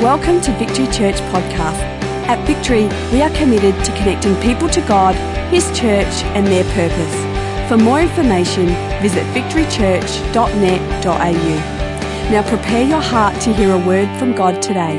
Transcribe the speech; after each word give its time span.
Welcome 0.00 0.40
to 0.40 0.52
Victory 0.52 0.86
Church 0.86 1.16
Podcast. 1.28 1.78
At 2.26 2.42
Victory, 2.46 2.84
we 3.12 3.20
are 3.20 3.28
committed 3.36 3.74
to 3.84 3.92
connecting 3.98 4.34
people 4.36 4.66
to 4.70 4.80
God, 4.80 5.14
His 5.52 5.66
church, 5.78 6.24
and 6.32 6.46
their 6.46 6.64
purpose. 6.72 7.14
For 7.68 7.76
more 7.76 8.00
information, 8.00 8.68
visit 9.02 9.26
victorychurch.net.au. 9.34 12.30
Now 12.30 12.42
prepare 12.48 12.82
your 12.82 13.02
heart 13.02 13.38
to 13.42 13.52
hear 13.52 13.74
a 13.74 13.86
word 13.86 14.08
from 14.18 14.34
God 14.34 14.62
today. 14.62 14.96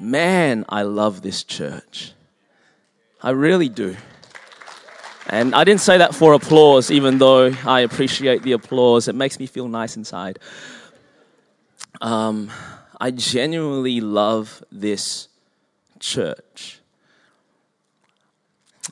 Man, 0.00 0.64
I 0.68 0.82
love 0.82 1.22
this 1.22 1.44
church. 1.44 2.12
I 3.22 3.30
really 3.30 3.68
do. 3.68 3.96
And 5.28 5.54
I 5.54 5.62
didn't 5.62 5.82
say 5.82 5.98
that 5.98 6.12
for 6.12 6.32
applause, 6.32 6.90
even 6.90 7.18
though 7.18 7.52
I 7.64 7.82
appreciate 7.82 8.42
the 8.42 8.50
applause. 8.50 9.06
It 9.06 9.14
makes 9.14 9.38
me 9.38 9.46
feel 9.46 9.68
nice 9.68 9.96
inside. 9.96 10.40
Um, 12.00 12.50
I 13.00 13.10
genuinely 13.10 14.00
love 14.00 14.62
this 14.70 15.28
church. 15.98 16.80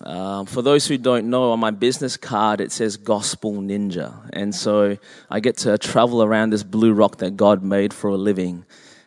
Um, 0.03 0.47
for 0.47 0.63
those 0.63 0.87
who 0.87 0.97
don't 0.97 1.29
know, 1.29 1.51
on 1.51 1.61
my 1.61 1.71
business 1.71 2.17
card 2.17 2.61
it 2.61 2.73
says 2.73 2.97
Gospel 2.97 3.55
Ninja. 3.55 4.15
And 4.33 4.55
so 4.55 4.97
I 5.31 5.41
get 5.41 5.59
to 5.59 5.77
travel 5.79 6.23
around 6.23 6.51
this 6.51 6.63
blue 6.63 6.93
rock 6.93 7.19
that 7.19 7.37
God 7.37 7.63
made 7.63 7.93
for 7.93 8.11
a 8.11 8.17
living. 8.17 8.65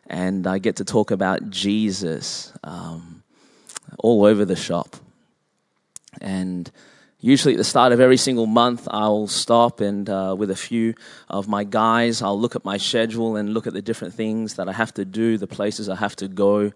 And 0.07 0.45
I 0.45 0.59
get 0.59 0.75
to 0.77 0.85
talk 0.85 1.11
about 1.11 1.49
Jesus 1.49 2.51
um, 2.63 3.23
all 3.97 4.25
over 4.25 4.45
the 4.45 4.55
shop. 4.55 4.95
And 6.21 6.69
Usually, 7.25 7.53
at 7.53 7.57
the 7.57 7.63
start 7.63 7.93
of 7.93 8.01
every 8.01 8.17
single 8.17 8.47
month, 8.47 8.85
I'll 8.91 9.27
stop 9.27 9.79
and 9.79 10.09
uh, 10.09 10.35
with 10.37 10.51
a 10.51 10.57
few 10.57 10.93
of 11.29 11.47
my 11.47 11.63
guys, 11.63 12.21
I'll 12.21 12.37
look 12.37 12.57
at 12.57 12.65
my 12.65 12.75
schedule 12.75 13.37
and 13.37 13.53
look 13.53 13.65
at 13.65 13.71
the 13.71 13.81
different 13.81 14.13
things 14.13 14.55
that 14.55 14.67
I 14.67 14.73
have 14.73 14.93
to 14.95 15.05
do, 15.05 15.37
the 15.37 15.47
places 15.47 15.87
I 15.87 15.95
have 15.95 16.17
to 16.17 16.27
go. 16.27 16.73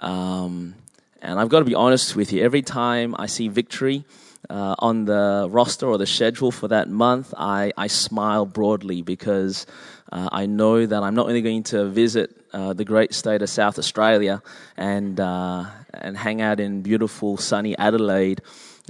Um, 0.00 0.76
and 1.20 1.38
I've 1.38 1.50
got 1.50 1.58
to 1.58 1.66
be 1.66 1.74
honest 1.74 2.16
with 2.16 2.32
you, 2.32 2.42
every 2.42 2.62
time 2.62 3.14
I 3.18 3.26
see 3.26 3.48
victory 3.48 4.06
uh, 4.48 4.76
on 4.78 5.04
the 5.04 5.46
roster 5.50 5.86
or 5.86 5.98
the 5.98 6.06
schedule 6.06 6.50
for 6.50 6.68
that 6.68 6.88
month, 6.88 7.34
I, 7.36 7.74
I 7.76 7.88
smile 7.88 8.46
broadly 8.46 9.02
because 9.02 9.66
uh, 10.10 10.30
I 10.32 10.46
know 10.46 10.86
that 10.86 11.02
I'm 11.02 11.14
not 11.14 11.26
only 11.26 11.42
going 11.42 11.64
to 11.64 11.84
visit 11.84 12.34
uh, 12.54 12.72
the 12.72 12.86
great 12.86 13.12
state 13.12 13.42
of 13.42 13.50
South 13.50 13.78
Australia 13.78 14.42
and, 14.74 15.20
uh, 15.20 15.66
and 15.92 16.16
hang 16.16 16.40
out 16.40 16.60
in 16.60 16.80
beautiful 16.80 17.36
sunny 17.36 17.76
Adelaide 17.76 18.40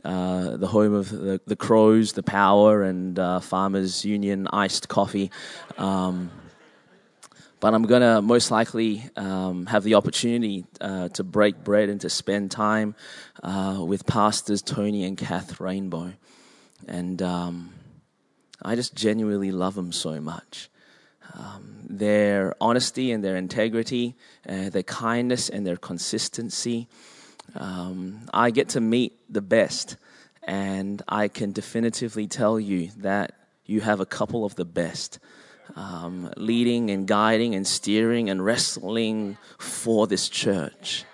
uh, 0.05 0.57
the 0.57 0.67
home 0.67 0.95
of 0.95 1.11
the, 1.11 1.41
the, 1.47 1.57
Crows, 1.57 2.13
the 2.13 2.23
Power, 2.23 2.83
and 2.83 3.19
uh, 3.19 3.41
Farmers 3.41 4.05
Union 4.05 4.49
iced 4.53 4.89
coffee. 4.89 5.31
Um, 5.79 6.31
but 7.61 7.75
I'm 7.75 7.85
going 7.85 8.03
to 8.03 8.21
most 8.21 8.51
likely 8.51 9.09
um, 9.17 9.67
have 9.67 9.85
the 9.85 9.95
opportunity 9.95 10.65
uh, 10.81 11.11
to 11.11 11.23
break 11.23 11.63
bread 11.63 11.89
and 11.89 12.01
to 12.01 12.11
spend 12.11 12.51
time 12.51 12.97
uh, 13.45 13.79
with 13.87 14.05
pastors 14.05 14.63
Tony 14.63 15.05
and 15.05 15.17
Kath 15.17 15.61
Rainbow. 15.61 16.13
And 16.89 17.23
um, 17.23 17.73
I 18.61 18.75
just 18.75 18.97
genuinely 18.97 19.53
love 19.53 19.77
them 19.77 19.93
so 19.93 20.21
much. 20.21 20.71
Um, 21.35 21.83
their 21.89 22.57
honesty 22.61 23.13
and 23.13 23.23
their 23.23 23.37
integrity, 23.37 24.17
uh, 24.49 24.71
their 24.71 24.83
kindness 24.83 25.49
and 25.49 25.65
their 25.65 25.77
consistency. 25.77 26.89
Um, 27.55 28.21
I 28.33 28.51
get 28.51 28.71
to 28.71 28.81
meet 28.81 29.19
the 29.29 29.43
best, 29.43 29.97
and 30.43 31.03
I 31.09 31.29
can 31.29 31.53
definitively 31.53 32.27
tell 32.27 32.59
you 32.59 32.91
that 32.99 33.35
you 33.67 33.81
have 33.81 34.01
a 34.01 34.07
couple 34.07 34.45
of 34.45 34.55
the 34.55 34.65
best. 34.65 35.19
Um, 35.77 36.31
leading 36.37 36.91
and 36.91 37.07
guiding 37.07 37.55
and 37.55 37.67
steering 37.67 38.29
and 38.29 38.45
wrestling 38.45 39.39
for 39.59 40.07
this 40.07 40.29
church. 40.29 41.05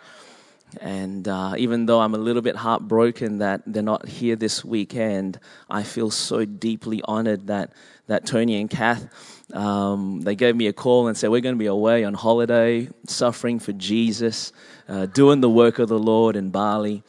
And 0.81 1.27
uh, 1.27 1.55
even 1.57 1.87
though 1.87 2.01
I'm 2.01 2.15
a 2.15 2.19
little 2.19 2.43
bit 2.43 2.57
heartbroken 2.57 3.39
that 3.39 3.63
they're 3.67 3.83
not 3.83 4.07
here 4.07 4.37
this 4.37 4.65
weekend, 4.65 5.39
I 5.71 5.83
feel 5.83 6.11
so 6.11 6.45
deeply 6.45 7.01
honored 7.05 7.47
that, 7.47 7.73
that 8.07 8.27
Tony 8.27 8.61
and 8.61 8.69
Kath, 8.69 9.09
um, 9.55 10.21
they 10.21 10.35
gave 10.35 10.55
me 10.55 10.67
a 10.67 10.73
call 10.73 11.09
and 11.09 11.17
said, 11.17 11.31
We're 11.31 11.41
going 11.41 11.55
to 11.55 11.59
be 11.59 11.67
away 11.67 12.05
on 12.05 12.15
holiday, 12.15 12.89
suffering 13.07 13.59
for 13.59 13.73
Jesus 13.73 14.53
uh, 14.89 15.07
doing 15.07 15.41
the 15.41 15.51
work 15.51 15.79
of 15.79 15.89
the 15.89 15.99
Lord 15.99 16.37
in 16.37 16.51
Bali. 16.51 17.03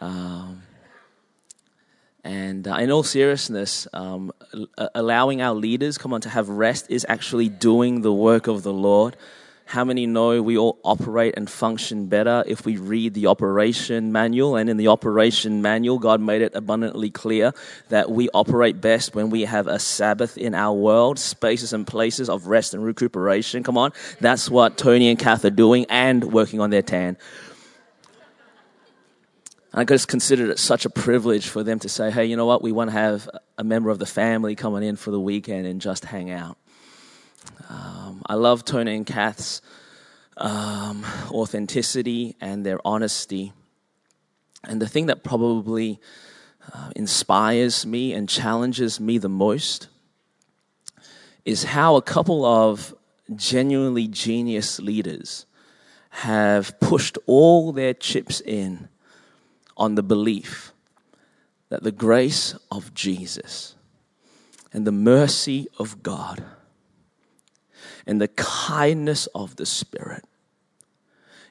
Um, 0.00 0.62
and 2.22 2.66
uh, 2.66 2.76
in 2.76 2.90
all 2.90 3.02
seriousness, 3.02 3.86
um, 3.92 4.32
allowing 4.94 5.42
our 5.42 5.54
leaders, 5.54 5.98
come 5.98 6.14
on, 6.14 6.22
to 6.22 6.28
have 6.28 6.48
rest 6.48 6.86
is 6.90 7.04
actually 7.08 7.48
doing 7.48 8.00
the 8.00 8.12
work 8.12 8.46
of 8.46 8.62
the 8.62 8.72
Lord. 8.72 9.16
How 9.66 9.82
many 9.84 10.06
know 10.06 10.42
we 10.42 10.58
all 10.58 10.78
operate 10.84 11.34
and 11.36 11.48
function 11.48 12.06
better 12.06 12.44
if 12.46 12.66
we 12.66 12.76
read 12.76 13.14
the 13.14 13.26
operation 13.28 14.12
manual? 14.12 14.56
And 14.56 14.68
in 14.68 14.76
the 14.76 14.88
operation 14.88 15.62
manual, 15.62 15.98
God 15.98 16.20
made 16.20 16.42
it 16.42 16.54
abundantly 16.54 17.10
clear 17.10 17.52
that 17.88 18.10
we 18.10 18.28
operate 18.34 18.80
best 18.80 19.14
when 19.14 19.30
we 19.30 19.42
have 19.42 19.66
a 19.66 19.78
Sabbath 19.78 20.36
in 20.36 20.54
our 20.54 20.74
world, 20.74 21.18
spaces 21.18 21.72
and 21.72 21.86
places 21.86 22.28
of 22.28 22.46
rest 22.46 22.74
and 22.74 22.84
recuperation. 22.84 23.62
Come 23.62 23.78
on. 23.78 23.92
That's 24.20 24.50
what 24.50 24.76
Tony 24.76 25.08
and 25.08 25.18
Kath 25.18 25.44
are 25.44 25.50
doing 25.50 25.86
and 25.88 26.32
working 26.32 26.60
on 26.60 26.70
their 26.70 26.82
tan. 26.82 27.16
I 29.72 29.82
just 29.82 30.06
considered 30.06 30.50
it 30.50 30.60
such 30.60 30.84
a 30.84 30.90
privilege 30.90 31.48
for 31.48 31.64
them 31.64 31.80
to 31.80 31.88
say, 31.88 32.12
hey, 32.12 32.26
you 32.26 32.36
know 32.36 32.46
what? 32.46 32.62
We 32.62 32.70
want 32.70 32.90
to 32.90 32.96
have 32.96 33.28
a 33.58 33.64
member 33.64 33.90
of 33.90 33.98
the 33.98 34.06
family 34.06 34.54
coming 34.54 34.84
in 34.84 34.94
for 34.94 35.10
the 35.10 35.18
weekend 35.18 35.66
and 35.66 35.80
just 35.80 36.04
hang 36.04 36.30
out. 36.30 36.58
Um, 37.68 38.22
I 38.26 38.34
love 38.34 38.64
Tony 38.64 38.94
and 38.94 39.06
Kath's 39.06 39.62
um, 40.36 41.04
authenticity 41.30 42.36
and 42.40 42.64
their 42.64 42.78
honesty. 42.84 43.52
And 44.64 44.80
the 44.80 44.88
thing 44.88 45.06
that 45.06 45.22
probably 45.22 46.00
uh, 46.72 46.90
inspires 46.96 47.84
me 47.84 48.12
and 48.12 48.28
challenges 48.28 49.00
me 49.00 49.18
the 49.18 49.28
most 49.28 49.88
is 51.44 51.64
how 51.64 51.96
a 51.96 52.02
couple 52.02 52.44
of 52.44 52.94
genuinely 53.34 54.08
genius 54.08 54.80
leaders 54.80 55.46
have 56.10 56.78
pushed 56.80 57.18
all 57.26 57.72
their 57.72 57.92
chips 57.92 58.40
in 58.40 58.88
on 59.76 59.94
the 59.94 60.02
belief 60.02 60.72
that 61.68 61.82
the 61.82 61.92
grace 61.92 62.54
of 62.70 62.94
Jesus 62.94 63.74
and 64.72 64.86
the 64.86 64.92
mercy 64.92 65.66
of 65.78 66.02
God 66.02 66.44
and 68.06 68.20
the 68.20 68.28
kindness 68.28 69.26
of 69.34 69.56
the 69.56 69.66
Spirit 69.66 70.24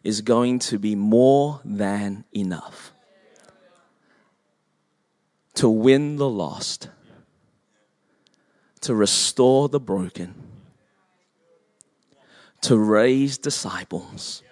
is 0.03 0.21
going 0.21 0.59
to 0.59 0.77
be 0.77 0.95
more 0.95 1.61
than 1.63 2.25
enough 2.33 2.91
to 5.55 5.69
win 5.69 6.17
the 6.17 6.29
lost, 6.29 6.89
to 8.81 8.93
restore 8.93 9.69
the 9.69 9.79
broken, 9.79 10.33
to 12.61 12.77
raise 12.77 13.37
disciples, 13.37 14.43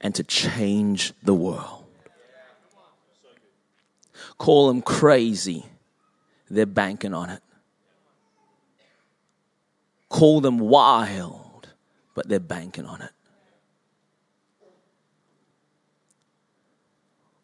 and 0.00 0.14
to 0.14 0.22
change 0.24 1.12
the 1.22 1.34
world. 1.34 1.84
Call 4.38 4.68
them 4.68 4.82
crazy, 4.82 5.66
they're 6.48 6.66
banking 6.66 7.14
on 7.14 7.30
it 7.30 7.42
call 10.08 10.40
them 10.40 10.58
wild, 10.58 11.68
but 12.14 12.28
they're 12.28 12.40
banking 12.40 12.86
on 12.86 13.02
it. 13.02 13.10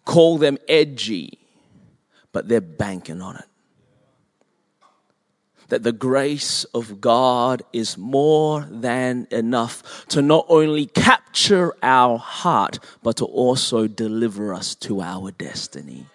Call 0.04 0.38
them 0.38 0.58
edgy, 0.68 1.38
but 2.32 2.48
they're 2.48 2.60
banking 2.60 3.22
on 3.22 3.36
it. 3.36 3.44
That 5.68 5.82
the 5.82 5.92
grace 5.92 6.64
of 6.74 7.00
God 7.00 7.62
is 7.72 7.96
more 7.96 8.68
than 8.70 9.26
enough 9.30 10.06
to 10.08 10.20
not 10.20 10.44
only 10.48 10.86
capture 10.86 11.74
our 11.82 12.18
heart, 12.18 12.78
but 13.02 13.16
to 13.16 13.24
also 13.24 13.86
deliver 13.86 14.52
us 14.52 14.74
to 14.76 15.00
our 15.00 15.30
destiny. 15.30 16.06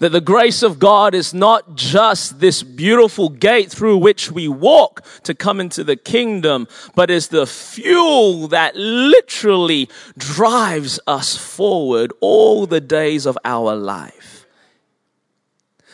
That 0.00 0.12
the 0.12 0.20
grace 0.20 0.62
of 0.62 0.78
God 0.78 1.14
is 1.14 1.32
not 1.32 1.74
just 1.74 2.40
this 2.40 2.62
beautiful 2.62 3.30
gate 3.30 3.70
through 3.70 3.96
which 3.96 4.30
we 4.30 4.46
walk 4.46 5.04
to 5.22 5.34
come 5.34 5.60
into 5.60 5.82
the 5.82 5.96
kingdom, 5.96 6.68
but 6.94 7.10
is 7.10 7.28
the 7.28 7.46
fuel 7.46 8.48
that 8.48 8.76
literally 8.76 9.88
drives 10.16 11.00
us 11.06 11.36
forward 11.36 12.12
all 12.20 12.66
the 12.66 12.80
days 12.80 13.24
of 13.24 13.38
our 13.44 13.74
life. 13.74 14.46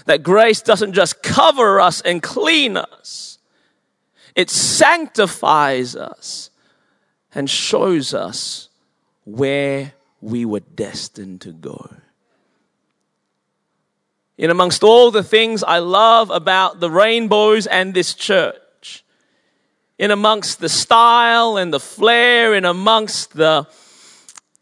That 0.07 0.23
grace 0.23 0.61
doesn't 0.61 0.93
just 0.93 1.23
cover 1.23 1.81
us 1.81 2.01
and 2.01 2.23
clean 2.23 2.77
us, 2.77 3.39
it 4.35 4.51
sanctifies 4.51 5.95
us 5.95 6.51
and 7.35 7.49
shows 7.49 8.13
us 8.13 8.69
where 9.25 9.93
we 10.21 10.45
were 10.45 10.61
destined 10.61 11.41
to 11.43 11.53
go. 11.53 11.91
In 14.37 14.51
amongst 14.51 14.83
all 14.83 15.11
the 15.11 15.23
things 15.23 15.63
I 15.63 15.79
love 15.79 16.31
about 16.31 16.81
the 16.81 16.91
rainbows 16.91 17.67
and 17.67 17.95
this 17.95 18.15
church 18.15 18.59
in 19.99 20.11
amongst 20.11 20.59
the 20.61 20.69
style 20.69 21.57
and 21.57 21.73
the 21.73 21.81
flair, 21.81 22.55
in 22.55 22.65
amongst 22.65 23.35
the 23.35 23.67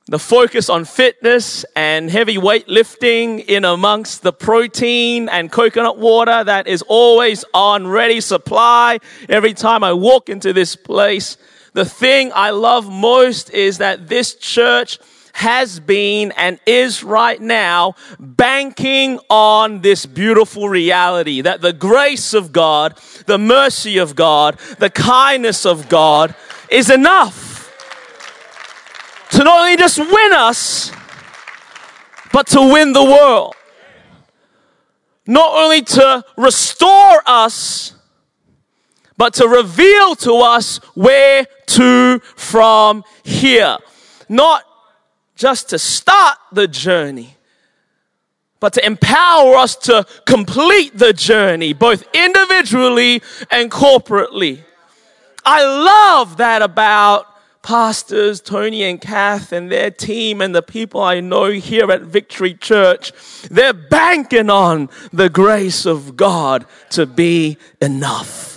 the 0.08 0.18
focus 0.18 0.68
on 0.68 0.84
fitness 0.84 1.64
and 1.76 2.10
heavy 2.10 2.36
weightlifting 2.36 3.42
in 3.46 3.64
amongst 3.64 4.22
the 4.22 4.32
protein 4.32 5.28
and 5.28 5.50
coconut 5.50 5.96
water 5.96 6.42
that 6.42 6.66
is 6.66 6.82
always 6.88 7.44
on 7.54 7.86
ready 7.86 8.20
supply 8.20 8.98
every 9.28 9.54
time 9.54 9.84
I 9.84 9.92
walk 9.92 10.28
into 10.28 10.52
this 10.52 10.74
place. 10.74 11.36
The 11.72 11.84
thing 11.84 12.32
I 12.34 12.50
love 12.50 12.90
most 12.90 13.50
is 13.50 13.78
that 13.78 14.08
this 14.08 14.34
church 14.34 14.98
has 15.32 15.80
been 15.80 16.32
and 16.32 16.60
is 16.66 17.02
right 17.02 17.40
now 17.40 17.94
banking 18.18 19.18
on 19.28 19.80
this 19.80 20.06
beautiful 20.06 20.68
reality 20.68 21.40
that 21.40 21.60
the 21.60 21.72
grace 21.72 22.34
of 22.34 22.52
God, 22.52 22.98
the 23.26 23.38
mercy 23.38 23.98
of 23.98 24.14
God, 24.14 24.58
the 24.78 24.90
kindness 24.90 25.64
of 25.66 25.88
God 25.88 26.34
is 26.70 26.90
enough 26.90 27.52
to 29.30 29.44
not 29.44 29.60
only 29.60 29.76
just 29.76 29.98
win 29.98 30.32
us, 30.32 30.92
but 32.32 32.46
to 32.48 32.60
win 32.60 32.92
the 32.92 33.04
world. 33.04 33.54
Not 35.26 35.54
only 35.54 35.82
to 35.82 36.24
restore 36.36 37.22
us, 37.26 37.94
but 39.16 39.34
to 39.34 39.46
reveal 39.46 40.16
to 40.16 40.34
us 40.34 40.78
where 40.94 41.46
to 41.66 42.18
from 42.36 43.04
here. 43.22 43.78
Not 44.28 44.64
just 45.42 45.70
to 45.70 45.76
start 45.76 46.38
the 46.52 46.68
journey, 46.68 47.36
but 48.60 48.72
to 48.74 48.86
empower 48.86 49.56
us 49.56 49.74
to 49.74 50.06
complete 50.24 50.96
the 50.96 51.12
journey, 51.12 51.72
both 51.72 52.04
individually 52.14 53.20
and 53.50 53.68
corporately. 53.68 54.60
I 55.44 55.64
love 55.64 56.36
that 56.36 56.62
about 56.62 57.26
pastors, 57.60 58.40
Tony 58.40 58.84
and 58.84 59.00
Kath 59.00 59.50
and 59.50 59.68
their 59.68 59.90
team 59.90 60.40
and 60.40 60.54
the 60.54 60.62
people 60.62 61.00
I 61.00 61.18
know 61.18 61.50
here 61.50 61.90
at 61.90 62.02
Victory 62.02 62.54
Church, 62.54 63.10
they're 63.50 63.72
banking 63.72 64.48
on 64.48 64.90
the 65.12 65.28
grace 65.28 65.84
of 65.86 66.16
God 66.16 66.66
to 66.90 67.04
be 67.04 67.58
enough. 67.80 68.51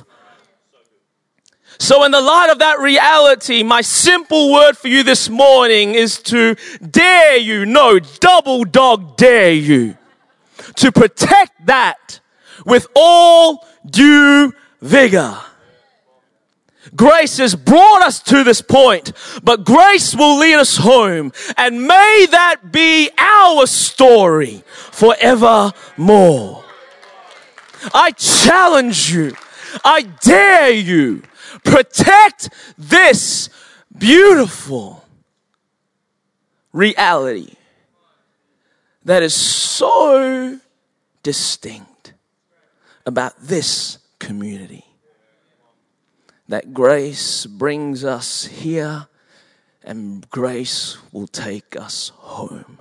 So, 1.78 2.04
in 2.04 2.12
the 2.12 2.22
light 2.22 2.50
of 2.50 2.60
that 2.60 2.80
reality, 2.80 3.64
my 3.64 3.82
simple 3.82 4.52
word 4.52 4.78
for 4.78 4.88
you 4.88 5.04
this 5.04 5.30
morning 5.30 5.96
is 5.96 6.22
to 6.24 6.56
dare 6.90 7.38
you, 7.38 7.66
no, 7.66 8.00
double 8.00 8.64
dog 8.64 9.18
dare 9.18 9.54
you, 9.54 9.98
to 10.78 10.92
protect 10.92 11.66
that 11.66 12.20
with 12.66 12.88
all 12.96 13.66
due 13.86 14.54
vigor. 14.82 15.38
Grace 16.96 17.38
has 17.38 17.56
brought 17.56 18.04
us 18.04 18.22
to 18.24 18.44
this 18.44 18.62
point, 18.62 19.12
but 19.44 19.66
grace 19.66 20.16
will 20.16 20.38
lead 20.38 20.56
us 20.56 20.78
home. 20.78 21.34
And 21.58 21.82
may 21.82 22.28
that 22.32 22.72
be 22.72 23.10
our 23.18 23.68
story 23.68 24.64
forevermore. 24.92 26.64
I 27.94 28.12
challenge 28.12 29.12
you. 29.12 29.36
I 29.84 30.04
dare 30.04 30.72
you. 30.72 31.24
Protect 31.64 32.50
this 32.78 33.50
beautiful 33.98 35.06
reality 36.74 37.56
that 39.04 39.24
is 39.24 39.34
so 39.34 40.60
distinct 41.24 42.14
about 43.06 43.40
this 43.40 44.00
community 44.20 44.86
that 46.48 46.74
grace 46.74 47.46
brings 47.46 48.04
us 48.04 48.46
here 48.46 49.08
and 49.84 50.28
grace 50.30 50.98
will 51.12 51.28
take 51.28 51.76
us 51.76 52.10
home. 52.16 52.80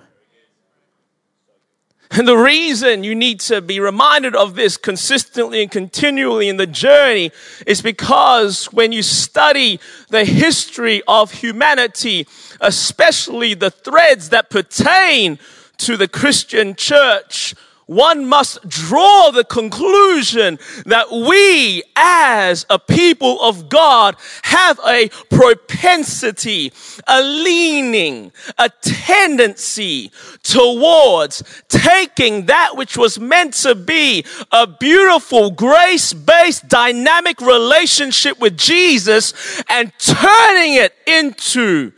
And 2.17 2.29
the 2.29 2.37
reason 2.37 3.03
you 3.03 3.17
need 3.17 3.41
to 3.41 3.61
be 3.61 3.81
reminded 3.81 4.37
of 4.37 4.55
this 4.55 4.77
consistently 4.77 5.63
and 5.63 5.71
continually 5.71 6.49
in 6.49 6.59
the 6.59 6.67
journey 6.67 7.33
is 7.67 7.83
because 7.83 8.67
when 8.67 8.93
you 8.93 9.03
study 9.03 9.81
the 10.11 10.25
history 10.25 11.03
of 11.09 11.33
humanity, 11.33 12.29
especially 12.61 13.55
the 13.55 13.71
threads 13.71 14.29
that 14.29 14.49
pertain 14.49 15.41
to 15.79 15.97
the 15.97 16.07
Christian 16.07 16.77
church, 16.77 17.57
one 17.87 18.27
must 18.27 18.67
draw 18.69 19.31
the 19.31 19.45
conclusion 19.45 20.59
that 20.87 21.11
we 21.11 21.83
as 21.97 22.65
a 22.71 22.79
people 22.79 23.41
of 23.43 23.69
God 23.69 24.17
have 24.43 24.81
a 24.87 25.09
propensity, 25.31 26.73
a 27.07 27.23
leaning, 27.23 28.33
a 28.59 28.71
tendency 28.81 30.11
towards 30.43 31.43
taking 31.69 32.47
that 32.47 32.77
which 32.77 32.97
was 32.97 33.19
meant 33.19 33.55
to 33.55 33.75
be 33.75 34.25
a 34.51 34.67
beautiful, 34.67 35.51
grace-based, 35.51 36.69
dynamic 36.69 37.41
relationship 37.41 38.41
with 38.41 38.57
Jesus 38.57 39.63
and 39.69 39.93
turning 39.99 40.75
it 40.75 40.95
into 41.07 41.93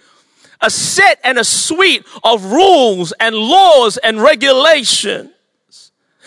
a 0.61 0.71
set 0.71 1.21
and 1.23 1.39
a 1.39 1.45
suite 1.45 2.05
of 2.25 2.45
rules 2.47 3.13
and 3.21 3.37
laws 3.37 3.99
and 3.99 4.21
regulations 4.21 5.31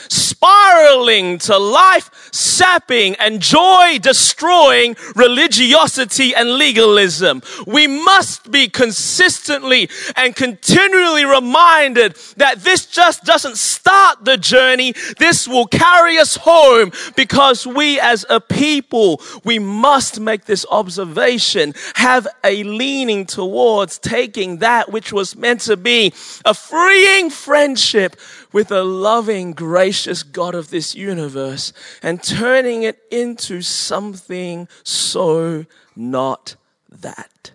spiraling 0.09 1.37
to 1.37 1.57
life 1.57 2.29
sapping 2.31 3.15
and 3.15 3.41
joy 3.41 3.97
destroying 4.01 4.95
religiosity 5.15 6.33
and 6.35 6.51
legalism. 6.51 7.41
We 7.67 7.87
must 7.87 8.51
be 8.51 8.67
consistently 8.67 9.89
and 10.15 10.35
continually 10.35 11.25
reminded 11.25 12.15
that 12.37 12.59
this 12.59 12.85
just 12.85 13.23
doesn't 13.23 13.57
start 13.57 14.25
the 14.25 14.37
journey. 14.37 14.93
This 15.17 15.47
will 15.47 15.67
carry 15.67 16.17
us 16.17 16.35
home 16.37 16.91
because 17.15 17.67
we 17.67 17.99
as 17.99 18.25
a 18.29 18.39
people, 18.39 19.21
we 19.43 19.59
must 19.59 20.19
make 20.19 20.45
this 20.45 20.65
observation, 20.71 21.73
have 21.95 22.27
a 22.43 22.63
leaning 22.63 23.25
towards 23.25 23.99
taking 23.99 24.57
that 24.57 24.91
which 24.91 25.11
was 25.11 25.35
meant 25.35 25.61
to 25.61 25.77
be 25.77 26.13
a 26.45 26.53
freeing 26.53 27.29
friendship 27.29 28.15
with 28.51 28.71
a 28.71 28.83
loving, 28.83 29.53
gracious 29.53 30.23
God 30.23 30.55
of 30.55 30.69
this 30.69 30.95
universe 30.95 31.73
and 32.01 32.21
turning 32.21 32.83
it 32.83 32.99
into 33.11 33.61
something 33.61 34.67
so 34.83 35.65
not 35.95 36.55
that. 36.89 37.51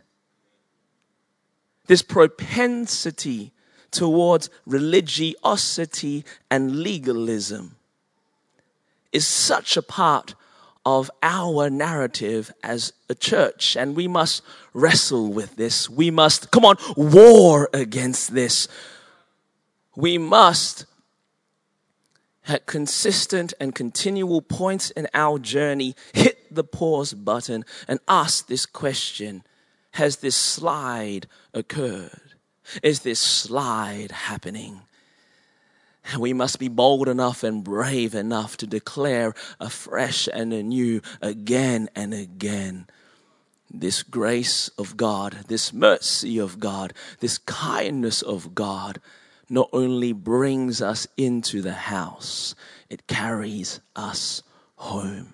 This 1.87 2.03
propensity 2.03 3.53
towards 3.91 4.51
religiosity 4.67 6.25
and 6.51 6.81
legalism 6.81 7.77
is 9.13 9.27
such 9.27 9.77
a 9.77 9.83
part 9.83 10.35
of 10.87 11.11
our 11.23 11.71
narrative 11.71 12.53
as 12.63 12.93
a 13.09 13.15
church, 13.15 13.75
and 13.75 13.97
we 13.97 14.07
must 14.07 14.43
wrestle 14.75 15.33
with 15.33 15.57
this. 15.57 15.89
We 15.89 16.11
must, 16.11 16.51
come 16.51 16.65
on, 16.65 16.77
war 16.97 17.71
against 17.73 18.35
this 18.35 18.69
we 19.97 20.19
must 20.19 20.87
at 22.47 22.67
consistent 22.67 23.55
and 23.59 23.75
continual 23.75 24.43
points 24.43 24.91
in 24.91 25.09
our 25.15 25.39
journey 25.39 25.95
hit 26.13 26.55
the 26.55 26.65
pause 26.65 27.15
button 27.15 27.65
and 27.89 28.01
ask 28.07 28.47
this 28.47 28.67
question 28.67 29.43
Has 29.93 30.17
this 30.17 30.37
slide 30.37 31.27
occurred? 31.53 32.35
Is 32.83 33.01
this 33.01 33.21
slide 33.21 34.11
happening? 34.11 34.83
We 36.19 36.35
must 36.35 36.59
be 36.59 36.69
bold 36.69 37.09
enough 37.09 37.43
and 37.43 37.65
brave 37.65 38.15
enough 38.15 38.59
to 38.59 38.67
declare 38.67 39.35
afresh 39.59 40.29
and 40.31 40.53
anew, 40.53 41.01
again 41.23 41.89
and 41.97 42.13
again, 42.13 42.87
this 43.71 44.03
grace 44.03 44.69
of 44.77 44.99
God, 44.99 45.47
this 45.49 45.73
mercy 45.73 46.39
of 46.39 46.61
God, 46.61 46.93
this 47.21 47.39
kindness 47.39 48.21
of 48.21 48.55
God 48.55 49.01
not 49.55 49.71
only 49.73 50.13
brings 50.13 50.83
us 50.83 51.07
into 51.17 51.63
the 51.63 51.73
house, 51.73 52.57
it 52.91 53.07
carries 53.07 53.81
us 53.95 54.43
home. 54.75 55.33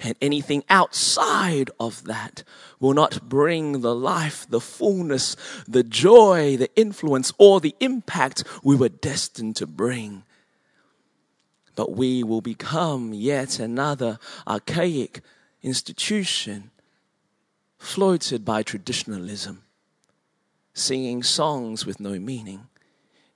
And 0.00 0.16
anything 0.22 0.64
outside 0.70 1.70
of 1.78 2.04
that 2.04 2.42
will 2.80 2.94
not 2.94 3.28
bring 3.28 3.82
the 3.82 3.94
life, 3.94 4.46
the 4.48 4.62
fullness, 4.62 5.36
the 5.68 5.82
joy, 5.82 6.56
the 6.56 6.74
influence, 6.74 7.34
or 7.36 7.60
the 7.60 7.76
impact 7.80 8.44
we 8.64 8.74
were 8.74 8.88
destined 8.88 9.56
to 9.56 9.66
bring. 9.66 10.22
But 11.76 11.92
we 11.92 12.22
will 12.24 12.40
become 12.40 13.12
yet 13.12 13.58
another 13.58 14.18
archaic 14.48 15.20
institution 15.62 16.70
floated 17.78 18.42
by 18.42 18.62
traditionalism, 18.62 19.62
singing 20.72 21.22
songs 21.22 21.84
with 21.84 22.00
no 22.00 22.18
meaning 22.18 22.69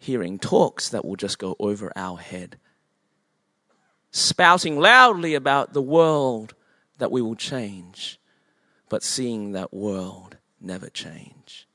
hearing 0.05 0.39
talks 0.39 0.91
that 0.91 1.05
will 1.05 1.17
just 1.17 1.39
go 1.39 1.57
over 1.59 1.91
our 1.97 2.19
head, 2.19 2.59
spouting 4.11 4.79
loudly 4.79 5.35
about 5.35 5.73
the 5.73 5.83
world 5.83 6.55
that 6.99 7.11
we 7.11 7.23
will 7.23 7.35
change, 7.35 8.21
but 8.89 9.03
seeing 9.03 9.53
that 9.53 9.73
world 9.73 10.37
never 10.61 10.89
change. 10.89 11.67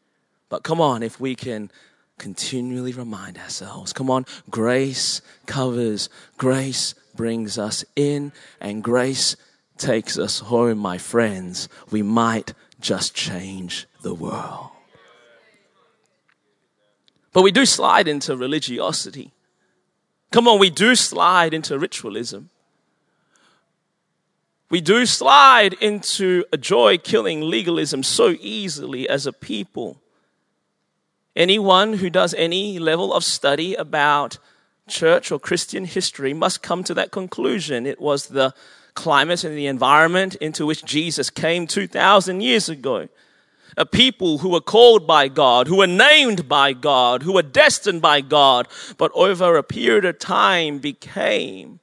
But 0.47 0.63
come 0.63 0.79
on, 0.79 1.03
if 1.03 1.19
we 1.19 1.35
can 1.35 1.71
continually 2.17 2.91
remind 2.91 3.37
ourselves 3.37 3.93
come 3.93 4.11
on, 4.11 4.25
grace 4.49 5.21
covers, 5.45 6.09
grace 6.37 6.93
brings 7.15 7.57
us 7.57 7.83
in, 7.95 8.31
and 8.61 8.83
grace 8.83 9.35
takes 9.77 10.19
us 10.19 10.39
home, 10.39 10.77
my 10.77 10.97
friends. 10.97 11.67
We 11.89 12.03
might 12.03 12.53
just 12.79 13.15
change 13.15 13.87
the 14.01 14.13
world. 14.13 14.69
But 17.31 17.43
we 17.43 17.51
do 17.51 17.65
slide 17.65 18.07
into 18.07 18.35
religiosity. 18.35 19.31
Come 20.31 20.47
on, 20.47 20.59
we 20.59 20.69
do 20.69 20.95
slide 20.95 21.53
into 21.53 21.77
ritualism. 21.77 22.49
We 24.69 24.81
do 24.81 25.05
slide 25.05 25.73
into 25.81 26.45
a 26.53 26.57
joy 26.57 26.99
killing 26.99 27.41
legalism 27.41 28.03
so 28.03 28.35
easily 28.39 29.09
as 29.09 29.25
a 29.25 29.33
people. 29.33 29.99
Anyone 31.35 31.93
who 31.93 32.09
does 32.09 32.35
any 32.35 32.77
level 32.77 33.13
of 33.13 33.23
study 33.23 33.73
about 33.73 34.37
church 34.87 35.31
or 35.31 35.39
Christian 35.39 35.85
history 35.85 36.33
must 36.33 36.61
come 36.61 36.83
to 36.83 36.93
that 36.93 37.11
conclusion. 37.11 37.85
It 37.85 37.99
was 37.99 38.27
the 38.27 38.53
climate 38.93 39.43
and 39.43 39.57
the 39.57 39.67
environment 39.67 40.35
into 40.35 40.65
which 40.65 40.85
Jesus 40.85 41.29
came 41.29 41.65
2,000 41.65 42.41
years 42.41 42.69
ago 42.69 43.07
a 43.79 43.85
people 43.85 44.39
who 44.39 44.49
were 44.49 44.61
called 44.61 45.07
by 45.07 45.29
God, 45.29 45.67
who 45.67 45.77
were 45.77 45.87
named 45.87 46.49
by 46.49 46.73
God, 46.73 47.23
who 47.23 47.31
were 47.33 47.41
destined 47.41 48.01
by 48.01 48.19
God, 48.19 48.67
but 48.97 49.09
over 49.15 49.55
a 49.55 49.63
period 49.63 50.03
of 50.03 50.19
time 50.19 50.79
became 50.79 51.79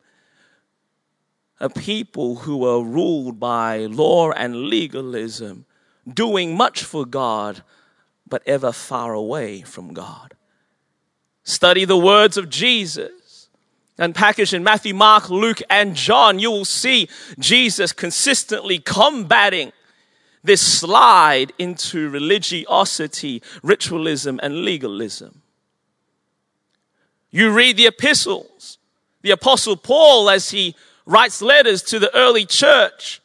a 1.58 1.70
people 1.70 2.36
who 2.36 2.58
were 2.58 2.84
ruled 2.84 3.40
by 3.40 3.86
law 3.86 4.30
and 4.30 4.66
legalism, 4.66 5.64
doing 6.06 6.54
much 6.54 6.84
for 6.84 7.06
God, 7.06 7.62
but 8.28 8.42
ever 8.46 8.72
far 8.72 9.14
away 9.14 9.62
from 9.62 9.94
God. 9.94 10.34
Study 11.44 11.86
the 11.86 11.96
words 11.96 12.36
of 12.36 12.50
Jesus 12.50 13.48
and 13.96 14.14
packaged 14.14 14.52
in 14.52 14.62
Matthew, 14.62 14.94
Mark, 14.94 15.30
Luke, 15.30 15.62
and 15.70 15.96
John, 15.96 16.38
you 16.38 16.50
will 16.50 16.66
see 16.66 17.08
Jesus 17.38 17.92
consistently 17.92 18.80
combating 18.80 19.72
this 20.46 20.62
slide 20.62 21.52
into 21.58 22.08
religiosity, 22.08 23.42
ritualism, 23.62 24.40
and 24.42 24.62
legalism. 24.62 25.42
You 27.30 27.50
read 27.50 27.76
the 27.76 27.86
epistles, 27.86 28.78
the 29.22 29.32
Apostle 29.32 29.76
Paul, 29.76 30.30
as 30.30 30.50
he 30.50 30.74
writes 31.04 31.42
letters 31.42 31.82
to 31.82 31.98
the 31.98 32.14
early 32.14 32.46
church, 32.46 33.20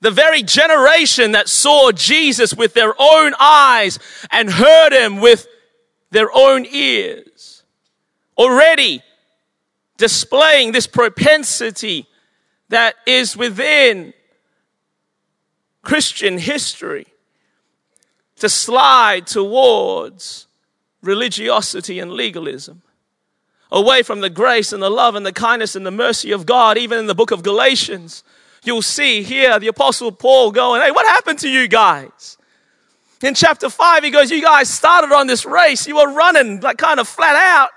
the 0.00 0.10
very 0.10 0.42
generation 0.42 1.32
that 1.32 1.48
saw 1.48 1.92
Jesus 1.92 2.54
with 2.54 2.74
their 2.74 2.94
own 2.98 3.34
eyes 3.38 3.98
and 4.30 4.50
heard 4.50 4.92
him 4.92 5.20
with 5.20 5.46
their 6.10 6.30
own 6.32 6.66
ears, 6.66 7.62
already 8.36 9.02
displaying 9.96 10.72
this 10.72 10.86
propensity 10.86 12.06
that 12.68 12.94
is 13.06 13.36
within 13.36 14.14
Christian 15.88 16.36
history 16.36 17.06
to 18.36 18.50
slide 18.50 19.26
towards 19.26 20.46
religiosity 21.02 21.98
and 21.98 22.12
legalism, 22.12 22.82
away 23.72 24.02
from 24.02 24.20
the 24.20 24.28
grace 24.28 24.74
and 24.74 24.82
the 24.82 24.90
love 24.90 25.14
and 25.14 25.24
the 25.24 25.32
kindness 25.32 25.74
and 25.74 25.86
the 25.86 25.90
mercy 25.90 26.30
of 26.30 26.44
God, 26.44 26.76
even 26.76 26.98
in 26.98 27.06
the 27.06 27.14
book 27.14 27.30
of 27.30 27.42
Galatians. 27.42 28.22
You'll 28.64 28.82
see 28.82 29.22
here 29.22 29.58
the 29.58 29.68
Apostle 29.68 30.12
Paul 30.12 30.50
going, 30.50 30.82
Hey, 30.82 30.90
what 30.90 31.06
happened 31.06 31.38
to 31.38 31.48
you 31.48 31.66
guys? 31.66 32.36
In 33.22 33.32
chapter 33.32 33.70
5, 33.70 34.04
he 34.04 34.10
goes, 34.10 34.30
You 34.30 34.42
guys 34.42 34.68
started 34.68 35.10
on 35.14 35.26
this 35.26 35.46
race. 35.46 35.86
You 35.86 35.96
were 35.96 36.12
running 36.12 36.60
like 36.60 36.76
kind 36.76 37.00
of 37.00 37.08
flat 37.08 37.34
out. 37.34 37.70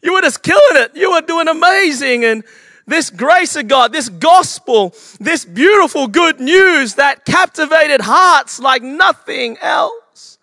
You 0.00 0.12
were 0.12 0.22
just 0.22 0.44
killing 0.44 0.76
it. 0.84 0.94
You 0.94 1.10
were 1.10 1.22
doing 1.22 1.48
amazing. 1.48 2.24
And 2.24 2.44
this 2.86 3.10
grace 3.10 3.56
of 3.56 3.68
God, 3.68 3.92
this 3.92 4.08
gospel, 4.08 4.94
this 5.20 5.44
beautiful 5.44 6.08
good 6.08 6.40
news 6.40 6.94
that 6.94 7.24
captivated 7.24 8.00
hearts 8.00 8.58
like 8.58 8.82
nothing 8.82 9.56
else. 9.58 10.38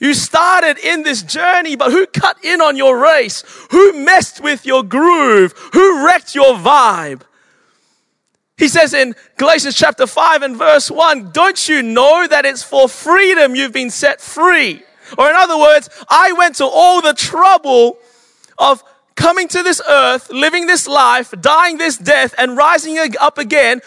You 0.00 0.14
started 0.14 0.78
in 0.78 1.04
this 1.04 1.22
journey, 1.22 1.76
but 1.76 1.92
who 1.92 2.06
cut 2.06 2.44
in 2.44 2.60
on 2.60 2.76
your 2.76 2.98
race? 2.98 3.44
Who 3.70 4.04
messed 4.04 4.42
with 4.42 4.66
your 4.66 4.82
groove? 4.82 5.52
Who 5.74 6.04
wrecked 6.04 6.34
your 6.34 6.54
vibe? 6.54 7.22
He 8.56 8.68
says 8.68 8.94
in 8.94 9.14
Galatians 9.36 9.76
chapter 9.76 10.06
5 10.06 10.42
and 10.42 10.56
verse 10.56 10.90
1, 10.90 11.30
don't 11.32 11.68
you 11.68 11.82
know 11.82 12.26
that 12.26 12.44
it's 12.44 12.62
for 12.62 12.88
freedom 12.88 13.54
you've 13.54 13.72
been 13.72 13.90
set 13.90 14.20
free? 14.20 14.82
Or 15.18 15.28
in 15.28 15.36
other 15.36 15.58
words, 15.58 15.88
I 16.08 16.32
went 16.32 16.56
to 16.56 16.64
all 16.64 17.00
the 17.00 17.14
trouble 17.14 17.98
of 18.58 18.82
coming 19.14 19.48
to 19.48 19.62
this 19.62 19.80
earth, 19.88 20.30
living 20.30 20.66
this 20.66 20.86
life, 20.86 21.32
dying 21.40 21.78
this 21.78 21.96
death, 21.96 22.34
and 22.38 22.56
rising 22.56 22.98
up 23.20 23.38
again, 23.38 23.80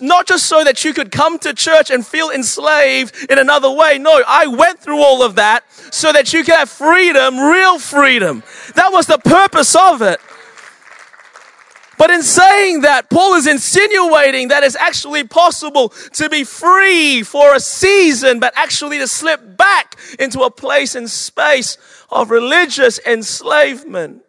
not 0.00 0.26
just 0.26 0.46
so 0.46 0.64
that 0.64 0.84
you 0.84 0.92
could 0.94 1.10
come 1.10 1.38
to 1.40 1.54
church 1.54 1.90
and 1.90 2.06
feel 2.06 2.30
enslaved 2.30 3.30
in 3.30 3.38
another 3.38 3.70
way. 3.70 3.98
No, 3.98 4.22
I 4.26 4.46
went 4.46 4.80
through 4.80 5.02
all 5.02 5.22
of 5.22 5.36
that 5.36 5.64
so 5.92 6.12
that 6.12 6.32
you 6.32 6.44
could 6.44 6.54
have 6.54 6.70
freedom, 6.70 7.38
real 7.38 7.78
freedom. 7.78 8.42
That 8.74 8.92
was 8.92 9.06
the 9.06 9.18
purpose 9.18 9.74
of 9.74 10.02
it. 10.02 10.20
But 11.98 12.10
in 12.12 12.22
saying 12.22 12.82
that, 12.82 13.10
Paul 13.10 13.34
is 13.34 13.48
insinuating 13.48 14.48
that 14.48 14.62
it's 14.62 14.76
actually 14.76 15.24
possible 15.24 15.88
to 16.12 16.28
be 16.28 16.44
free 16.44 17.24
for 17.24 17.56
a 17.56 17.60
season, 17.60 18.38
but 18.38 18.52
actually 18.56 18.98
to 18.98 19.08
slip 19.08 19.56
back 19.56 19.96
into 20.20 20.42
a 20.42 20.50
place 20.50 20.94
and 20.94 21.10
space 21.10 21.76
of 22.08 22.30
religious 22.30 23.00
enslavement. 23.04 24.22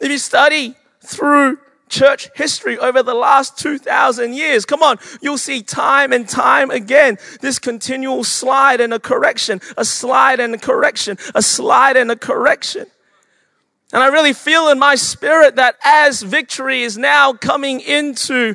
If 0.00 0.10
you 0.10 0.18
study 0.18 0.76
through 1.00 1.58
church 1.88 2.28
history 2.34 2.78
over 2.78 3.02
the 3.02 3.14
last 3.14 3.58
2,000 3.58 4.34
years. 4.34 4.64
Come 4.64 4.82
on, 4.82 4.98
you'll 5.20 5.38
see 5.38 5.62
time 5.62 6.12
and 6.12 6.28
time 6.28 6.70
again 6.70 7.18
this 7.40 7.58
continual 7.58 8.24
slide 8.24 8.80
and 8.80 8.92
a 8.94 8.98
correction, 8.98 9.60
a 9.76 9.84
slide 9.84 10.40
and 10.40 10.54
a 10.54 10.58
correction, 10.58 11.18
a 11.34 11.42
slide 11.42 11.96
and 11.96 12.10
a 12.10 12.16
correction. 12.16 12.86
And 13.92 14.02
I 14.02 14.08
really 14.08 14.34
feel 14.34 14.68
in 14.68 14.78
my 14.78 14.96
spirit 14.96 15.56
that 15.56 15.76
as 15.82 16.22
victory 16.22 16.82
is 16.82 16.98
now 16.98 17.32
coming 17.32 17.80
into 17.80 18.54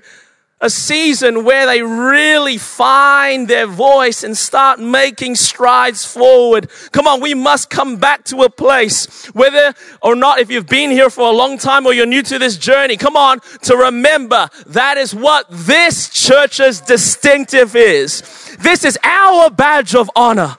a 0.63 0.69
season 0.69 1.43
where 1.43 1.65
they 1.65 1.81
really 1.81 2.57
find 2.57 3.49
their 3.49 3.67
voice 3.67 4.23
and 4.23 4.35
start 4.35 4.79
making 4.79 5.35
strides 5.35 6.05
forward. 6.05 6.69
Come 6.93 7.05
on, 7.05 7.19
we 7.19 7.33
must 7.33 7.69
come 7.69 7.97
back 7.97 8.23
to 8.25 8.43
a 8.43 8.49
place, 8.49 9.25
whether 9.33 9.73
or 10.01 10.15
not 10.15 10.39
if 10.39 10.49
you've 10.49 10.65
been 10.65 10.89
here 10.89 11.09
for 11.09 11.27
a 11.27 11.35
long 11.35 11.57
time 11.57 11.85
or 11.85 11.91
you're 11.91 12.05
new 12.05 12.23
to 12.23 12.39
this 12.39 12.55
journey, 12.57 12.95
come 12.95 13.17
on, 13.17 13.41
to 13.63 13.75
remember 13.75 14.49
that 14.67 14.95
is 14.97 15.13
what 15.13 15.47
this 15.49 16.07
church's 16.07 16.79
distinctive 16.79 17.75
is. 17.75 18.55
This 18.61 18.85
is 18.85 18.97
our 19.03 19.49
badge 19.49 19.93
of 19.93 20.09
honor 20.15 20.55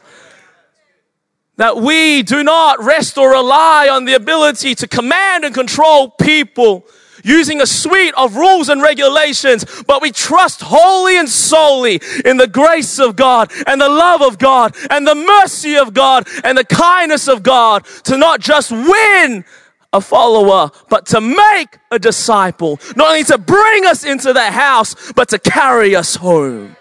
that 1.57 1.79
we 1.79 2.23
do 2.23 2.45
not 2.45 2.85
rest 2.85 3.17
or 3.17 3.31
rely 3.31 3.89
on 3.91 4.05
the 4.05 4.13
ability 4.13 4.75
to 4.75 4.87
command 4.87 5.47
and 5.47 5.55
control 5.55 6.11
people 6.11 6.85
using 7.25 7.61
a 7.61 7.67
suite 7.67 8.15
of 8.17 8.37
rules 8.37 8.69
and 8.69 8.81
regulations, 8.81 9.65
but 9.87 10.01
we 10.01 10.13
trust 10.13 10.61
wholly 10.61 11.19
and 11.19 11.29
solely 11.29 12.01
in 12.25 12.37
the 12.37 12.47
grace 12.47 13.01
of 13.01 13.17
God 13.17 13.51
and 13.67 13.81
the 13.81 13.89
love 13.89 14.23
of 14.23 14.39
God 14.39 14.77
and 14.91 15.07
the 15.07 15.15
mercy 15.15 15.77
of 15.77 15.93
God 15.93 16.29
and 16.45 16.57
the 16.57 16.65
kindness 16.65 17.27
of 17.27 17.43
God 17.43 17.85
to 18.05 18.17
not 18.17 18.41
just 18.41 18.71
win 18.71 19.45
a 19.93 20.01
follower, 20.01 20.71
but 20.91 21.07
to 21.07 21.21
make 21.21 21.79
a 21.91 21.99
disciple. 21.99 22.81
Not 22.97 23.09
only 23.09 23.25
to 23.25 23.39
bring 23.39 23.87
us 23.87 24.05
into 24.05 24.33
the 24.33 24.51
house, 24.51 25.13
but 25.13 25.29
to 25.31 25.39
carry 25.39 25.95
us 25.95 26.17
home. 26.17 26.77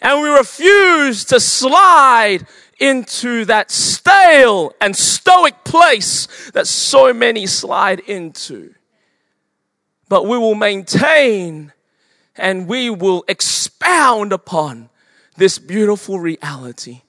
And 0.00 0.22
we 0.22 0.28
refuse 0.28 1.24
to 1.26 1.40
slide 1.40 2.46
into 2.78 3.44
that 3.44 3.70
stale 3.70 4.72
and 4.80 4.96
stoic 4.96 5.64
place 5.64 6.50
that 6.50 6.66
so 6.66 7.12
many 7.12 7.46
slide 7.46 8.00
into. 8.00 8.74
But 10.08 10.26
we 10.26 10.38
will 10.38 10.54
maintain 10.54 11.72
and 12.36 12.68
we 12.68 12.90
will 12.90 13.24
expound 13.28 14.32
upon 14.32 14.90
this 15.36 15.58
beautiful 15.58 16.18
reality 16.18 17.02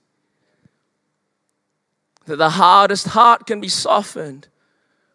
that 2.25 2.37
the 2.37 2.51
hardest 2.51 3.09
heart 3.09 3.45
can 3.45 3.59
be 3.61 3.67
softened 3.67 4.47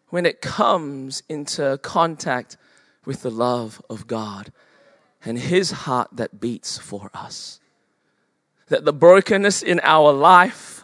when 0.09 0.25
it 0.25 0.41
comes 0.41 1.23
into 1.29 1.79
contact 1.81 2.57
with 3.05 3.21
the 3.21 3.31
love 3.31 3.81
of 3.89 4.07
God 4.07 4.51
and 5.23 5.39
His 5.39 5.71
heart 5.71 6.09
that 6.13 6.39
beats 6.39 6.77
for 6.77 7.09
us 7.13 7.60
that 8.71 8.85
the 8.85 8.93
brokenness 8.93 9.61
in 9.61 9.81
our 9.83 10.13
life 10.13 10.81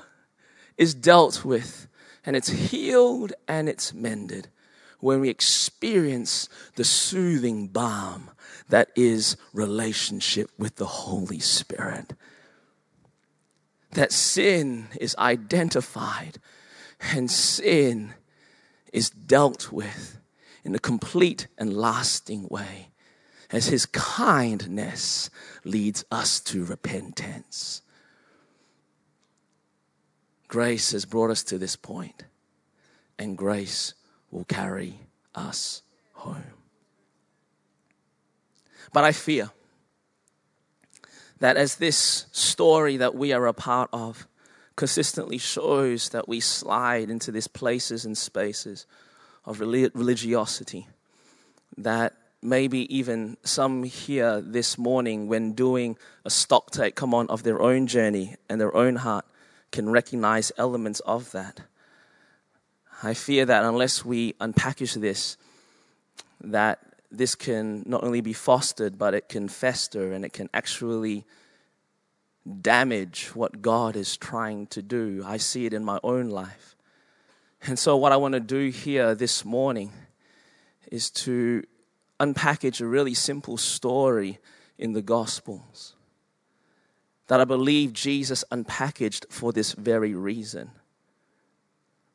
is 0.77 0.93
dealt 0.93 1.45
with 1.45 1.87
and 2.25 2.35
it's 2.35 2.49
healed 2.49 3.31
and 3.47 3.69
it's 3.69 3.93
mended 3.93 4.49
when 4.99 5.21
we 5.21 5.29
experience 5.29 6.49
the 6.75 6.83
soothing 6.83 7.65
balm 7.67 8.29
that 8.67 8.89
is 8.97 9.37
relationship 9.53 10.51
with 10.57 10.75
the 10.75 10.85
Holy 10.85 11.39
Spirit. 11.39 12.11
That 13.91 14.11
sin 14.11 14.89
is 14.99 15.15
identified 15.17 16.39
and 17.13 17.31
sin 17.31 18.15
is 18.91 19.09
dealt 19.09 19.71
with 19.71 20.19
in 20.65 20.75
a 20.75 20.79
complete 20.79 21.47
and 21.57 21.73
lasting 21.73 22.49
way 22.49 22.89
as 23.51 23.67
His 23.67 23.85
kindness 23.85 25.29
leads 25.63 26.03
us 26.11 26.39
to 26.41 26.65
repentance. 26.65 27.81
Grace 30.47 30.91
has 30.91 31.05
brought 31.05 31.29
us 31.29 31.43
to 31.43 31.57
this 31.57 31.75
point, 31.75 32.23
and 33.19 33.37
grace 33.37 33.93
will 34.31 34.45
carry 34.45 34.99
us 35.35 35.81
home. 36.13 36.43
But 38.93 39.03
I 39.03 39.11
fear 39.11 39.51
that 41.39 41.57
as 41.57 41.75
this 41.75 42.25
story 42.31 42.97
that 42.97 43.13
we 43.13 43.33
are 43.33 43.45
a 43.45 43.53
part 43.53 43.89
of 43.93 44.27
consistently 44.75 45.37
shows 45.37 46.09
that 46.09 46.27
we 46.27 46.39
slide 46.39 47.09
into 47.09 47.31
these 47.31 47.47
places 47.47 48.05
and 48.05 48.17
spaces 48.17 48.85
of 49.43 49.59
religiosity, 49.59 50.87
that 51.77 52.13
maybe 52.41 52.93
even 52.95 53.37
some 53.43 53.83
here 53.83 54.41
this 54.41 54.77
morning, 54.77 55.27
when 55.27 55.53
doing 55.53 55.97
a 56.25 56.29
stock 56.29 56.71
take, 56.71 56.95
come 56.95 57.13
on, 57.13 57.27
of 57.29 57.43
their 57.43 57.61
own 57.61 57.87
journey 57.87 58.35
and 58.49 58.61
their 58.61 58.75
own 58.75 58.97
heart, 58.97 59.25
can 59.71 59.89
recognize 59.89 60.51
elements 60.57 60.99
of 61.01 61.31
that. 61.31 61.61
I 63.03 63.13
fear 63.13 63.45
that 63.45 63.63
unless 63.63 64.03
we 64.03 64.33
unpackage 64.33 64.99
this, 64.99 65.37
that 66.41 66.79
this 67.11 67.35
can 67.35 67.83
not 67.85 68.03
only 68.03 68.21
be 68.21 68.33
fostered, 68.33 68.97
but 68.97 69.13
it 69.13 69.29
can 69.29 69.47
fester 69.47 70.13
and 70.13 70.25
it 70.25 70.33
can 70.33 70.49
actually 70.53 71.25
damage 72.61 73.35
what 73.35 73.61
God 73.61 73.95
is 73.95 74.17
trying 74.17 74.67
to 74.67 74.81
do. 74.81 75.23
I 75.25 75.37
see 75.37 75.65
it 75.65 75.73
in 75.73 75.83
my 75.83 75.99
own 76.03 76.29
life. 76.29 76.75
And 77.63 77.77
so, 77.77 77.97
what 77.97 78.11
I 78.11 78.17
want 78.17 78.33
to 78.33 78.39
do 78.39 78.69
here 78.69 79.15
this 79.15 79.43
morning 79.43 79.91
is 80.91 81.09
to 81.11 81.63
unpackage 82.19 82.81
a 82.81 82.85
really 82.85 83.13
simple 83.13 83.57
story 83.57 84.39
in 84.77 84.93
the 84.93 85.01
Gospels 85.01 85.95
that 87.27 87.41
I 87.41 87.45
believe 87.45 87.93
Jesus 87.93 88.43
unpackaged 88.51 89.29
for 89.29 89.51
this 89.51 89.73
very 89.73 90.13
reason. 90.13 90.71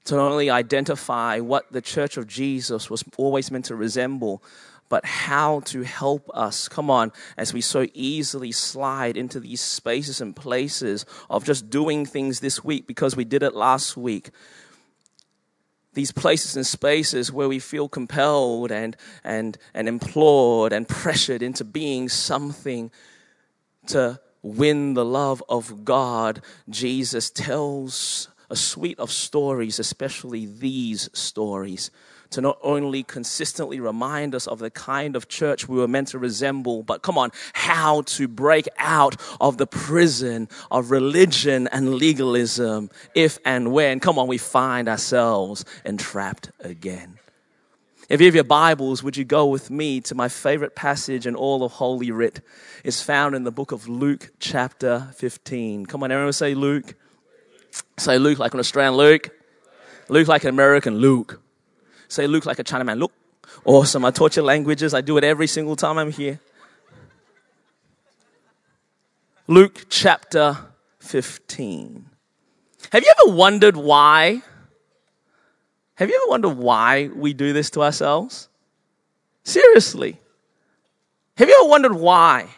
To 0.06 0.16
not 0.16 0.32
only 0.32 0.50
identify 0.50 1.38
what 1.38 1.70
the 1.70 1.80
church 1.80 2.16
of 2.16 2.26
Jesus 2.26 2.90
was 2.90 3.04
always 3.16 3.50
meant 3.50 3.66
to 3.66 3.76
resemble, 3.76 4.42
but 4.88 5.04
how 5.06 5.60
to 5.60 5.82
help 5.82 6.28
us, 6.34 6.68
come 6.68 6.90
on, 6.90 7.12
as 7.36 7.54
we 7.54 7.60
so 7.60 7.86
easily 7.94 8.52
slide 8.52 9.16
into 9.16 9.40
these 9.40 9.60
spaces 9.60 10.20
and 10.20 10.34
places 10.34 11.06
of 11.30 11.44
just 11.44 11.70
doing 11.70 12.04
things 12.04 12.40
this 12.40 12.64
week 12.64 12.86
because 12.86 13.16
we 13.16 13.24
did 13.24 13.42
it 13.42 13.54
last 13.54 13.96
week. 13.96 14.30
These 15.94 16.12
places 16.12 16.56
and 16.56 16.66
spaces 16.66 17.30
where 17.30 17.48
we 17.48 17.58
feel 17.58 17.88
compelled 17.88 18.72
and, 18.72 18.96
and, 19.24 19.58
and 19.74 19.88
implored 19.88 20.72
and 20.72 20.88
pressured 20.88 21.42
into 21.42 21.64
being 21.64 22.08
something 22.08 22.90
to 23.88 24.20
win 24.42 24.94
the 24.94 25.04
love 25.04 25.42
of 25.48 25.84
God, 25.84 26.42
Jesus 26.68 27.30
tells 27.30 28.28
a 28.50 28.56
suite 28.56 28.98
of 28.98 29.10
stories, 29.10 29.78
especially 29.78 30.46
these 30.46 31.08
stories, 31.12 31.90
to 32.32 32.40
not 32.40 32.58
only 32.62 33.02
consistently 33.02 33.80
remind 33.80 34.34
us 34.34 34.46
of 34.46 34.58
the 34.58 34.70
kind 34.70 35.16
of 35.16 35.28
church 35.28 35.68
we 35.68 35.78
were 35.78 35.88
meant 35.88 36.08
to 36.08 36.18
resemble, 36.18 36.82
but 36.82 37.02
come 37.02 37.18
on, 37.18 37.30
how 37.52 38.02
to 38.02 38.28
break 38.28 38.68
out 38.78 39.16
of 39.40 39.58
the 39.58 39.66
prison 39.66 40.48
of 40.70 40.90
religion 40.90 41.68
and 41.68 41.94
legalism 41.94 42.90
if 43.14 43.38
and 43.44 43.72
when, 43.72 44.00
come 44.00 44.18
on, 44.18 44.26
we 44.26 44.38
find 44.38 44.88
ourselves 44.88 45.64
entrapped 45.84 46.50
again. 46.60 47.18
If 48.08 48.20
you 48.20 48.26
have 48.26 48.34
your 48.34 48.44
Bibles, 48.44 49.02
would 49.02 49.16
you 49.16 49.24
go 49.24 49.46
with 49.46 49.70
me 49.70 50.00
to 50.02 50.14
my 50.14 50.28
favorite 50.28 50.74
passage 50.74 51.26
in 51.26 51.34
all 51.34 51.64
of 51.64 51.72
Holy 51.72 52.10
Writ? 52.10 52.40
It's 52.84 53.00
found 53.00 53.34
in 53.34 53.44
the 53.44 53.52
book 53.52 53.72
of 53.72 53.88
Luke, 53.88 54.32
chapter 54.38 55.08
15. 55.16 55.86
Come 55.86 56.02
on, 56.02 56.10
everyone 56.10 56.32
say 56.32 56.54
Luke. 56.54 56.94
Say 57.98 58.18
Luke 58.18 58.38
like 58.38 58.54
an 58.54 58.60
Australian 58.60 58.96
Luke. 58.96 59.30
Luke 60.08 60.28
like 60.28 60.42
an 60.42 60.50
American 60.50 60.96
Luke. 60.96 61.41
Say 62.12 62.26
Luke 62.26 62.44
like 62.44 62.58
a 62.58 62.64
Chinaman. 62.64 62.98
Look. 62.98 63.12
Awesome. 63.64 64.04
I 64.04 64.10
taught 64.10 64.36
you 64.36 64.42
languages. 64.42 64.92
I 64.92 65.00
do 65.00 65.16
it 65.16 65.24
every 65.24 65.46
single 65.46 65.76
time 65.76 65.96
I'm 65.96 66.12
here. 66.12 66.40
Luke 69.46 69.86
chapter 69.88 70.58
15. 70.98 72.04
Have 72.90 73.02
you 73.02 73.12
ever 73.18 73.34
wondered 73.34 73.76
why 73.76 74.42
have 75.94 76.10
you 76.10 76.16
ever 76.16 76.30
wondered 76.30 76.56
why 76.58 77.08
we 77.14 77.32
do 77.32 77.52
this 77.52 77.70
to 77.70 77.82
ourselves? 77.82 78.48
Seriously. 79.44 80.18
Have 81.36 81.48
you 81.48 81.56
ever 81.60 81.68
wondered 81.68 81.94
why? 81.94 82.48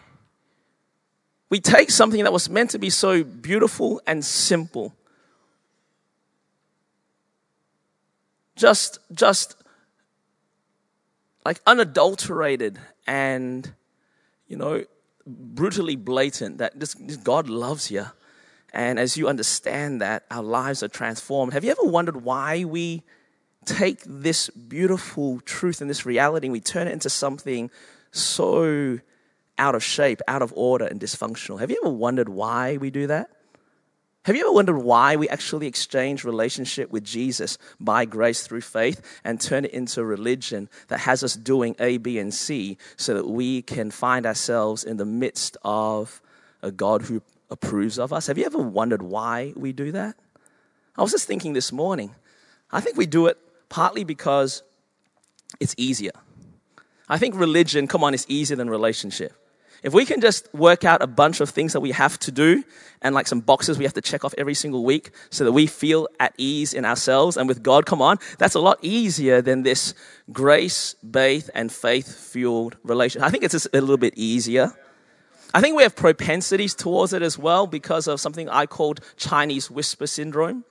We 1.50 1.60
take 1.60 1.90
something 1.90 2.24
that 2.24 2.32
was 2.32 2.48
meant 2.48 2.70
to 2.70 2.78
be 2.78 2.90
so 2.90 3.22
beautiful 3.22 4.00
and 4.06 4.24
simple, 4.24 4.94
just, 8.56 8.98
just 9.12 9.56
like 11.44 11.60
unadulterated 11.66 12.78
and, 13.06 13.74
you 14.46 14.56
know, 14.56 14.84
brutally 15.26 15.96
blatant 15.96 16.58
that 16.58 16.74
God 17.22 17.48
loves 17.48 17.90
you. 17.90 18.06
And 18.72 18.98
as 18.98 19.16
you 19.16 19.28
understand 19.28 20.00
that, 20.00 20.24
our 20.30 20.42
lives 20.42 20.82
are 20.82 20.88
transformed. 20.88 21.52
Have 21.52 21.64
you 21.64 21.70
ever 21.70 21.84
wondered 21.84 22.22
why 22.24 22.64
we 22.64 23.02
take 23.64 24.02
this 24.04 24.50
beautiful 24.50 25.40
truth 25.40 25.80
and 25.80 25.88
this 25.88 26.04
reality 26.04 26.46
and 26.46 26.52
we 26.52 26.60
turn 26.60 26.86
it 26.88 26.92
into 26.92 27.08
something 27.08 27.70
so 28.10 28.98
out 29.58 29.74
of 29.74 29.82
shape, 29.82 30.20
out 30.26 30.42
of 30.42 30.52
order, 30.56 30.84
and 30.84 31.00
dysfunctional. 31.00 31.60
Have 31.60 31.70
you 31.70 31.80
ever 31.82 31.92
wondered 31.92 32.28
why 32.28 32.76
we 32.76 32.90
do 32.90 33.06
that? 33.06 33.30
Have 34.24 34.36
you 34.36 34.46
ever 34.46 34.52
wondered 34.52 34.78
why 34.78 35.16
we 35.16 35.28
actually 35.28 35.66
exchange 35.66 36.24
relationship 36.24 36.90
with 36.90 37.04
Jesus 37.04 37.58
by 37.78 38.06
grace 38.06 38.46
through 38.46 38.62
faith 38.62 39.20
and 39.22 39.38
turn 39.38 39.66
it 39.66 39.72
into 39.72 40.00
a 40.00 40.04
religion 40.04 40.70
that 40.88 41.00
has 41.00 41.22
us 41.22 41.34
doing 41.34 41.76
A, 41.78 41.98
B, 41.98 42.18
and 42.18 42.32
C 42.32 42.78
so 42.96 43.12
that 43.12 43.28
we 43.28 43.60
can 43.60 43.90
find 43.90 44.24
ourselves 44.24 44.82
in 44.82 44.96
the 44.96 45.04
midst 45.04 45.58
of 45.62 46.22
a 46.62 46.70
God 46.70 47.02
who 47.02 47.20
approves 47.50 47.98
of 47.98 48.14
us? 48.14 48.26
Have 48.28 48.38
you 48.38 48.46
ever 48.46 48.56
wondered 48.56 49.02
why 49.02 49.52
we 49.56 49.72
do 49.72 49.92
that? 49.92 50.16
I 50.96 51.02
was 51.02 51.10
just 51.10 51.28
thinking 51.28 51.52
this 51.52 51.70
morning. 51.70 52.14
I 52.72 52.80
think 52.80 52.96
we 52.96 53.04
do 53.04 53.26
it 53.26 53.36
partly 53.68 54.04
because 54.04 54.62
it's 55.60 55.74
easier. 55.76 56.12
I 57.10 57.18
think 57.18 57.34
religion, 57.34 57.86
come 57.86 58.02
on, 58.02 58.14
is 58.14 58.24
easier 58.26 58.56
than 58.56 58.70
relationship. 58.70 59.34
If 59.84 59.92
we 59.92 60.06
can 60.06 60.22
just 60.22 60.52
work 60.54 60.86
out 60.86 61.02
a 61.02 61.06
bunch 61.06 61.42
of 61.42 61.50
things 61.50 61.74
that 61.74 61.80
we 61.80 61.90
have 61.90 62.18
to 62.20 62.32
do 62.32 62.64
and 63.02 63.14
like 63.14 63.26
some 63.26 63.40
boxes 63.40 63.76
we 63.76 63.84
have 63.84 63.92
to 63.92 64.00
check 64.00 64.24
off 64.24 64.34
every 64.38 64.54
single 64.54 64.82
week 64.82 65.10
so 65.28 65.44
that 65.44 65.52
we 65.52 65.66
feel 65.66 66.08
at 66.18 66.32
ease 66.38 66.72
in 66.72 66.86
ourselves 66.86 67.36
and 67.36 67.46
with 67.46 67.62
God, 67.62 67.84
come 67.84 68.00
on, 68.00 68.16
that's 68.38 68.54
a 68.54 68.60
lot 68.60 68.78
easier 68.80 69.42
than 69.42 69.62
this 69.62 69.92
grace 70.32 70.94
based 70.94 71.50
and 71.54 71.70
faith 71.70 72.16
fueled 72.16 72.78
relation. 72.82 73.20
I 73.22 73.28
think 73.28 73.44
it's 73.44 73.52
just 73.52 73.66
a 73.74 73.80
little 73.82 73.98
bit 73.98 74.14
easier. 74.16 74.72
I 75.52 75.60
think 75.60 75.76
we 75.76 75.82
have 75.82 75.94
propensities 75.94 76.74
towards 76.74 77.12
it 77.12 77.20
as 77.20 77.38
well 77.38 77.66
because 77.66 78.08
of 78.08 78.20
something 78.20 78.48
I 78.48 78.64
called 78.64 79.00
Chinese 79.18 79.70
whisper 79.70 80.06
syndrome. 80.06 80.64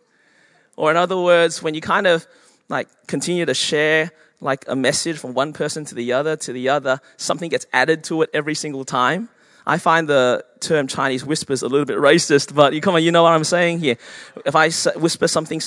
Or 0.76 0.90
in 0.90 0.98
other 0.98 1.22
words, 1.22 1.62
when 1.62 1.76
you 1.76 1.82
kind 1.82 2.08
of 2.08 2.26
like 2.68 2.88
continue 3.06 3.46
to 3.46 3.54
share 3.54 4.12
like 4.44 4.66
a 4.68 4.76
message 4.76 5.18
from 5.18 5.34
one 5.34 5.54
person 5.54 5.86
to 5.86 5.96
the 5.96 6.14
other 6.14 6.36
to 6.36 6.54
the 6.54 6.70
other, 6.70 7.00
something 7.18 7.50
gets 7.50 7.66
added 7.74 8.04
to 8.06 8.22
it 8.22 8.30
every 8.34 8.56
single 8.56 8.86
time. 8.86 9.30
I 9.66 9.78
find 9.78 10.10
the 10.10 10.44
term 10.60 10.88
Chinese 10.88 11.26
whispers 11.26 11.62
a 11.62 11.68
little 11.68 11.86
bit 11.86 11.98
racist, 11.98 12.54
but 12.54 12.74
you 12.74 12.82
come 12.82 12.96
on, 12.96 13.04
you 13.04 13.12
know 13.12 13.24
what 13.24 13.32
I'm 13.32 13.46
saying 13.46 13.80
here. 13.80 13.96
If 14.46 14.56
I 14.56 14.70
whisper 15.00 15.28
something 15.28 15.62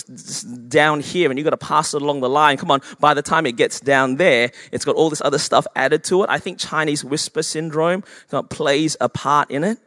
down 0.68 1.00
here 1.00 1.30
and 1.30 1.38
you've 1.38 1.44
got 1.44 1.58
to 1.58 1.66
pass 1.66 1.94
it 1.94 2.02
along 2.02 2.20
the 2.20 2.28
line, 2.28 2.58
come 2.58 2.70
on, 2.70 2.82
by 3.00 3.14
the 3.14 3.22
time 3.22 3.46
it 3.46 3.56
gets 3.56 3.80
down 3.80 4.16
there, 4.16 4.52
it's 4.70 4.84
got 4.84 4.96
all 4.96 5.08
this 5.08 5.22
other 5.24 5.38
stuff 5.38 5.66
added 5.74 6.04
to 6.04 6.24
it. 6.24 6.30
I 6.30 6.38
think 6.38 6.58
Chinese 6.58 7.04
whisper 7.04 7.42
syndrome 7.42 8.04
uh, 8.32 8.42
plays 8.42 8.96
a 9.00 9.08
part 9.08 9.50
in 9.50 9.64
it. 9.64 9.78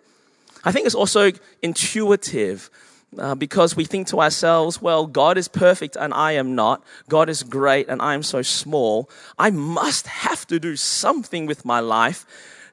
I 0.64 0.72
think 0.72 0.88
it's 0.88 0.96
also 0.96 1.32
intuitive 1.62 2.70
uh, 3.18 3.36
because 3.36 3.76
we 3.76 3.86
think 3.86 4.08
to 4.08 4.22
ourselves, 4.22 4.82
well, 4.82 5.08
God 5.08 5.38
is 5.38 5.48
perfect 5.48 5.96
and 5.96 6.14
I 6.14 6.34
am 6.34 6.56
not. 6.56 6.84
God 7.08 7.30
is 7.30 7.44
great 7.44 7.90
and 7.90 8.02
I 8.02 8.14
am 8.14 8.24
so 8.24 8.42
small. 8.42 9.10
I 9.38 9.50
must 9.50 10.08
have 10.08 10.46
to 10.48 10.60
do 10.60 10.76
something 10.76 11.46
with 11.46 11.66
my 11.66 11.80
life 11.80 12.26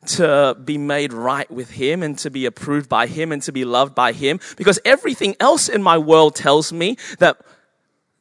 to 0.07 0.57
be 0.62 0.79
made 0.79 1.12
right 1.12 1.51
with 1.51 1.70
Him 1.70 2.03
and 2.03 2.18
to 2.18 2.31
be 2.31 2.46
approved 2.46 2.88
by 2.88 3.07
Him 3.07 3.33
and 3.33 3.42
to 3.42 3.53
be 3.53 3.64
loved 3.64 3.94
by 3.94 4.12
Him 4.12 4.38
because 4.57 4.79
everything 4.85 5.35
else 5.40 5.68
in 5.68 5.83
my 5.83 5.99
world 5.99 6.35
tells 6.35 6.72
me 6.72 6.96
that 7.18 7.40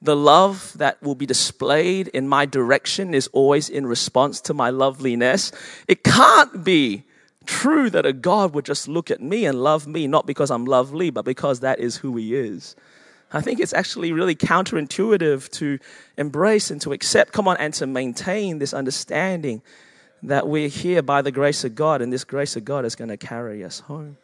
the 0.01 0.15
love 0.15 0.73
that 0.77 1.01
will 1.01 1.15
be 1.15 1.25
displayed 1.25 2.07
in 2.09 2.27
my 2.27 2.45
direction 2.45 3.13
is 3.13 3.27
always 3.27 3.69
in 3.69 3.85
response 3.85 4.39
to 4.41 4.53
my 4.53 4.69
loveliness. 4.69 5.51
It 5.87 6.03
can't 6.03 6.63
be 6.63 7.03
true 7.45 7.89
that 7.91 8.05
a 8.05 8.13
God 8.13 8.53
would 8.53 8.65
just 8.65 8.87
look 8.87 9.09
at 9.09 9.21
me 9.21 9.45
and 9.45 9.61
love 9.61 9.87
me, 9.87 10.07
not 10.07 10.25
because 10.25 10.51
I'm 10.51 10.65
lovely, 10.65 11.09
but 11.09 11.25
because 11.25 11.61
that 11.61 11.79
is 11.79 11.97
who 11.97 12.15
He 12.17 12.35
is. 12.35 12.75
I 13.31 13.41
think 13.41 13.59
it's 13.59 13.73
actually 13.73 14.11
really 14.11 14.35
counterintuitive 14.35 15.49
to 15.51 15.79
embrace 16.17 16.71
and 16.71 16.81
to 16.81 16.93
accept, 16.93 17.31
come 17.31 17.47
on, 17.47 17.57
and 17.57 17.73
to 17.75 17.87
maintain 17.87 18.59
this 18.59 18.73
understanding 18.73 19.61
that 20.23 20.47
we're 20.47 20.69
here 20.69 21.01
by 21.01 21.21
the 21.21 21.31
grace 21.31 21.63
of 21.63 21.75
God, 21.75 22.01
and 22.01 22.11
this 22.11 22.23
grace 22.23 22.55
of 22.55 22.65
God 22.65 22.85
is 22.85 22.95
going 22.95 23.09
to 23.09 23.17
carry 23.17 23.63
us 23.63 23.81
home. 23.81 24.17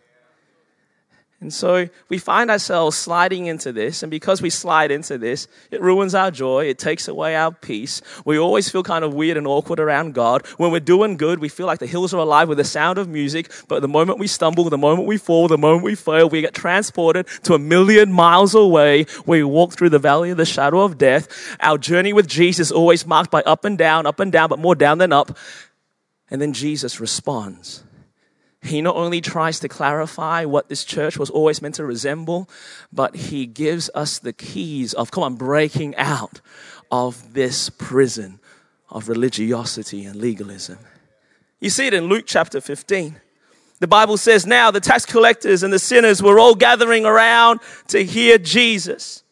And 1.41 1.51
so 1.51 1.89
we 2.07 2.19
find 2.19 2.51
ourselves 2.51 2.95
sliding 2.95 3.47
into 3.47 3.71
this, 3.71 4.03
and 4.03 4.11
because 4.11 4.43
we 4.43 4.51
slide 4.51 4.91
into 4.91 5.17
this, 5.17 5.47
it 5.71 5.81
ruins 5.81 6.13
our 6.13 6.29
joy, 6.29 6.65
it 6.65 6.77
takes 6.77 7.07
away 7.07 7.35
our 7.35 7.51
peace. 7.51 8.03
We 8.25 8.37
always 8.37 8.69
feel 8.69 8.83
kind 8.83 9.03
of 9.03 9.15
weird 9.15 9.37
and 9.37 9.47
awkward 9.47 9.79
around 9.79 10.13
God. 10.13 10.45
When 10.57 10.71
we're 10.71 10.79
doing 10.79 11.17
good, 11.17 11.39
we 11.39 11.49
feel 11.49 11.65
like 11.65 11.79
the 11.79 11.87
hills 11.87 12.13
are 12.13 12.19
alive 12.19 12.47
with 12.47 12.59
the 12.59 12.63
sound 12.63 12.99
of 12.99 13.09
music, 13.09 13.51
but 13.67 13.81
the 13.81 13.87
moment 13.87 14.19
we 14.19 14.27
stumble, 14.27 14.65
the 14.65 14.77
moment 14.77 15.07
we 15.07 15.17
fall, 15.17 15.47
the 15.47 15.57
moment 15.57 15.83
we 15.83 15.95
fail, 15.95 16.29
we 16.29 16.41
get 16.41 16.53
transported 16.53 17.25
to 17.41 17.55
a 17.55 17.59
million 17.59 18.11
miles 18.11 18.53
away. 18.53 19.05
Where 19.25 19.39
we 19.39 19.43
walk 19.43 19.73
through 19.73 19.89
the 19.89 19.97
valley 19.97 20.29
of 20.29 20.37
the 20.37 20.45
shadow 20.45 20.81
of 20.81 20.99
death. 20.99 21.27
Our 21.59 21.79
journey 21.79 22.13
with 22.13 22.27
Jesus 22.27 22.71
always 22.71 23.07
marked 23.07 23.31
by 23.31 23.41
up 23.41 23.65
and 23.65 23.79
down, 23.79 24.05
up 24.05 24.19
and 24.19 24.31
down, 24.31 24.49
but 24.49 24.59
more 24.59 24.75
down 24.75 24.99
than 24.99 25.11
up. 25.11 25.35
And 26.29 26.39
then 26.39 26.53
Jesus 26.53 26.99
responds. 26.99 27.83
He 28.63 28.81
not 28.81 28.95
only 28.95 29.21
tries 29.21 29.59
to 29.61 29.67
clarify 29.67 30.45
what 30.45 30.69
this 30.69 30.83
church 30.83 31.17
was 31.17 31.29
always 31.29 31.61
meant 31.61 31.75
to 31.75 31.85
resemble, 31.85 32.47
but 32.93 33.15
he 33.15 33.47
gives 33.47 33.89
us 33.95 34.19
the 34.19 34.33
keys 34.33 34.93
of, 34.93 35.09
come 35.09 35.23
on, 35.23 35.35
breaking 35.35 35.95
out 35.95 36.41
of 36.91 37.33
this 37.33 37.69
prison 37.69 38.39
of 38.89 39.09
religiosity 39.09 40.05
and 40.05 40.15
legalism. 40.15 40.77
You 41.59 41.69
see 41.69 41.87
it 41.87 41.93
in 41.93 42.05
Luke 42.05 42.25
chapter 42.27 42.61
15. 42.61 43.19
The 43.79 43.87
Bible 43.87 44.17
says 44.17 44.45
now 44.45 44.69
the 44.69 44.79
tax 44.79 45.07
collectors 45.07 45.63
and 45.63 45.73
the 45.73 45.79
sinners 45.79 46.21
were 46.21 46.39
all 46.39 46.53
gathering 46.53 47.05
around 47.05 47.61
to 47.87 48.03
hear 48.03 48.37
Jesus. 48.37 49.23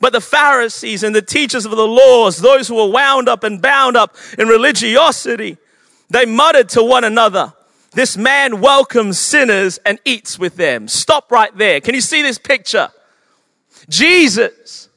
But 0.00 0.12
the 0.12 0.20
Pharisees 0.20 1.02
and 1.02 1.14
the 1.14 1.22
teachers 1.22 1.64
of 1.64 1.70
the 1.70 1.86
laws, 1.86 2.38
those 2.38 2.68
who 2.68 2.74
were 2.74 2.90
wound 2.90 3.28
up 3.28 3.42
and 3.42 3.62
bound 3.62 3.96
up 3.96 4.14
in 4.38 4.48
religiosity, 4.48 5.56
they 6.10 6.26
muttered 6.26 6.68
to 6.70 6.82
one 6.82 7.04
another, 7.04 7.54
this 7.96 8.14
man 8.18 8.60
welcomes 8.60 9.18
sinners 9.18 9.78
and 9.86 9.98
eats 10.04 10.38
with 10.38 10.56
them. 10.56 10.86
Stop 10.86 11.32
right 11.32 11.56
there. 11.56 11.80
Can 11.80 11.94
you 11.94 12.02
see 12.02 12.20
this 12.20 12.36
picture? 12.36 12.90
Jesus 13.88 14.90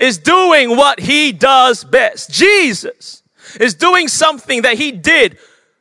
is 0.00 0.18
doing 0.18 0.76
what 0.76 0.98
he 0.98 1.30
does 1.30 1.84
best. 1.84 2.32
Jesus 2.32 3.22
is 3.60 3.74
doing 3.74 4.08
something 4.08 4.62
that 4.62 4.76
he 4.76 4.90
did 4.90 5.38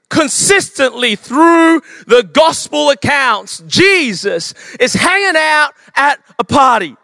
consistently 0.10 1.16
through 1.16 1.82
the 2.06 2.30
gospel 2.32 2.92
accounts. 2.92 3.64
Jesus 3.66 4.54
is 4.80 4.94
hanging 4.94 5.36
out 5.36 5.72
at 5.96 6.20
a 6.38 6.44
party 6.44 6.96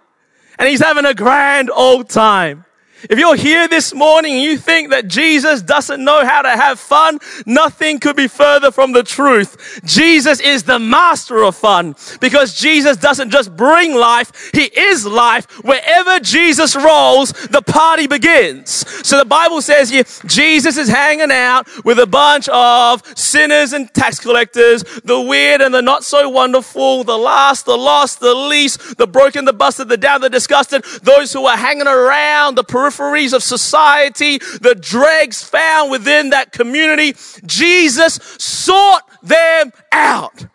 and 0.59 0.69
he's 0.69 0.81
having 0.81 1.05
a 1.05 1.15
grand 1.15 1.71
old 1.71 2.09
time. 2.09 2.63
If 3.03 3.19
you're 3.19 3.35
here 3.35 3.67
this 3.67 3.93
morning 3.93 4.33
and 4.33 4.41
you 4.41 4.57
think 4.57 4.89
that 4.89 5.07
Jesus 5.07 5.61
doesn't 5.61 6.03
know 6.03 6.25
how 6.25 6.41
to 6.41 6.49
have 6.49 6.79
fun, 6.79 7.19
nothing 7.45 7.99
could 7.99 8.15
be 8.15 8.27
further 8.27 8.71
from 8.71 8.91
the 8.91 9.03
truth. 9.03 9.81
Jesus 9.85 10.39
is 10.39 10.63
the 10.63 10.79
master 10.79 11.43
of 11.43 11.55
fun 11.55 11.95
because 12.19 12.55
Jesus 12.55 12.97
doesn't 12.97 13.29
just 13.29 13.55
bring 13.55 13.93
life, 13.93 14.49
He 14.51 14.63
is 14.63 15.05
life. 15.05 15.45
Wherever 15.63 16.19
Jesus 16.19 16.75
rolls, 16.75 17.33
the 17.33 17.61
party 17.61 18.07
begins. 18.07 18.71
So 19.07 19.19
the 19.19 19.25
Bible 19.25 19.61
says 19.61 19.91
here, 19.91 20.03
Jesus 20.25 20.75
is 20.77 20.89
hanging 20.89 21.31
out 21.31 21.67
with 21.85 21.99
a 21.99 22.07
bunch 22.07 22.49
of 22.49 23.03
sinners 23.15 23.73
and 23.73 23.93
tax 23.93 24.19
collectors, 24.19 24.83
the 25.03 25.21
weird 25.21 25.61
and 25.61 25.73
the 25.73 25.83
not 25.83 26.03
so 26.03 26.27
wonderful, 26.29 27.03
the 27.03 27.17
last, 27.17 27.65
the 27.65 27.77
lost, 27.77 28.21
the 28.21 28.33
least, 28.33 28.97
the 28.97 29.05
broken, 29.05 29.45
the 29.45 29.53
busted, 29.53 29.87
the 29.87 29.97
down, 29.97 30.21
the 30.21 30.31
disgusted, 30.31 30.83
those 31.03 31.31
who 31.31 31.45
are 31.45 31.57
hanging 31.57 31.87
around 31.87 32.55
the 32.55 32.63
periphery 32.63 32.86
peripheries 32.87 33.33
of 33.33 33.43
society, 33.43 34.37
the 34.37 34.75
dregs 34.75 35.43
found 35.43 35.91
within 35.91 36.31
that 36.31 36.51
community. 36.51 37.15
Jesus 37.45 38.19
sought 38.37 39.03
them 39.21 39.71
out. 39.91 40.45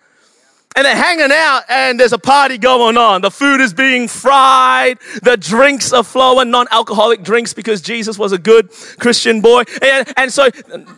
And 0.75 0.87
they're 0.87 0.97
hanging 0.97 1.31
out 1.31 1.65
and 1.69 2.01
there's 2.01 2.15
a 2.15 2.19
party 2.19 2.57
going 2.57 2.97
on. 2.97 3.21
The 3.21 3.31
food 3.31 3.61
is 3.61 3.75
being 3.75 4.09
fried. 4.09 4.99
The 5.23 5.37
drinks 5.37 5.93
are 5.93 6.03
flowing, 6.03 6.51
non-alcoholic 6.51 7.23
drinks 7.23 7.53
because 7.53 7.83
Jesus 7.83 8.19
was 8.19 8.33
a 8.33 8.39
good 8.39 8.71
Christian 8.99 9.43
boy. 9.43 9.65
And, 9.83 10.11
and 10.17 10.33
so, 10.33 10.49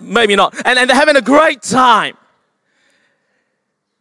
maybe 0.00 0.36
not. 0.36 0.54
And, 0.64 0.78
and 0.78 0.88
they're 0.88 0.96
having 0.96 1.16
a 1.16 1.22
great 1.22 1.60
time. 1.62 2.16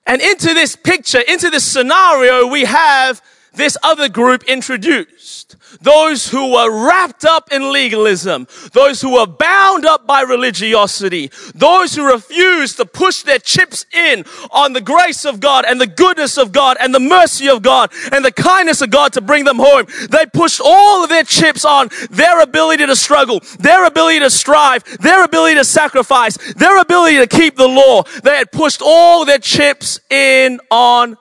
And 0.05 0.21
into 0.21 0.53
this 0.53 0.75
picture, 0.75 1.21
into 1.21 1.49
this 1.49 1.63
scenario, 1.63 2.45
we 2.45 2.65
have 2.65 3.19
this 3.53 3.77
other 3.83 4.09
group 4.09 4.43
introduced. 4.43 5.55
Those 5.81 6.29
who 6.29 6.53
were 6.53 6.87
wrapped 6.87 7.25
up 7.25 7.51
in 7.51 7.71
legalism, 7.71 8.47
those 8.73 9.01
who 9.01 9.13
were 9.13 9.27
bound 9.27 9.85
up 9.85 10.05
by 10.05 10.21
religiosity, 10.21 11.31
those 11.55 11.95
who 11.95 12.11
refused 12.11 12.77
to 12.77 12.85
push 12.85 13.23
their 13.23 13.39
chips 13.39 13.85
in 13.93 14.25
on 14.51 14.73
the 14.73 14.81
grace 14.81 15.25
of 15.25 15.39
God 15.39 15.65
and 15.65 15.79
the 15.79 15.87
goodness 15.87 16.37
of 16.37 16.51
God 16.51 16.77
and 16.79 16.93
the 16.93 16.99
mercy 16.99 17.49
of 17.49 17.61
God 17.61 17.91
and 18.11 18.23
the 18.23 18.31
kindness 18.31 18.81
of 18.81 18.89
God 18.89 19.13
to 19.13 19.21
bring 19.21 19.45
them 19.45 19.57
home. 19.57 19.85
They 20.09 20.25
pushed 20.25 20.61
all 20.63 21.03
of 21.03 21.09
their 21.09 21.23
chips 21.23 21.65
on 21.65 21.89
their 22.09 22.41
ability 22.41 22.85
to 22.85 22.95
struggle, 22.95 23.41
their 23.59 23.85
ability 23.85 24.19
to 24.19 24.29
strive, 24.29 24.83
their 24.99 25.23
ability 25.23 25.55
to 25.55 25.65
sacrifice, 25.65 26.37
their 26.53 26.79
ability 26.79 27.17
to 27.17 27.27
keep 27.27 27.55
the 27.55 27.67
law. 27.67 28.03
They 28.23 28.37
had 28.37 28.51
pushed 28.51 28.81
all 28.83 29.25
their 29.25 29.39
chips 29.39 29.99
in 30.09 30.59
on 30.69 31.17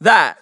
that. 0.00 0.38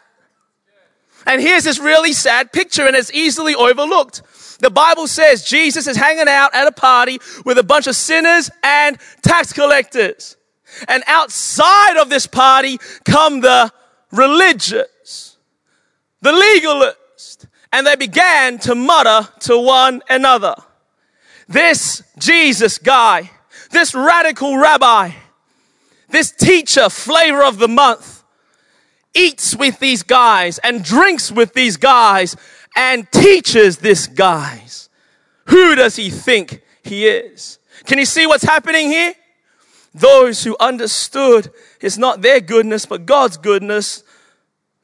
And 1.26 1.40
here's 1.40 1.64
this 1.64 1.78
really 1.78 2.12
sad 2.12 2.52
picture, 2.52 2.86
and 2.86 2.94
it's 2.94 3.12
easily 3.12 3.54
overlooked. 3.54 4.22
The 4.60 4.70
Bible 4.70 5.06
says 5.06 5.44
Jesus 5.44 5.86
is 5.86 5.96
hanging 5.96 6.28
out 6.28 6.54
at 6.54 6.66
a 6.66 6.72
party 6.72 7.18
with 7.44 7.58
a 7.58 7.62
bunch 7.62 7.86
of 7.86 7.96
sinners 7.96 8.50
and 8.62 8.98
tax 9.22 9.52
collectors. 9.52 10.36
And 10.88 11.02
outside 11.06 11.96
of 11.96 12.08
this 12.08 12.26
party 12.26 12.78
come 13.04 13.40
the 13.40 13.72
religious, 14.10 15.36
the 16.20 16.32
legalists, 16.32 17.46
and 17.72 17.86
they 17.86 17.96
began 17.96 18.58
to 18.60 18.74
mutter 18.74 19.28
to 19.40 19.58
one 19.58 20.02
another. 20.08 20.54
This 21.48 22.02
Jesus 22.18 22.78
guy, 22.78 23.30
this 23.70 23.94
radical 23.94 24.56
rabbi, 24.56 25.10
this 26.08 26.30
teacher, 26.30 26.88
flavor 26.88 27.42
of 27.42 27.58
the 27.58 27.68
month, 27.68 28.13
eats 29.14 29.56
with 29.56 29.78
these 29.78 30.02
guys 30.02 30.58
and 30.58 30.84
drinks 30.84 31.32
with 31.32 31.54
these 31.54 31.76
guys 31.76 32.36
and 32.76 33.10
teaches 33.10 33.78
this 33.78 34.06
guys. 34.06 34.88
Who 35.46 35.74
does 35.74 35.96
he 35.96 36.10
think 36.10 36.62
he 36.82 37.06
is? 37.06 37.58
Can 37.84 37.98
you 37.98 38.04
see 38.04 38.26
what's 38.26 38.44
happening 38.44 38.88
here? 38.88 39.14
Those 39.94 40.44
who 40.44 40.56
understood 40.58 41.50
it's 41.80 41.98
not 41.98 42.22
their 42.22 42.40
goodness, 42.40 42.86
but 42.86 43.06
God's 43.06 43.36
goodness 43.36 44.03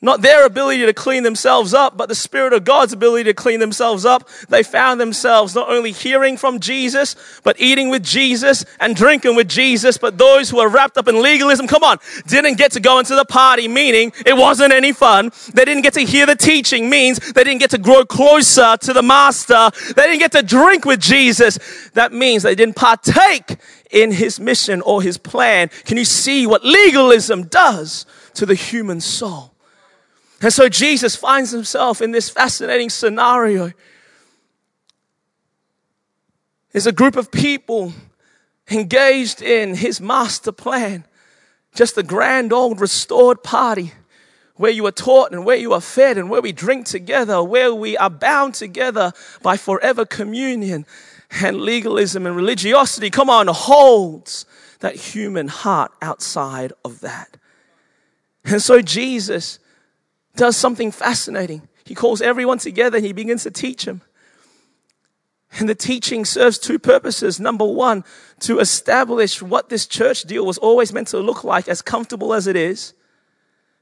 not 0.03 0.23
their 0.23 0.47
ability 0.47 0.87
to 0.87 0.95
clean 0.95 1.25
themselves 1.25 1.75
up, 1.75 1.97
but 1.97 2.09
the 2.09 2.15
Spirit 2.15 2.55
of 2.55 2.65
God's 2.65 2.93
ability 2.93 3.25
to 3.25 3.35
clean 3.35 3.61
themselves 3.61 4.07
up. 4.07 4.27
They 4.49 4.63
found 4.63 4.99
themselves 4.99 5.55
not 5.55 5.69
only 5.69 5.93
hearing 5.93 6.39
from 6.39 6.59
Jesus, 6.59 7.17
but 7.43 7.61
eating 7.61 7.91
with 7.91 8.03
Jesus 8.03 8.65
and 8.81 8.97
drinking 8.97 9.37
with 9.37 9.49
Jesus. 9.49 9.99
But 9.99 10.17
those 10.17 10.49
who 10.49 10.59
are 10.59 10.71
wrapped 10.71 10.97
up 10.97 11.07
in 11.07 11.21
legalism, 11.21 11.67
come 11.67 11.85
on, 11.85 11.99
didn't 12.27 12.57
get 12.57 12.73
to 12.73 12.81
go 12.81 12.99
into 12.99 13.15
the 13.15 13.27
party, 13.27 13.69
meaning 13.69 14.13
it 14.25 14.37
wasn't 14.37 14.73
any 14.73 14.93
fun. 14.93 15.33
They 15.53 15.67
didn't 15.67 15.83
get 15.83 15.95
to 15.95 16.01
hear 16.01 16.25
the 16.25 16.37
teaching, 16.37 16.89
means 16.89 17.19
they 17.33 17.45
didn't 17.45 17.61
get 17.61 17.71
to 17.71 17.79
grow 17.79 18.07
closer 18.07 18.79
to 18.79 18.93
the 18.95 19.03
Master. 19.03 19.71
They 19.95 20.03
didn't 20.03 20.21
get 20.21 20.33
to 20.33 20.43
drink 20.43 20.87
with 20.87 21.01
Jesus. 21.01 21.59
That 21.93 22.13
means 22.13 22.43
they 22.43 22.55
didn't 22.55 22.77
partake 22.77 23.57
in 23.91 24.13
his 24.13 24.41
mission 24.41 24.81
or 24.81 25.03
his 25.03 25.19
plan. 25.19 25.69
Can 25.85 25.99
you 25.99 26.05
see 26.07 26.47
what 26.47 26.65
legalism 26.65 27.45
does 27.45 28.07
to 28.35 28.47
the 28.47 28.55
human 28.55 29.01
soul? 29.01 29.50
And 30.41 30.53
so 30.53 30.69
Jesus 30.69 31.17
finds 31.17 31.51
himself 31.51 32.01
in 32.01 32.13
this 32.13 32.31
fascinating 32.31 32.89
scenario. 32.89 33.73
There's 36.73 36.87
a 36.87 36.93
group 36.93 37.17
of 37.17 37.31
people 37.31 37.93
engaged 38.71 39.43
in 39.43 39.75
his 39.75 40.01
master 40.01 40.53
plan, 40.53 41.05
just 41.75 41.99
a 41.99 42.03
grand 42.03 42.53
old 42.53 42.81
restored 42.81 43.43
party 43.43 43.93
where 44.57 44.71
you 44.71 44.87
are 44.87 44.93
taught 44.93 45.33
and 45.33 45.45
where 45.45 45.57
you 45.57 45.73
are 45.73 45.81
fed 45.81 46.19
and 46.19 46.31
where 46.31 46.43
we 46.43 46.53
drink 46.53 46.87
together, 46.87 47.43
where 47.43 47.75
we 47.75 47.97
are 47.97 48.11
bound 48.11 48.55
together 48.55 49.13
by 49.43 49.57
forever 49.57 50.05
communion 50.05 50.87
and 51.43 51.61
legalism 51.61 52.27
and 52.27 52.37
religiosity. 52.37 53.11
Come 53.11 53.31
on, 53.31 53.47
holds 53.47 54.45
that 54.81 54.97
human 54.97 55.49
heart 55.49 55.93
outside 56.03 56.73
of 56.85 57.01
that. 57.01 57.37
And 58.45 58.63
so 58.63 58.81
Jesus 58.83 59.59
does 60.41 60.57
something 60.57 60.91
fascinating. 60.91 61.69
He 61.85 61.95
calls 61.95 62.23
everyone 62.23 62.57
together 62.57 62.97
and 62.97 63.05
he 63.05 63.13
begins 63.13 63.43
to 63.43 63.51
teach 63.51 63.85
them. 63.85 64.01
And 65.59 65.69
the 65.69 65.75
teaching 65.75 66.25
serves 66.25 66.59
two 66.59 66.79
purposes. 66.79 67.39
Number 67.39 67.67
one, 67.67 68.05
to 68.41 68.59
establish 68.59 69.43
what 69.43 69.69
this 69.69 69.87
church 69.87 70.23
deal 70.23 70.47
was 70.47 70.57
always 70.57 70.95
meant 70.95 71.09
to 71.09 71.19
look 71.19 71.45
like, 71.45 71.69
as 71.69 71.83
comfortable 71.83 72.33
as 72.33 72.47
it 72.47 72.57
is, 72.57 72.95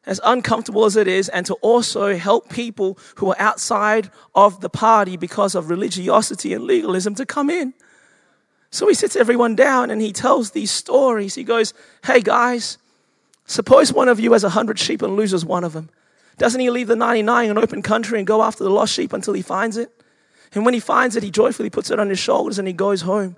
as 0.04 0.20
uncomfortable 0.24 0.84
as 0.84 0.96
it 0.96 1.06
is, 1.06 1.28
and 1.28 1.46
to 1.46 1.54
also 1.62 2.16
help 2.16 2.50
people 2.50 2.98
who 3.18 3.30
are 3.30 3.38
outside 3.38 4.10
of 4.34 4.60
the 4.60 4.68
party 4.68 5.16
because 5.16 5.54
of 5.54 5.70
religiosity 5.70 6.52
and 6.52 6.64
legalism 6.64 7.14
to 7.14 7.24
come 7.24 7.50
in. 7.50 7.72
So 8.72 8.88
he 8.88 8.94
sits 8.94 9.14
everyone 9.14 9.54
down 9.54 9.92
and 9.92 10.02
he 10.02 10.12
tells 10.12 10.50
these 10.50 10.72
stories. 10.72 11.36
He 11.36 11.44
goes, 11.44 11.72
Hey 12.02 12.20
guys, 12.20 12.78
suppose 13.46 13.92
one 13.92 14.08
of 14.08 14.18
you 14.18 14.32
has 14.32 14.42
a 14.42 14.50
hundred 14.50 14.80
sheep 14.80 15.02
and 15.02 15.14
loses 15.14 15.44
one 15.44 15.62
of 15.62 15.72
them. 15.72 15.90
Doesn't 16.38 16.60
he 16.60 16.70
leave 16.70 16.86
the 16.86 16.96
99 16.96 17.50
in 17.50 17.58
open 17.58 17.82
country 17.82 18.18
and 18.18 18.26
go 18.26 18.42
after 18.42 18.64
the 18.64 18.70
lost 18.70 18.94
sheep 18.94 19.12
until 19.12 19.34
he 19.34 19.42
finds 19.42 19.76
it? 19.76 19.92
And 20.54 20.64
when 20.64 20.74
he 20.74 20.80
finds 20.80 21.16
it, 21.16 21.22
he 21.22 21.30
joyfully 21.30 21.68
puts 21.68 21.90
it 21.90 22.00
on 22.00 22.08
his 22.08 22.18
shoulders 22.18 22.58
and 22.58 22.66
he 22.66 22.72
goes 22.72 23.02
home. 23.02 23.36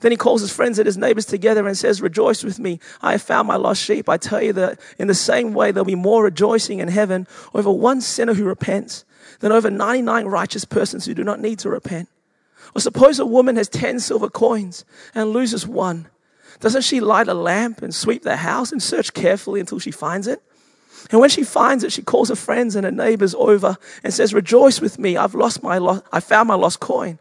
Then 0.00 0.10
he 0.10 0.16
calls 0.16 0.40
his 0.40 0.52
friends 0.52 0.78
and 0.78 0.86
his 0.86 0.96
neighbors 0.96 1.26
together 1.26 1.66
and 1.66 1.76
says, 1.76 2.00
Rejoice 2.00 2.42
with 2.42 2.58
me. 2.58 2.80
I 3.02 3.12
have 3.12 3.22
found 3.22 3.46
my 3.46 3.56
lost 3.56 3.82
sheep. 3.82 4.08
I 4.08 4.16
tell 4.16 4.42
you 4.42 4.54
that 4.54 4.80
in 4.98 5.08
the 5.08 5.14
same 5.14 5.52
way, 5.52 5.70
there'll 5.70 5.84
be 5.84 5.94
more 5.94 6.24
rejoicing 6.24 6.78
in 6.78 6.88
heaven 6.88 7.26
over 7.54 7.70
one 7.70 8.00
sinner 8.00 8.34
who 8.34 8.44
repents 8.44 9.04
than 9.40 9.52
over 9.52 9.70
99 9.70 10.26
righteous 10.26 10.64
persons 10.64 11.04
who 11.04 11.14
do 11.14 11.22
not 11.22 11.40
need 11.40 11.58
to 11.60 11.68
repent. 11.68 12.08
Or 12.74 12.80
suppose 12.80 13.18
a 13.18 13.26
woman 13.26 13.56
has 13.56 13.68
10 13.68 14.00
silver 14.00 14.30
coins 14.30 14.84
and 15.14 15.30
loses 15.30 15.66
one. 15.66 16.08
Doesn't 16.60 16.82
she 16.82 17.00
light 17.00 17.28
a 17.28 17.34
lamp 17.34 17.82
and 17.82 17.94
sweep 17.94 18.22
the 18.22 18.36
house 18.36 18.72
and 18.72 18.82
search 18.82 19.12
carefully 19.12 19.60
until 19.60 19.78
she 19.78 19.90
finds 19.90 20.26
it? 20.26 20.42
And 21.10 21.20
when 21.20 21.30
she 21.30 21.44
finds 21.44 21.84
it, 21.84 21.92
she 21.92 22.02
calls 22.02 22.28
her 22.28 22.36
friends 22.36 22.76
and 22.76 22.84
her 22.84 22.90
neighbors 22.90 23.34
over 23.34 23.76
and 24.04 24.12
says, 24.12 24.34
Rejoice 24.34 24.80
with 24.80 24.98
me. 24.98 25.16
I've 25.16 25.34
lost 25.34 25.62
my 25.62 25.78
lo- 25.78 26.02
I 26.12 26.20
found 26.20 26.48
my 26.48 26.54
lost 26.54 26.80
coin. 26.80 27.18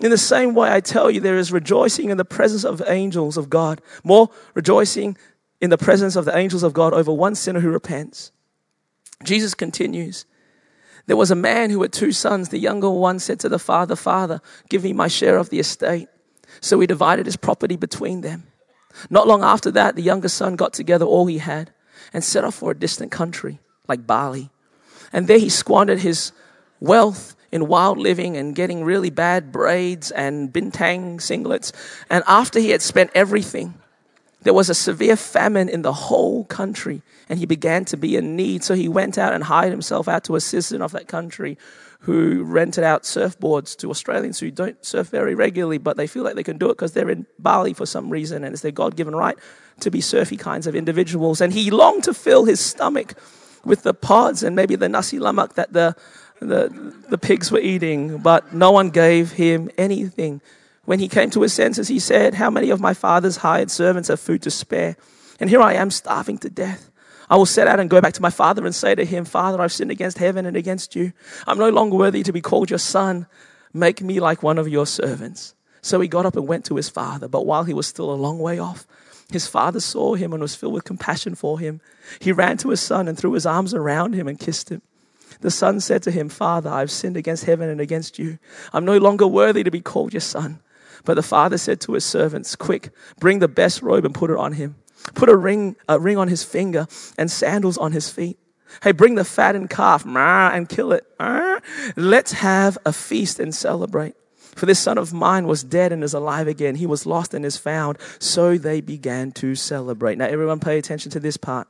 In 0.00 0.10
the 0.10 0.18
same 0.18 0.54
way, 0.54 0.72
I 0.72 0.80
tell 0.80 1.10
you, 1.10 1.20
there 1.20 1.36
is 1.36 1.52
rejoicing 1.52 2.08
in 2.08 2.16
the 2.16 2.24
presence 2.24 2.64
of 2.64 2.82
angels 2.86 3.36
of 3.36 3.50
God, 3.50 3.82
more 4.02 4.30
rejoicing 4.54 5.16
in 5.60 5.68
the 5.68 5.76
presence 5.76 6.16
of 6.16 6.24
the 6.24 6.36
angels 6.36 6.62
of 6.62 6.72
God 6.72 6.94
over 6.94 7.12
one 7.12 7.34
sinner 7.34 7.60
who 7.60 7.70
repents. 7.70 8.32
Jesus 9.22 9.52
continues. 9.52 10.24
There 11.06 11.18
was 11.18 11.30
a 11.30 11.36
man 11.36 11.68
who 11.68 11.82
had 11.82 11.92
two 11.92 12.12
sons. 12.12 12.48
The 12.48 12.58
younger 12.58 12.88
one 12.88 13.18
said 13.18 13.40
to 13.40 13.48
the 13.48 13.58
father, 13.58 13.94
Father, 13.96 14.40
give 14.70 14.84
me 14.84 14.94
my 14.94 15.08
share 15.08 15.36
of 15.36 15.50
the 15.50 15.58
estate. 15.58 16.08
So 16.62 16.80
he 16.80 16.86
divided 16.86 17.26
his 17.26 17.36
property 17.36 17.76
between 17.76 18.22
them. 18.22 18.44
Not 19.10 19.26
long 19.26 19.42
after 19.42 19.70
that, 19.72 19.96
the 19.96 20.02
younger 20.02 20.28
son 20.28 20.56
got 20.56 20.72
together 20.72 21.04
all 21.04 21.26
he 21.26 21.38
had 21.38 21.72
and 22.12 22.24
set 22.24 22.44
off 22.44 22.56
for 22.56 22.70
a 22.70 22.78
distant 22.78 23.10
country 23.10 23.58
like 23.88 24.06
Bali. 24.06 24.50
And 25.12 25.26
there 25.26 25.38
he 25.38 25.48
squandered 25.48 26.00
his 26.00 26.32
wealth 26.78 27.36
in 27.52 27.66
wild 27.66 27.98
living 27.98 28.36
and 28.36 28.54
getting 28.54 28.84
really 28.84 29.10
bad 29.10 29.50
braids 29.50 30.10
and 30.10 30.52
bintang 30.52 31.16
singlets. 31.16 31.72
And 32.08 32.22
after 32.26 32.60
he 32.60 32.70
had 32.70 32.82
spent 32.82 33.10
everything, 33.14 33.74
there 34.42 34.54
was 34.54 34.70
a 34.70 34.74
severe 34.74 35.16
famine 35.16 35.68
in 35.68 35.82
the 35.82 35.92
whole 35.92 36.44
country 36.44 37.02
and 37.28 37.38
he 37.38 37.46
began 37.46 37.84
to 37.86 37.96
be 37.96 38.16
in 38.16 38.36
need. 38.36 38.64
So 38.64 38.74
he 38.74 38.88
went 38.88 39.18
out 39.18 39.34
and 39.34 39.44
hired 39.44 39.72
himself 39.72 40.08
out 40.08 40.24
to 40.24 40.36
a 40.36 40.40
citizen 40.40 40.80
of 40.80 40.92
that 40.92 41.08
country 41.08 41.58
who 42.00 42.42
rented 42.44 42.82
out 42.82 43.02
surfboards 43.02 43.76
to 43.76 43.90
Australians 43.90 44.38
who 44.38 44.50
don't 44.50 44.82
surf 44.84 45.08
very 45.08 45.34
regularly, 45.34 45.76
but 45.76 45.96
they 45.96 46.06
feel 46.06 46.24
like 46.24 46.34
they 46.34 46.42
can 46.42 46.56
do 46.56 46.66
it 46.66 46.76
because 46.76 46.92
they're 46.92 47.10
in 47.10 47.26
Bali 47.38 47.74
for 47.74 47.84
some 47.84 48.08
reason 48.08 48.42
and 48.42 48.54
it's 48.54 48.62
their 48.62 48.72
God 48.72 48.96
given 48.96 49.14
right 49.14 49.36
to 49.80 49.90
be 49.90 50.00
surfy 50.00 50.36
kinds 50.36 50.66
of 50.66 50.74
individuals. 50.74 51.40
And 51.42 51.52
he 51.52 51.70
longed 51.70 52.04
to 52.04 52.14
fill 52.14 52.46
his 52.46 52.58
stomach 52.58 53.14
with 53.64 53.82
the 53.82 53.92
pods 53.92 54.42
and 54.42 54.56
maybe 54.56 54.76
the 54.76 54.88
nasi 54.88 55.18
lemak 55.18 55.54
that 55.54 55.74
the, 55.74 55.94
the, 56.40 56.94
the 57.10 57.18
pigs 57.18 57.52
were 57.52 57.60
eating, 57.60 58.18
but 58.18 58.54
no 58.54 58.70
one 58.70 58.88
gave 58.88 59.32
him 59.32 59.70
anything. 59.76 60.40
When 60.86 61.00
he 61.00 61.08
came 61.08 61.28
to 61.30 61.42
his 61.42 61.52
senses, 61.52 61.88
he 61.88 61.98
said, 61.98 62.34
How 62.34 62.48
many 62.48 62.70
of 62.70 62.80
my 62.80 62.94
father's 62.94 63.36
hired 63.36 63.70
servants 63.70 64.08
have 64.08 64.18
food 64.18 64.42
to 64.42 64.50
spare? 64.50 64.96
And 65.38 65.50
here 65.50 65.60
I 65.60 65.74
am 65.74 65.90
starving 65.90 66.38
to 66.38 66.50
death. 66.50 66.90
I 67.30 67.36
will 67.36 67.46
set 67.46 67.68
out 67.68 67.78
and 67.78 67.88
go 67.88 68.00
back 68.00 68.14
to 68.14 68.22
my 68.22 68.30
father 68.30 68.66
and 68.66 68.74
say 68.74 68.96
to 68.96 69.04
him, 69.04 69.24
Father, 69.24 69.62
I've 69.62 69.72
sinned 69.72 69.92
against 69.92 70.18
heaven 70.18 70.46
and 70.46 70.56
against 70.56 70.96
you. 70.96 71.12
I'm 71.46 71.58
no 71.58 71.70
longer 71.70 71.96
worthy 71.96 72.24
to 72.24 72.32
be 72.32 72.40
called 72.40 72.70
your 72.70 72.80
son. 72.80 73.28
Make 73.72 74.02
me 74.02 74.18
like 74.18 74.42
one 74.42 74.58
of 74.58 74.68
your 74.68 74.84
servants. 74.84 75.54
So 75.80 76.00
he 76.00 76.08
got 76.08 76.26
up 76.26 76.36
and 76.36 76.48
went 76.48 76.64
to 76.66 76.76
his 76.76 76.88
father. 76.88 77.28
But 77.28 77.46
while 77.46 77.62
he 77.62 77.72
was 77.72 77.86
still 77.86 78.12
a 78.12 78.14
long 78.14 78.40
way 78.40 78.58
off, 78.58 78.84
his 79.30 79.46
father 79.46 79.78
saw 79.78 80.16
him 80.16 80.32
and 80.32 80.42
was 80.42 80.56
filled 80.56 80.74
with 80.74 80.82
compassion 80.82 81.36
for 81.36 81.60
him. 81.60 81.80
He 82.18 82.32
ran 82.32 82.56
to 82.58 82.70
his 82.70 82.80
son 82.80 83.06
and 83.06 83.16
threw 83.16 83.32
his 83.32 83.46
arms 83.46 83.74
around 83.74 84.14
him 84.14 84.26
and 84.26 84.36
kissed 84.36 84.68
him. 84.68 84.82
The 85.40 85.52
son 85.52 85.78
said 85.78 86.02
to 86.02 86.10
him, 86.10 86.28
Father, 86.28 86.68
I've 86.68 86.90
sinned 86.90 87.16
against 87.16 87.44
heaven 87.44 87.68
and 87.68 87.80
against 87.80 88.18
you. 88.18 88.40
I'm 88.72 88.84
no 88.84 88.98
longer 88.98 89.28
worthy 89.28 89.62
to 89.62 89.70
be 89.70 89.80
called 89.80 90.12
your 90.12 90.20
son. 90.20 90.58
But 91.04 91.14
the 91.14 91.22
father 91.22 91.58
said 91.58 91.80
to 91.82 91.92
his 91.92 92.04
servants, 92.04 92.56
Quick, 92.56 92.90
bring 93.20 93.38
the 93.38 93.48
best 93.48 93.82
robe 93.82 94.04
and 94.04 94.14
put 94.14 94.30
it 94.30 94.36
on 94.36 94.54
him 94.54 94.74
Put 95.14 95.28
a 95.28 95.36
ring, 95.36 95.76
a 95.88 95.98
ring 95.98 96.18
on 96.18 96.28
his 96.28 96.42
finger 96.44 96.86
and 97.16 97.30
sandals 97.30 97.78
on 97.78 97.92
his 97.92 98.10
feet. 98.10 98.38
Hey, 98.82 98.92
bring 98.92 99.16
the 99.16 99.24
fattened 99.24 99.70
calf 99.70 100.04
and 100.06 100.68
kill 100.68 100.92
it. 100.92 101.04
Let's 101.96 102.32
have 102.32 102.78
a 102.86 102.92
feast 102.92 103.40
and 103.40 103.54
celebrate. 103.54 104.14
For 104.54 104.66
this 104.66 104.78
son 104.78 104.98
of 104.98 105.12
mine 105.12 105.46
was 105.46 105.62
dead 105.64 105.92
and 105.92 106.04
is 106.04 106.14
alive 106.14 106.46
again. 106.46 106.74
He 106.74 106.86
was 106.86 107.06
lost 107.06 107.34
and 107.34 107.44
is 107.44 107.56
found. 107.56 107.98
So 108.18 108.58
they 108.58 108.80
began 108.80 109.32
to 109.32 109.54
celebrate. 109.54 110.18
Now, 110.18 110.26
everyone 110.26 110.60
pay 110.60 110.76
attention 110.78 111.10
to 111.12 111.20
this 111.20 111.36
part. 111.36 111.68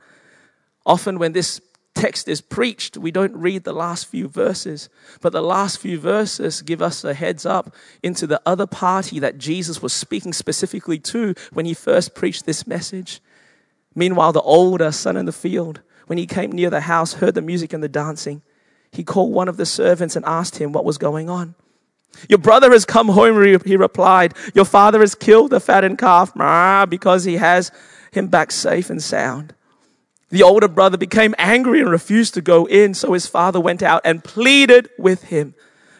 Often, 0.84 1.18
when 1.18 1.32
this 1.32 1.60
text 1.94 2.28
is 2.28 2.40
preached, 2.40 2.96
we 2.96 3.10
don't 3.10 3.36
read 3.36 3.64
the 3.64 3.72
last 3.72 4.06
few 4.06 4.28
verses, 4.28 4.88
but 5.20 5.32
the 5.32 5.42
last 5.42 5.78
few 5.78 5.98
verses 5.98 6.62
give 6.62 6.80
us 6.80 7.04
a 7.04 7.14
heads 7.14 7.44
up 7.44 7.74
into 8.02 8.26
the 8.26 8.40
other 8.46 8.66
party 8.66 9.18
that 9.18 9.38
Jesus 9.38 9.82
was 9.82 9.92
speaking 9.92 10.32
specifically 10.32 10.98
to 10.98 11.34
when 11.52 11.66
he 11.66 11.74
first 11.74 12.14
preached 12.14 12.46
this 12.46 12.66
message. 12.66 13.20
Meanwhile, 13.94 14.32
the 14.32 14.40
older 14.42 14.92
son 14.92 15.16
in 15.16 15.26
the 15.26 15.32
field, 15.32 15.80
when 16.06 16.18
he 16.18 16.26
came 16.26 16.52
near 16.52 16.70
the 16.70 16.82
house, 16.82 17.14
heard 17.14 17.34
the 17.34 17.42
music 17.42 17.72
and 17.72 17.82
the 17.82 17.88
dancing. 17.88 18.42
He 18.92 19.04
called 19.04 19.32
one 19.32 19.48
of 19.48 19.56
the 19.56 19.66
servants 19.66 20.16
and 20.16 20.24
asked 20.24 20.58
him 20.58 20.72
what 20.72 20.84
was 20.84 20.98
going 20.98 21.28
on. 21.28 21.54
Your 22.28 22.38
brother 22.38 22.72
has 22.72 22.84
come 22.84 23.08
home, 23.08 23.60
he 23.64 23.76
replied. 23.76 24.34
Your 24.54 24.64
father 24.64 25.00
has 25.00 25.14
killed 25.14 25.50
the 25.50 25.60
fattened 25.60 25.98
calf 25.98 26.32
because 26.88 27.24
he 27.24 27.36
has 27.36 27.70
him 28.10 28.26
back 28.26 28.50
safe 28.50 28.90
and 28.90 29.02
sound. 29.02 29.54
The 30.30 30.42
older 30.42 30.68
brother 30.68 30.96
became 30.96 31.34
angry 31.38 31.80
and 31.80 31.90
refused 31.90 32.34
to 32.34 32.40
go 32.40 32.66
in, 32.66 32.94
so 32.94 33.12
his 33.12 33.26
father 33.26 33.60
went 33.60 33.82
out 33.82 34.00
and 34.04 34.22
pleaded 34.22 34.88
with 34.96 35.24
him. 35.24 35.54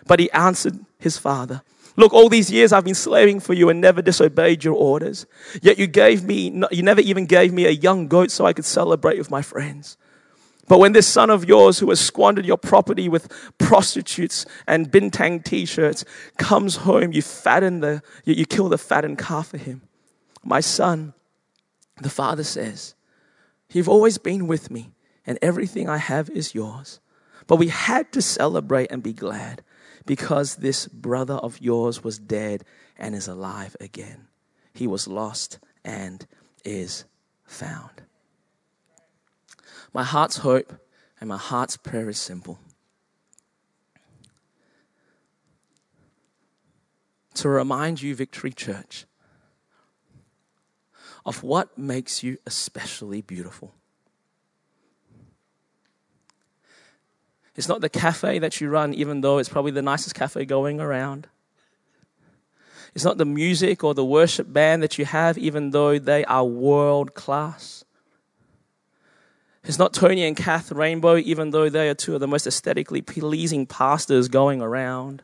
But 0.07 0.21
he 0.21 0.31
answered 0.31 0.79
his 0.99 1.19
father, 1.19 1.63
Look, 1.97 2.13
all 2.15 2.29
these 2.29 2.51
years 2.51 2.73
I've 2.73 2.85
been 2.85 2.95
slaving 2.95 3.41
for 3.41 3.53
you 3.53 3.69
and 3.69 3.81
never 3.81 4.01
disobeyed 4.01 4.65
your 4.65 4.75
orders. 4.75 5.27
Yet 5.61 5.79
you 5.79 5.87
gave 5.87 6.25
me, 6.25 6.63
you 6.71 6.83
never 6.83 7.01
even 7.01 7.27
gave 7.27 7.53
me 7.53 7.67
a 7.67 7.71
young 7.71 8.07
goat 8.09 8.31
so 8.31 8.47
I 8.47 8.53
could 8.53 8.65
celebrate 8.65 9.19
with 9.19 9.31
my 9.31 9.43
friends. 9.43 9.97
But 10.69 10.79
when 10.79 10.93
this 10.93 11.09
son 11.09 11.31
of 11.31 11.47
yours 11.47 11.81
who 11.81 11.89
has 11.91 11.99
squandered 11.99 12.47
your 12.47 12.57
property 12.57 13.09
with 13.09 13.29
prostitutes 13.59 14.47
and 14.69 14.91
bintang 14.91 15.45
t-shirts 15.45 16.05
comes 16.39 16.77
home, 16.77 17.13
you 17.13 17.23
fatten 17.23 17.81
the, 17.81 18.03
you, 18.25 18.47
kill 18.47 18.69
the 18.69 18.79
fattened 18.79 19.19
calf 19.19 19.49
for 19.49 19.59
him. 19.59 19.83
My 20.45 20.61
son, 20.61 21.13
the 22.01 22.09
father 22.09 22.45
says, 22.45 22.95
You've 23.73 23.89
always 23.89 24.19
been 24.19 24.47
with 24.47 24.71
me, 24.71 24.93
and 25.27 25.39
everything 25.41 25.89
I 25.89 25.99
have 25.99 26.29
is 26.31 26.55
yours. 26.55 27.01
But 27.47 27.57
we 27.57 27.69
had 27.69 28.13
to 28.13 28.23
celebrate 28.23 28.91
and 28.91 29.03
be 29.03 29.13
glad 29.13 29.63
because 30.07 30.57
this 30.57 30.87
brother 30.87 31.35
of 31.35 31.61
yours 31.61 32.03
was 32.03 32.19
dead 32.19 32.65
and 32.97 33.15
is 33.15 33.29
alive 33.29 33.77
again. 33.81 34.29
He 34.73 34.87
was 34.87 35.07
lost 35.07 35.59
and 35.85 36.27
is 36.65 37.05
found. 37.45 38.03
My 39.93 40.05
heart's 40.05 40.39
hope 40.39 40.73
and 41.21 41.29
my 41.29 41.37
heart's 41.37 41.77
prayer 41.77 42.09
is 42.09 42.19
simple. 42.19 42.59
To 47.35 47.49
remind 47.49 48.03
you, 48.03 48.15
Victory 48.15 48.53
Church, 48.53 49.07
of 51.31 51.45
what 51.45 51.79
makes 51.79 52.25
you 52.25 52.37
especially 52.45 53.23
beautiful. 53.23 53.73
It's 57.55 57.69
not 57.69 57.83
the 57.83 57.89
cafe 57.89 58.41
that 58.41 58.61
you 58.61 58.69
run, 58.69 58.93
even 58.95 59.21
though 59.21 59.39
it's 59.39 59.49
probably 59.49 59.71
the 59.71 59.81
nicest 59.81 60.17
cafe 60.17 60.45
going 60.45 60.81
around. 60.81 61.29
It's 62.97 63.05
not 63.05 63.17
the 63.17 63.25
music 63.25 63.85
or 63.85 63.95
the 63.95 64.05
worship 64.05 64.53
band 64.53 64.83
that 64.83 64.99
you 64.99 65.05
have, 65.05 65.39
even 65.39 65.71
though 65.71 66.01
they 66.01 66.25
are 66.25 66.45
world 66.45 67.15
class. 67.15 67.85
It's 69.63 69.79
not 69.79 69.93
Tony 69.93 70.25
and 70.25 70.37
Kath 70.37 70.73
Rainbow, 70.73 71.17
even 71.17 71.51
though 71.51 71.69
they 71.69 71.89
are 71.89 71.95
two 71.95 72.15
of 72.15 72.21
the 72.21 72.27
most 72.27 72.49
aesthetically 72.49 73.03
pleasing 73.03 73.67
pastors 73.67 74.27
going 74.27 74.61
around. 74.61 75.23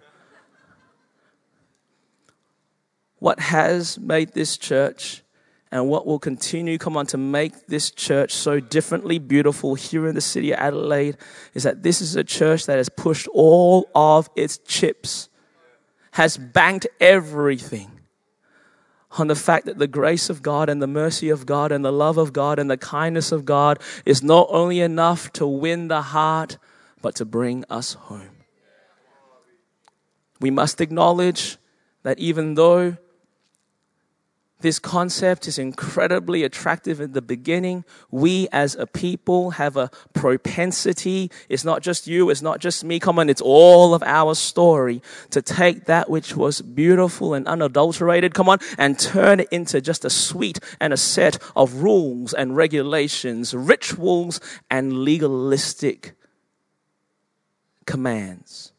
What 3.19 3.41
has 3.41 3.99
made 3.99 4.35
this 4.35 4.57
church 4.57 5.25
and 5.73 5.89
what 5.89 6.07
will 6.07 6.19
continue, 6.19 6.79
come 6.79 6.97
on, 6.97 7.07
to 7.07 7.17
make 7.17 7.67
this 7.67 7.91
church 7.91 8.33
so 8.33 8.61
differently 8.61 9.19
beautiful 9.19 9.75
here 9.75 10.07
in 10.07 10.15
the 10.15 10.21
city 10.21 10.53
of 10.53 10.59
Adelaide 10.59 11.17
is 11.55 11.65
that 11.65 11.83
this 11.83 12.01
is 12.01 12.15
a 12.15 12.23
church 12.23 12.67
that 12.67 12.77
has 12.77 12.89
pushed 12.89 13.27
all 13.29 13.89
of 13.95 14.31
its 14.37 14.59
chips, 14.59 15.29
has 16.13 16.39
banked 16.39 16.87
everything 17.01 17.91
on 19.19 19.27
the 19.27 19.35
fact 19.35 19.67
that 19.67 19.79
the 19.79 19.87
grace 19.87 20.31
of 20.31 20.43
God 20.43 20.69
and 20.69 20.81
the 20.81 20.87
mercy 20.87 21.31
of 21.31 21.47
God 21.47 21.73
and 21.73 21.85
the 21.85 21.93
love 21.93 22.19
of 22.19 22.33
God 22.33 22.59
and 22.59 22.71
the 22.71 22.77
kindness 22.77 23.33
of 23.33 23.45
God 23.45 23.81
is 24.05 24.23
not 24.23 24.47
only 24.51 24.81
enough 24.81 25.33
to 25.35 25.47
win 25.47 25.89
the 25.89 26.03
heart, 26.03 26.59
but 27.03 27.15
to 27.17 27.25
bring 27.25 27.65
us 27.71 27.95
home. 27.95 28.31
We 30.41 30.51
must 30.51 30.81
acknowledge 30.81 31.57
that 32.03 32.19
even 32.19 32.55
though 32.55 32.99
this 34.61 34.79
concept 34.79 35.47
is 35.47 35.59
incredibly 35.59 36.43
attractive 36.43 36.99
in 36.99 37.13
the 37.13 37.21
beginning. 37.21 37.85
We 38.11 38.49
as 38.53 38.75
a 38.75 38.87
people 38.87 39.51
have 39.51 39.77
a 39.77 39.91
propensity. 40.15 41.31
It's 41.51 41.65
not 41.65 41.83
just 41.83 42.07
you, 42.07 42.31
it's 42.31 42.41
not 42.41 42.59
just 42.59 42.83
me. 42.83 42.99
Come 42.99 43.19
on, 43.19 43.29
it's 43.29 43.43
all 43.43 43.93
of 43.93 44.03
our 44.03 44.35
story 44.35 45.03
to 45.31 45.43
take 45.43 45.85
that 45.85 46.09
which 46.09 46.35
was 46.37 46.63
beautiful 46.63 47.35
and 47.35 47.47
unadulterated, 47.47 48.33
come 48.33 48.49
on, 48.49 48.59
and 48.79 48.99
turn 48.99 49.41
it 49.41 49.49
into 49.51 49.83
just 49.83 50.07
a 50.07 50.11
suite 50.11 50.59
and 50.81 50.93
a 50.95 50.97
set 50.97 51.39
of 51.55 51.75
rules 51.75 52.33
and 52.33 52.57
regulations, 52.57 53.53
rituals 53.53 54.41
and 54.71 55.05
legalistic 55.05 56.15
commands. 57.85 58.73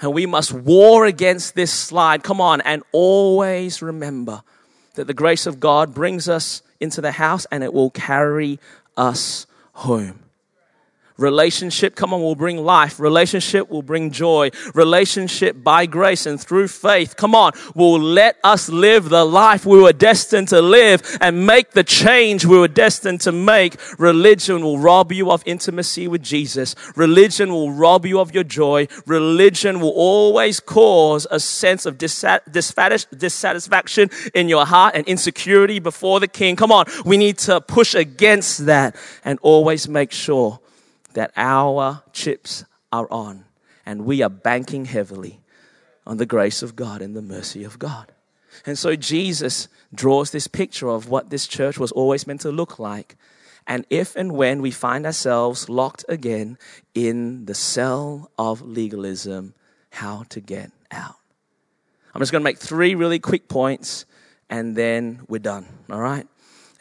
And 0.00 0.14
we 0.14 0.24
must 0.24 0.54
war 0.54 1.04
against 1.04 1.54
this 1.54 1.70
slide. 1.70 2.22
Come 2.22 2.40
on, 2.40 2.62
and 2.62 2.82
always 2.92 3.82
remember 3.82 4.42
that 5.00 5.06
the 5.06 5.14
grace 5.14 5.46
of 5.46 5.60
God 5.60 5.94
brings 5.94 6.28
us 6.28 6.60
into 6.78 7.00
the 7.00 7.12
house 7.12 7.46
and 7.50 7.64
it 7.64 7.72
will 7.72 7.88
carry 7.88 8.58
us 8.98 9.46
home. 9.72 10.18
Relationship, 11.20 11.94
come 11.94 12.14
on, 12.14 12.22
will 12.22 12.34
bring 12.34 12.56
life. 12.56 12.98
Relationship 12.98 13.68
will 13.68 13.82
bring 13.82 14.10
joy. 14.10 14.48
Relationship 14.74 15.62
by 15.62 15.84
grace 15.84 16.24
and 16.24 16.40
through 16.40 16.68
faith, 16.68 17.16
come 17.16 17.34
on, 17.34 17.52
will 17.74 18.00
let 18.00 18.38
us 18.42 18.70
live 18.70 19.10
the 19.10 19.24
life 19.24 19.66
we 19.66 19.78
were 19.78 19.92
destined 19.92 20.48
to 20.48 20.62
live 20.62 21.18
and 21.20 21.46
make 21.46 21.72
the 21.72 21.84
change 21.84 22.46
we 22.46 22.58
were 22.58 22.68
destined 22.68 23.20
to 23.20 23.32
make. 23.32 23.76
Religion 23.98 24.62
will 24.62 24.78
rob 24.78 25.12
you 25.12 25.30
of 25.30 25.42
intimacy 25.44 26.08
with 26.08 26.22
Jesus. 26.22 26.74
Religion 26.96 27.50
will 27.50 27.70
rob 27.70 28.06
you 28.06 28.18
of 28.18 28.34
your 28.34 28.44
joy. 28.44 28.88
Religion 29.06 29.80
will 29.80 29.90
always 29.90 30.58
cause 30.58 31.26
a 31.30 31.38
sense 31.38 31.84
of 31.84 31.98
dissatisfaction 31.98 34.10
in 34.32 34.48
your 34.48 34.64
heart 34.64 34.94
and 34.94 35.06
insecurity 35.06 35.80
before 35.80 36.18
the 36.18 36.28
king. 36.28 36.56
Come 36.56 36.72
on, 36.72 36.86
we 37.04 37.18
need 37.18 37.36
to 37.38 37.60
push 37.60 37.94
against 37.94 38.64
that 38.64 38.96
and 39.22 39.38
always 39.42 39.86
make 39.86 40.12
sure 40.12 40.60
that 41.14 41.32
our 41.36 42.02
chips 42.12 42.64
are 42.92 43.10
on 43.10 43.44
and 43.86 44.04
we 44.04 44.22
are 44.22 44.30
banking 44.30 44.84
heavily 44.84 45.40
on 46.06 46.16
the 46.16 46.26
grace 46.26 46.62
of 46.62 46.76
God 46.76 47.02
and 47.02 47.16
the 47.16 47.22
mercy 47.22 47.64
of 47.64 47.78
God. 47.78 48.12
And 48.66 48.78
so 48.78 48.96
Jesus 48.96 49.68
draws 49.94 50.30
this 50.30 50.46
picture 50.46 50.88
of 50.88 51.08
what 51.08 51.30
this 51.30 51.46
church 51.46 51.78
was 51.78 51.92
always 51.92 52.26
meant 52.26 52.40
to 52.42 52.50
look 52.50 52.78
like. 52.78 53.16
And 53.66 53.86
if 53.90 54.16
and 54.16 54.32
when 54.32 54.62
we 54.62 54.70
find 54.70 55.06
ourselves 55.06 55.68
locked 55.68 56.04
again 56.08 56.58
in 56.94 57.46
the 57.46 57.54
cell 57.54 58.30
of 58.38 58.62
legalism, 58.62 59.54
how 59.90 60.24
to 60.30 60.40
get 60.40 60.72
out. 60.90 61.16
I'm 62.14 62.20
just 62.20 62.32
going 62.32 62.42
to 62.42 62.44
make 62.44 62.58
three 62.58 62.94
really 62.94 63.18
quick 63.18 63.48
points 63.48 64.04
and 64.48 64.74
then 64.74 65.20
we're 65.28 65.38
done. 65.38 65.66
All 65.88 66.00
right? 66.00 66.26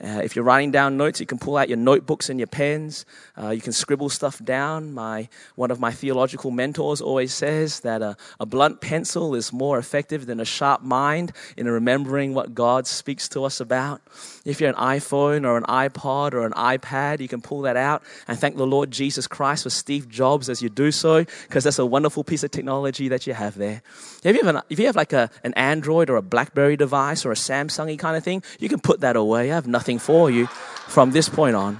Uh, 0.01 0.21
if 0.23 0.35
you're 0.35 0.45
writing 0.45 0.71
down 0.71 0.95
notes, 0.95 1.19
you 1.19 1.25
can 1.25 1.37
pull 1.37 1.57
out 1.57 1.67
your 1.67 1.77
notebooks 1.77 2.29
and 2.29 2.39
your 2.39 2.47
pens. 2.47 3.05
Uh, 3.37 3.49
you 3.49 3.61
can 3.61 3.73
scribble 3.73 4.09
stuff 4.09 4.43
down. 4.43 4.93
My, 4.93 5.27
one 5.55 5.71
of 5.71 5.79
my 5.79 5.91
theological 5.91 6.51
mentors 6.51 7.01
always 7.01 7.33
says 7.33 7.81
that 7.81 8.01
a, 8.01 8.15
a, 8.39 8.45
blunt 8.45 8.81
pencil 8.81 9.35
is 9.35 9.51
more 9.51 9.77
effective 9.77 10.25
than 10.25 10.39
a 10.39 10.45
sharp 10.45 10.81
mind 10.81 11.33
in 11.57 11.67
remembering 11.67 12.33
what 12.33 12.55
God 12.55 12.87
speaks 12.87 13.27
to 13.29 13.43
us 13.43 13.59
about. 13.59 14.01
If 14.45 14.61
you're 14.61 14.69
an 14.69 14.75
iPhone 14.75 15.45
or 15.45 15.57
an 15.57 15.63
iPod 15.63 16.33
or 16.33 16.45
an 16.45 16.53
iPad, 16.53 17.19
you 17.19 17.27
can 17.27 17.41
pull 17.41 17.61
that 17.61 17.75
out 17.75 18.03
and 18.27 18.39
thank 18.39 18.55
the 18.55 18.65
Lord 18.65 18.91
Jesus 18.91 19.27
Christ 19.27 19.63
for 19.63 19.69
Steve 19.69 20.07
Jobs 20.07 20.49
as 20.49 20.61
you 20.61 20.69
do 20.69 20.91
so, 20.91 21.25
because 21.47 21.65
that's 21.65 21.79
a 21.79 21.85
wonderful 21.85 22.23
piece 22.23 22.43
of 22.43 22.51
technology 22.51 23.09
that 23.09 23.27
you 23.27 23.33
have 23.33 23.55
there. 23.55 23.81
If 24.23 24.35
you 24.35 24.43
have, 24.43 24.55
an, 24.55 24.61
if 24.69 24.79
you 24.79 24.85
have 24.85 24.95
like 24.95 25.13
a, 25.13 25.29
an 25.43 25.53
Android 25.55 26.09
or 26.09 26.15
a 26.15 26.21
Blackberry 26.21 26.77
device 26.77 27.25
or 27.25 27.31
a 27.31 27.35
Samsung 27.35 27.99
kind 27.99 28.15
of 28.15 28.23
thing, 28.23 28.43
you 28.59 28.69
can 28.69 28.79
put 28.79 29.01
that 29.01 29.15
away. 29.15 29.51
I 29.51 29.55
have 29.55 29.67
nothing 29.67 29.79
nothing 29.79 29.97
for 29.97 30.29
you 30.29 30.45
from 30.45 31.11
this 31.11 31.29
point 31.29 31.55
on. 31.55 31.79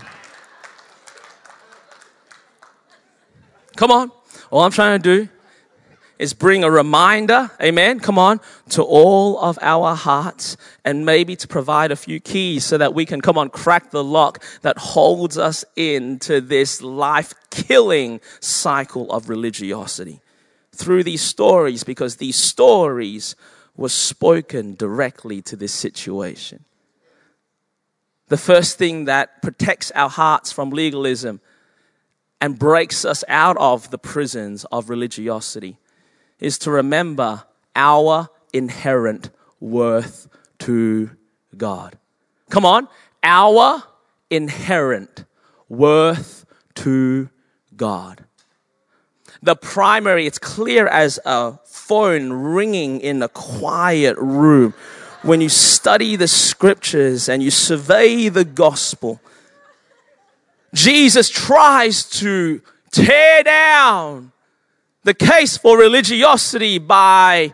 Come 3.76 3.92
on. 3.92 4.12
All 4.50 4.62
I'm 4.62 4.72
trying 4.72 5.00
to 5.00 5.04
do 5.04 5.30
is 6.20 6.34
bring 6.34 6.66
a 6.66 6.70
reminder, 6.70 7.50
amen, 7.62 8.02
come 8.02 8.20
on, 8.20 8.42
to 8.68 8.84
all 8.84 9.40
of 9.40 9.58
our 9.62 9.96
hearts 9.96 10.58
and 10.84 11.06
maybe 11.06 11.36
to 11.38 11.48
provide 11.48 11.92
a 11.92 11.96
few 11.96 12.20
keys 12.20 12.66
so 12.66 12.78
that 12.78 12.94
we 12.94 13.06
can, 13.06 13.22
come 13.22 13.38
on, 13.38 13.50
crack 13.50 13.90
the 13.92 14.04
lock 14.04 14.44
that 14.62 14.78
holds 14.78 15.38
us 15.38 15.64
into 15.78 16.42
this 16.42 16.82
life 16.82 17.34
killing 17.50 18.20
cycle 18.42 19.10
of 19.12 19.30
religiosity 19.30 20.20
through 20.74 21.04
these 21.04 21.22
stories 21.22 21.86
because 21.86 22.18
these 22.18 22.36
stories 22.36 23.36
were 23.78 23.90
spoken 23.90 24.76
directly 24.76 25.42
to 25.42 25.56
this 25.56 25.74
situation. 25.74 26.66
The 28.28 28.38
first 28.38 28.78
thing 28.78 29.06
that 29.06 29.42
protects 29.42 29.90
our 29.92 30.10
hearts 30.10 30.52
from 30.52 30.70
legalism 30.70 31.40
and 32.42 32.60
breaks 32.60 33.06
us 33.06 33.24
out 33.30 33.58
of 33.58 33.90
the 33.90 33.98
prisons 33.98 34.66
of 34.66 34.90
religiosity 34.90 35.78
is 36.40 36.58
to 36.60 36.72
remember 36.72 37.44
our 37.76 38.30
inherent 38.54 39.30
worth 39.60 40.28
to 40.60 41.12
God. 41.56 41.98
Come 42.50 42.66
on, 42.66 42.88
our 43.24 43.84
inherent 44.30 45.26
worth 45.68 46.46
to 46.76 47.30
God. 47.76 48.24
The 49.42 49.56
primary, 49.56 50.26
it's 50.26 50.40
clear 50.40 50.88
as 50.88 51.20
a 51.26 51.58
phone 51.66 52.34
ringing 52.34 53.00
in 53.00 53.22
a 53.22 53.30
quiet 53.30 54.18
room 54.18 54.74
when 55.22 55.42
you 55.42 55.50
study 55.50 56.16
the 56.16 56.28
scriptures 56.28 57.28
and 57.28 57.44
you 57.44 57.52
survey 57.52 58.30
the 58.30 58.46
gospel, 58.46 59.20
Jesus 60.74 61.30
tries 61.30 62.04
to 62.04 62.62
tear 62.92 63.44
down 63.44 64.32
the 65.04 65.14
case 65.14 65.58
for 65.58 65.78
religiosity 65.78 66.78
by 66.78 67.54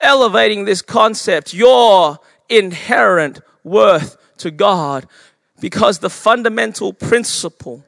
elevating 0.00 0.64
this 0.64 0.82
concept, 0.82 1.54
your 1.54 2.18
inherent 2.48 3.40
worth 3.64 4.16
to 4.38 4.50
God, 4.50 5.06
because 5.60 5.98
the 5.98 6.10
fundamental 6.10 6.92
principle 6.92 7.84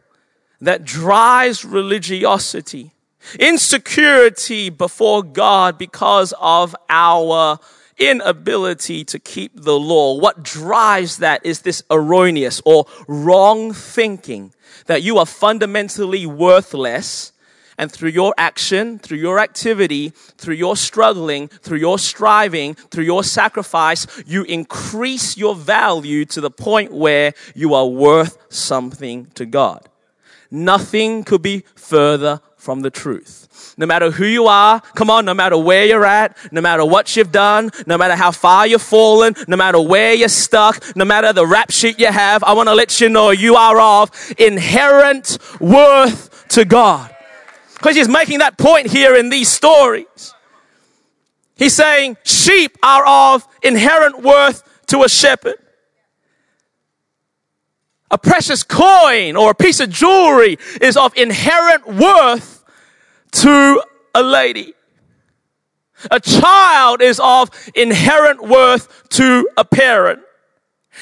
that 0.60 0.84
drives 0.84 1.64
religiosity, 1.64 2.92
insecurity 3.38 4.70
before 4.70 5.22
God 5.22 5.78
because 5.78 6.34
of 6.40 6.74
our 6.88 7.58
inability 7.98 9.04
to 9.04 9.18
keep 9.18 9.52
the 9.54 9.78
law. 9.78 10.18
What 10.18 10.42
drives 10.42 11.18
that 11.18 11.44
is 11.44 11.60
this 11.60 11.82
erroneous 11.90 12.62
or 12.64 12.86
wrong 13.06 13.72
thinking 13.72 14.52
that 14.86 15.02
you 15.02 15.18
are 15.18 15.26
fundamentally 15.26 16.24
worthless. 16.26 17.32
And 17.78 17.92
through 17.92 18.10
your 18.10 18.34
action, 18.36 18.98
through 18.98 19.18
your 19.18 19.38
activity, 19.38 20.10
through 20.36 20.56
your 20.56 20.76
struggling, 20.76 21.46
through 21.46 21.78
your 21.78 21.98
striving, 21.98 22.74
through 22.74 23.04
your 23.04 23.22
sacrifice, 23.22 24.06
you 24.26 24.42
increase 24.42 25.36
your 25.36 25.54
value 25.54 26.24
to 26.26 26.40
the 26.40 26.50
point 26.50 26.92
where 26.92 27.34
you 27.54 27.74
are 27.74 27.86
worth 27.86 28.36
something 28.52 29.26
to 29.36 29.46
God. 29.46 29.88
Nothing 30.50 31.24
could 31.24 31.42
be 31.42 31.64
further 31.76 32.40
from 32.56 32.80
the 32.80 32.90
truth. 32.90 33.74
No 33.76 33.86
matter 33.86 34.10
who 34.10 34.24
you 34.24 34.46
are, 34.46 34.80
come 34.94 35.10
on, 35.10 35.24
no 35.24 35.34
matter 35.34 35.56
where 35.56 35.84
you're 35.84 36.04
at, 36.04 36.36
no 36.52 36.60
matter 36.60 36.84
what 36.84 37.16
you've 37.16 37.30
done, 37.30 37.70
no 37.86 37.96
matter 37.96 38.16
how 38.16 38.32
far 38.32 38.66
you've 38.66 38.82
fallen, 38.82 39.34
no 39.46 39.56
matter 39.56 39.80
where 39.80 40.14
you're 40.14 40.28
stuck, 40.28 40.82
no 40.96 41.04
matter 41.04 41.32
the 41.32 41.46
rap 41.46 41.70
sheet 41.70 42.00
you 42.00 42.10
have, 42.10 42.42
I 42.42 42.54
want 42.54 42.68
to 42.68 42.74
let 42.74 43.00
you 43.00 43.08
know 43.08 43.30
you 43.30 43.54
are 43.54 43.80
of 43.80 44.10
inherent 44.38 45.38
worth 45.60 46.48
to 46.48 46.64
God. 46.64 47.14
Because 47.78 47.96
he's 47.96 48.08
making 48.08 48.40
that 48.40 48.58
point 48.58 48.88
here 48.88 49.14
in 49.14 49.30
these 49.30 49.48
stories. 49.48 50.34
He's 51.56 51.74
saying 51.74 52.16
sheep 52.24 52.76
are 52.82 53.06
of 53.06 53.46
inherent 53.62 54.22
worth 54.22 54.62
to 54.88 55.04
a 55.04 55.08
shepherd. 55.08 55.56
A 58.10 58.18
precious 58.18 58.62
coin 58.62 59.36
or 59.36 59.50
a 59.50 59.54
piece 59.54 59.80
of 59.80 59.90
jewelry 59.90 60.58
is 60.80 60.96
of 60.96 61.16
inherent 61.16 61.86
worth 61.86 62.64
to 63.32 63.82
a 64.14 64.22
lady. 64.22 64.74
A 66.10 66.20
child 66.20 67.00
is 67.00 67.20
of 67.22 67.50
inherent 67.74 68.42
worth 68.42 69.08
to 69.10 69.48
a 69.56 69.64
parent. 69.64 70.20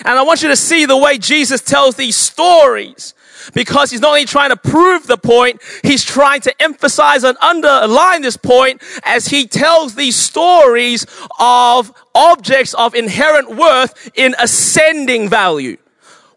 And 0.04 0.18
I 0.18 0.22
want 0.22 0.42
you 0.42 0.48
to 0.48 0.56
see 0.56 0.84
the 0.84 0.96
way 0.96 1.16
Jesus 1.16 1.62
tells 1.62 1.96
these 1.96 2.16
stories 2.16 3.14
because 3.54 3.90
he's 3.90 4.00
not 4.00 4.08
only 4.08 4.24
trying 4.24 4.50
to 4.50 4.56
prove 4.56 5.06
the 5.06 5.16
point, 5.16 5.60
he's 5.82 6.04
trying 6.04 6.40
to 6.42 6.62
emphasize 6.62 7.24
and 7.24 7.36
underline 7.38 8.22
this 8.22 8.36
point 8.36 8.82
as 9.04 9.28
he 9.28 9.46
tells 9.46 9.94
these 9.94 10.16
stories 10.16 11.06
of 11.38 11.92
objects 12.14 12.74
of 12.74 12.94
inherent 12.94 13.56
worth 13.56 14.10
in 14.14 14.34
ascending 14.38 15.28
value. 15.28 15.76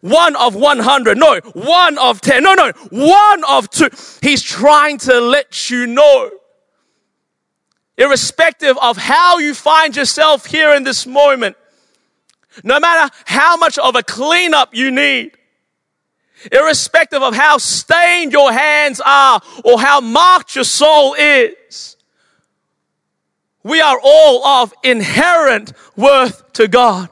One 0.01 0.35
of 0.35 0.55
100. 0.55 1.17
No, 1.17 1.39
one 1.53 1.97
of 1.97 2.21
10. 2.21 2.43
No, 2.43 2.53
no, 2.53 2.71
one 2.89 3.43
of 3.43 3.69
two. 3.69 3.89
He's 4.21 4.41
trying 4.41 4.97
to 4.99 5.19
let 5.19 5.69
you 5.69 5.87
know. 5.87 6.31
Irrespective 7.97 8.77
of 8.81 8.95
how 8.95 9.39
you 9.39 9.53
find 9.53 9.93
yourself 9.95 10.45
here 10.45 10.73
in 10.73 10.83
this 10.83 11.05
moment, 11.05 11.57
no 12.63 12.79
matter 12.79 13.13
how 13.25 13.57
much 13.57 13.77
of 13.77 13.95
a 13.95 14.03
cleanup 14.03 14.73
you 14.73 14.89
need, 14.89 15.31
irrespective 16.51 17.21
of 17.21 17.35
how 17.35 17.57
stained 17.57 18.31
your 18.31 18.51
hands 18.51 19.01
are 19.05 19.41
or 19.63 19.79
how 19.79 20.01
marked 20.01 20.55
your 20.55 20.63
soul 20.63 21.13
is. 21.13 21.95
We 23.63 23.81
are 23.81 23.99
all 24.01 24.45
of 24.45 24.73
inherent 24.83 25.73
worth 25.95 26.53
to 26.53 26.67
God. 26.67 27.09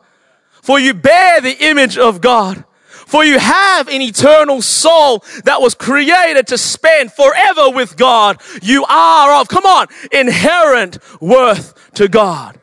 For 0.61 0.79
you 0.79 0.93
bear 0.93 1.41
the 1.41 1.65
image 1.69 1.97
of 1.97 2.21
God. 2.21 2.63
For 2.89 3.23
you 3.23 3.39
have 3.39 3.87
an 3.87 4.01
eternal 4.01 4.61
soul 4.61 5.23
that 5.45 5.61
was 5.61 5.73
created 5.73 6.47
to 6.47 6.57
spend 6.57 7.13
forever 7.13 7.69
with 7.69 7.95
God. 7.95 8.41
You 8.61 8.83
are 8.83 9.39
of, 9.39 9.47
come 9.47 9.65
on, 9.65 9.87
inherent 10.11 10.99
worth 11.21 11.93
to 11.93 12.09
God. 12.09 12.59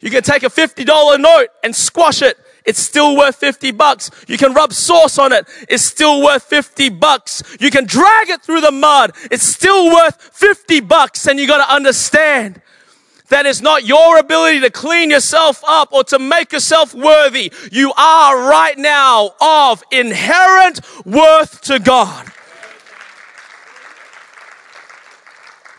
You 0.00 0.10
can 0.10 0.22
take 0.22 0.42
a 0.42 0.50
$50 0.50 1.18
note 1.18 1.48
and 1.62 1.74
squash 1.74 2.20
it 2.20 2.36
it's 2.64 2.80
still 2.80 3.16
worth 3.16 3.36
50 3.36 3.72
bucks. 3.72 4.10
You 4.26 4.38
can 4.38 4.54
rub 4.54 4.72
sauce 4.72 5.18
on 5.18 5.32
it. 5.32 5.46
It's 5.68 5.84
still 5.84 6.22
worth 6.22 6.42
50 6.44 6.88
bucks. 6.90 7.42
You 7.60 7.70
can 7.70 7.84
drag 7.84 8.30
it 8.30 8.42
through 8.42 8.62
the 8.62 8.72
mud. 8.72 9.12
It's 9.30 9.42
still 9.42 9.92
worth 9.92 10.20
50 10.32 10.80
bucks. 10.80 11.26
And 11.26 11.38
you 11.38 11.46
got 11.46 11.64
to 11.64 11.72
understand 11.72 12.62
that 13.28 13.46
it's 13.46 13.60
not 13.60 13.84
your 13.84 14.18
ability 14.18 14.60
to 14.60 14.70
clean 14.70 15.10
yourself 15.10 15.62
up 15.66 15.92
or 15.92 16.04
to 16.04 16.18
make 16.18 16.52
yourself 16.52 16.94
worthy. 16.94 17.52
You 17.70 17.92
are 17.96 18.48
right 18.48 18.78
now 18.78 19.30
of 19.40 19.82
inherent 19.90 20.80
worth 21.04 21.60
to 21.62 21.78
God. 21.78 22.33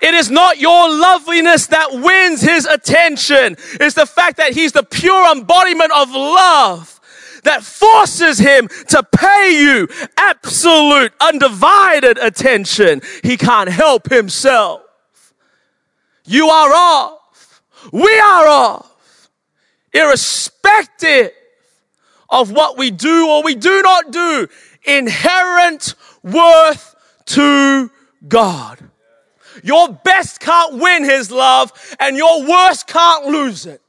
It 0.01 0.13
is 0.13 0.29
not 0.29 0.59
your 0.59 0.89
loveliness 0.89 1.67
that 1.67 1.91
wins 1.91 2.41
his 2.41 2.65
attention. 2.65 3.55
It's 3.79 3.95
the 3.95 4.05
fact 4.05 4.37
that 4.37 4.53
he's 4.53 4.73
the 4.73 4.83
pure 4.83 5.31
embodiment 5.31 5.91
of 5.91 6.11
love 6.11 6.99
that 7.43 7.63
forces 7.63 8.39
him 8.39 8.67
to 8.89 9.03
pay 9.03 9.57
you 9.57 9.87
absolute, 10.17 11.13
undivided 11.21 12.17
attention. 12.17 13.01
He 13.23 13.37
can't 13.37 13.69
help 13.69 14.09
himself. 14.09 14.81
You 16.25 16.49
are 16.49 16.71
off. 16.73 17.61
We 17.91 18.19
are 18.19 18.47
off. 18.47 19.29
Irrespective 19.93 21.31
of 22.29 22.51
what 22.51 22.77
we 22.77 22.91
do 22.91 23.29
or 23.29 23.43
we 23.43 23.55
do 23.55 23.81
not 23.81 24.11
do, 24.11 24.47
inherent 24.83 25.93
worth 26.23 26.95
to 27.25 27.91
God. 28.27 28.79
Your 29.65 29.89
best 29.89 30.41
can't 30.41 30.75
win 30.75 31.03
his 31.03 31.31
love, 31.31 31.71
and 31.99 32.15
your 32.15 32.47
worst 32.47 32.85
can't 32.85 33.25
lose 33.25 33.65
it. 33.65 33.81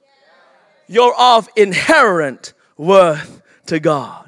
You're 0.89 1.14
of 1.14 1.51
inherent 1.55 2.55
worth 2.79 3.43
to 3.66 3.79
God. 3.79 4.26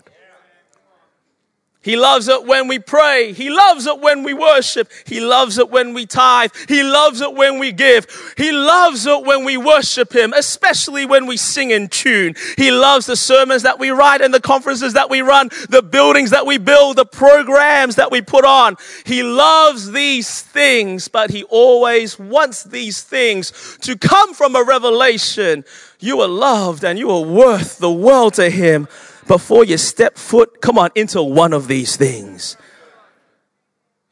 He 1.88 1.96
loves 1.96 2.28
it 2.28 2.44
when 2.44 2.68
we 2.68 2.78
pray. 2.78 3.32
He 3.32 3.48
loves 3.48 3.86
it 3.86 3.98
when 3.98 4.22
we 4.22 4.34
worship. 4.34 4.92
He 5.06 5.20
loves 5.20 5.56
it 5.56 5.70
when 5.70 5.94
we 5.94 6.04
tithe. 6.04 6.50
He 6.68 6.82
loves 6.82 7.22
it 7.22 7.32
when 7.32 7.58
we 7.58 7.72
give. 7.72 8.34
He 8.36 8.52
loves 8.52 9.06
it 9.06 9.24
when 9.24 9.42
we 9.42 9.56
worship 9.56 10.14
Him, 10.14 10.34
especially 10.36 11.06
when 11.06 11.24
we 11.24 11.38
sing 11.38 11.70
in 11.70 11.88
tune. 11.88 12.34
He 12.58 12.70
loves 12.70 13.06
the 13.06 13.16
sermons 13.16 13.62
that 13.62 13.78
we 13.78 13.88
write 13.88 14.20
and 14.20 14.34
the 14.34 14.40
conferences 14.40 14.92
that 14.92 15.08
we 15.08 15.22
run, 15.22 15.48
the 15.70 15.80
buildings 15.80 16.28
that 16.28 16.44
we 16.44 16.58
build, 16.58 16.96
the 16.96 17.06
programs 17.06 17.96
that 17.96 18.10
we 18.10 18.20
put 18.20 18.44
on. 18.44 18.76
He 19.06 19.22
loves 19.22 19.90
these 19.90 20.42
things, 20.42 21.08
but 21.08 21.30
He 21.30 21.44
always 21.44 22.18
wants 22.18 22.64
these 22.64 23.00
things 23.00 23.78
to 23.80 23.96
come 23.96 24.34
from 24.34 24.56
a 24.56 24.62
revelation. 24.62 25.64
You 26.00 26.20
are 26.20 26.28
loved 26.28 26.84
and 26.84 26.98
you 26.98 27.10
are 27.10 27.24
worth 27.24 27.78
the 27.78 27.90
world 27.90 28.34
to 28.34 28.50
Him 28.50 28.88
before 29.28 29.64
you 29.64 29.78
step 29.78 30.16
foot, 30.16 30.60
come 30.60 30.78
on, 30.78 30.90
into 30.94 31.22
one 31.22 31.52
of 31.52 31.68
these 31.68 31.96
things. 31.96 32.56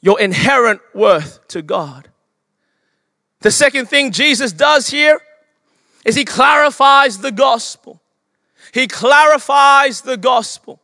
Your 0.00 0.20
inherent 0.20 0.80
worth 0.94 1.46
to 1.48 1.62
God. 1.62 2.08
The 3.40 3.50
second 3.50 3.86
thing 3.86 4.12
Jesus 4.12 4.52
does 4.52 4.88
here 4.88 5.20
is 6.04 6.14
he 6.14 6.24
clarifies 6.24 7.18
the 7.18 7.32
gospel. 7.32 8.00
He 8.72 8.86
clarifies 8.86 10.02
the 10.02 10.16
gospel. 10.16 10.80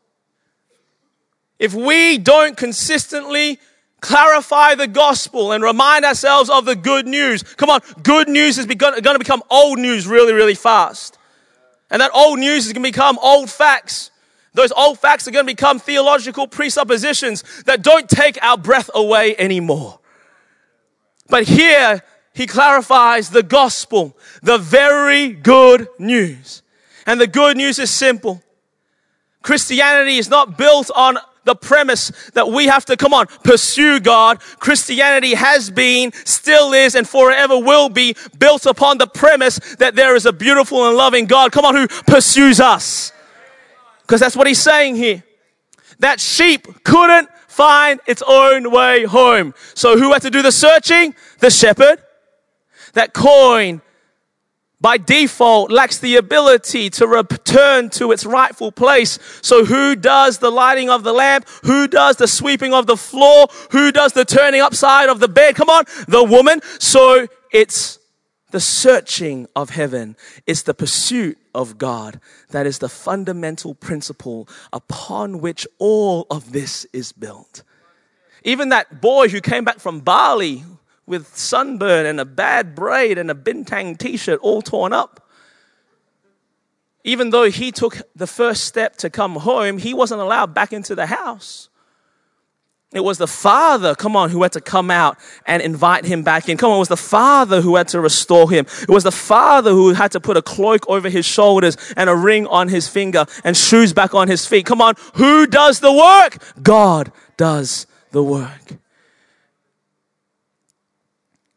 If 1.59 1.75
we 1.75 2.19
don't 2.19 2.57
consistently 2.57 3.59
clarify 4.01 4.75
the 4.75 4.89
gospel 4.89 5.53
and 5.53 5.63
remind 5.63 6.05
ourselves 6.05 6.51
of 6.51 6.65
the 6.65 6.75
good 6.75 7.07
news, 7.07 7.43
come 7.43 7.71
on, 7.71 7.81
good 8.03 8.29
news 8.29 8.59
is 8.59 8.67
going 8.67 9.03
to 9.03 9.19
become 9.19 9.43
old 9.51 9.79
news 9.79 10.07
really, 10.07 10.33
really 10.33 10.55
fast. 10.55 11.19
And 11.91 12.01
that 12.01 12.11
old 12.15 12.39
news 12.39 12.67
is 12.67 12.73
going 12.73 12.83
to 12.83 12.89
become 12.89 13.19
old 13.23 13.51
facts. 13.51 14.11
Those 14.55 14.73
old 14.73 14.99
facts 14.99 15.27
are 15.27 15.31
going 15.31 15.47
to 15.47 15.53
become 15.53 15.79
theological 15.79 16.47
presuppositions 16.47 17.43
that 17.65 17.83
don't 17.83 18.09
take 18.09 18.39
our 18.43 18.59
breath 18.59 18.91
away 18.95 19.35
anymore. 19.39 19.99
But 21.29 21.45
here, 21.45 22.03
he 22.35 22.47
clarifies 22.47 23.31
the 23.31 23.43
gospel, 23.43 24.17
the 24.43 24.59
very 24.59 25.31
good 25.31 25.89
news. 25.99 26.63
And 27.07 27.21
the 27.21 27.27
good 27.27 27.57
news 27.57 27.79
is 27.79 27.91
simple. 27.91 28.43
Christianity 29.43 30.19
is 30.19 30.29
not 30.29 30.57
built 30.57 30.91
on 30.95 31.19
the 31.45 31.55
premise 31.55 32.13
that 32.35 32.49
we 32.49 32.67
have 32.67 32.85
to, 32.85 32.97
come 32.97 33.13
on, 33.13 33.27
pursue 33.43 33.99
God. 33.99 34.41
Christianity 34.61 35.35
has 35.35 35.71
been, 35.71 36.13
still 36.25 36.73
is, 36.73 36.95
and 36.95 37.09
forever 37.09 37.59
will 37.59 37.89
be 37.89 38.15
built 38.39 38.67
upon 38.67 38.99
the 38.99 39.09
premise 39.09 39.59
that 39.77 39.97
there 39.97 40.15
is 40.15 40.25
a 40.25 40.33
beautiful 40.33 40.87
and 40.87 40.97
loving 40.97 41.27
God, 41.27 41.51
come 41.51 41.65
on, 41.65 41.75
who 41.75 41.89
pursues 42.07 42.61
us. 42.61 43.13
Because 44.13 44.21
that's 44.21 44.37
what 44.37 44.47
he's 44.47 44.61
saying 44.61 44.97
here. 44.97 45.25
That 46.01 46.21
sheep 46.21 46.85
couldn't 46.85 47.31
find 47.49 47.99
its 48.07 48.23
own 48.29 48.71
way 48.71 49.05
home. 49.05 49.55
So 49.73 49.99
who 49.99 50.13
had 50.13 50.21
to 50.21 50.29
do 50.29 50.43
the 50.43 50.53
searching? 50.53 51.15
The 51.39 51.51
shepherd. 51.51 51.99
That 52.93 53.15
coin 53.15 53.81
by 54.83 54.99
default 54.99 55.71
lacks 55.71 55.97
the 55.97 56.17
ability 56.17 56.91
to 56.91 57.07
return 57.07 57.89
to 57.89 58.13
its 58.13 58.27
rightful 58.27 58.71
place. 58.71 59.19
So 59.41 59.65
who 59.65 59.97
does 59.97 60.37
the 60.37 60.51
lighting 60.51 60.91
of 60.91 61.05
the 61.05 61.15
lamp? 61.15 61.49
Who 61.65 61.89
does 61.89 62.17
the 62.17 62.29
sweeping 62.29 62.75
of 62.75 62.87
the 62.87 62.99
floor? 62.99 63.47
Who 63.71 63.93
does 63.93 64.13
the 64.13 64.27
turning 64.27 64.61
upside 64.61 65.09
of 65.09 65.21
the 65.21 65.29
bed? 65.29 65.55
Come 65.55 65.71
on, 65.71 65.85
the 66.07 66.23
woman. 66.23 66.61
So 66.79 67.29
it's 67.51 67.99
the 68.51 68.61
searching 68.61 69.49
of 69.57 69.71
heaven. 69.71 70.17
It's 70.47 70.65
the 70.65 70.75
pursuit 70.75 71.39
of 71.55 71.79
God. 71.79 72.21
That 72.53 72.67
is 72.67 72.79
the 72.79 72.89
fundamental 72.89 73.75
principle 73.75 74.49
upon 74.73 75.41
which 75.41 75.67
all 75.79 76.27
of 76.31 76.53
this 76.53 76.87
is 76.93 77.13
built. 77.13 77.63
Even 78.45 78.69
that 78.71 79.01
boy 79.01 79.29
who 79.29 79.41
came 79.41 79.65
back 79.65 79.81
from 79.81 80.01
Bali 80.01 80.65
with 81.07 81.37
sunburn 81.37 82.07
and 82.07 82.21
a 82.21 82.25
bad 82.25 82.75
braid 82.75 83.19
and 83.19 83.31
a 83.31 83.35
bintang 83.35 83.99
t 83.99 84.17
shirt 84.17 84.41
all 84.41 84.63
torn 84.63 84.93
up. 84.93 85.29
Even 87.05 87.31
though 87.31 87.51
he 87.51 87.73
took 87.73 88.01
the 88.15 88.27
first 88.27 88.65
step 88.65 88.97
to 88.97 89.11
come 89.11 89.37
home, 89.37 89.79
he 89.79 89.93
wasn't 89.93 90.21
allowed 90.21 90.55
back 90.55 90.73
into 90.73 90.95
the 90.95 91.07
house. 91.07 91.69
It 92.93 93.01
was 93.01 93.17
the 93.17 93.27
father, 93.27 93.95
come 93.95 94.17
on, 94.17 94.31
who 94.31 94.43
had 94.43 94.53
to 94.53 94.61
come 94.61 94.91
out 94.91 95.17
and 95.47 95.63
invite 95.63 96.05
him 96.05 96.23
back 96.23 96.49
in. 96.49 96.59
Come 96.59 96.71
on, 96.71 96.77
it 96.77 96.81
was 96.81 96.89
the 96.89 96.97
father 96.97 97.63
who 97.63 97.77
had 97.77 97.89
to 97.89 98.01
restore 98.01 98.51
him. 98.51 98.67
It 98.83 98.91
was 98.91 99.05
the 99.05 99.13
father 99.13 99.71
who 99.71 99.95
had 99.95 100.13
to 100.13 100.21
put 100.21 100.37
a 100.37 100.43
cloak 100.43 100.87
over 100.89 101.09
his 101.09 101.25
shoulders 101.25 101.77
and 101.97 102.11
a 102.11 102.15
ring 102.15 102.47
on 102.49 102.69
his 102.69 102.89
finger 102.89 103.25
and 103.45 103.57
shoes 103.57 103.95
back 103.95 104.15
on 104.15 104.29
his 104.29 104.47
feet. 104.47 104.67
Come 104.67 104.83
on, 104.83 104.95
who 105.15 105.47
does 105.47 105.81
the 105.81 105.93
work? 105.93 106.37
God 106.63 107.11
does 107.39 107.87
the 108.11 108.23
work. 108.23 108.77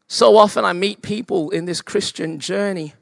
So 0.08 0.38
often 0.38 0.64
I 0.64 0.72
meet 0.72 1.02
people 1.02 1.50
in 1.50 1.66
this 1.66 1.82
Christian 1.82 2.40
journey 2.40 2.94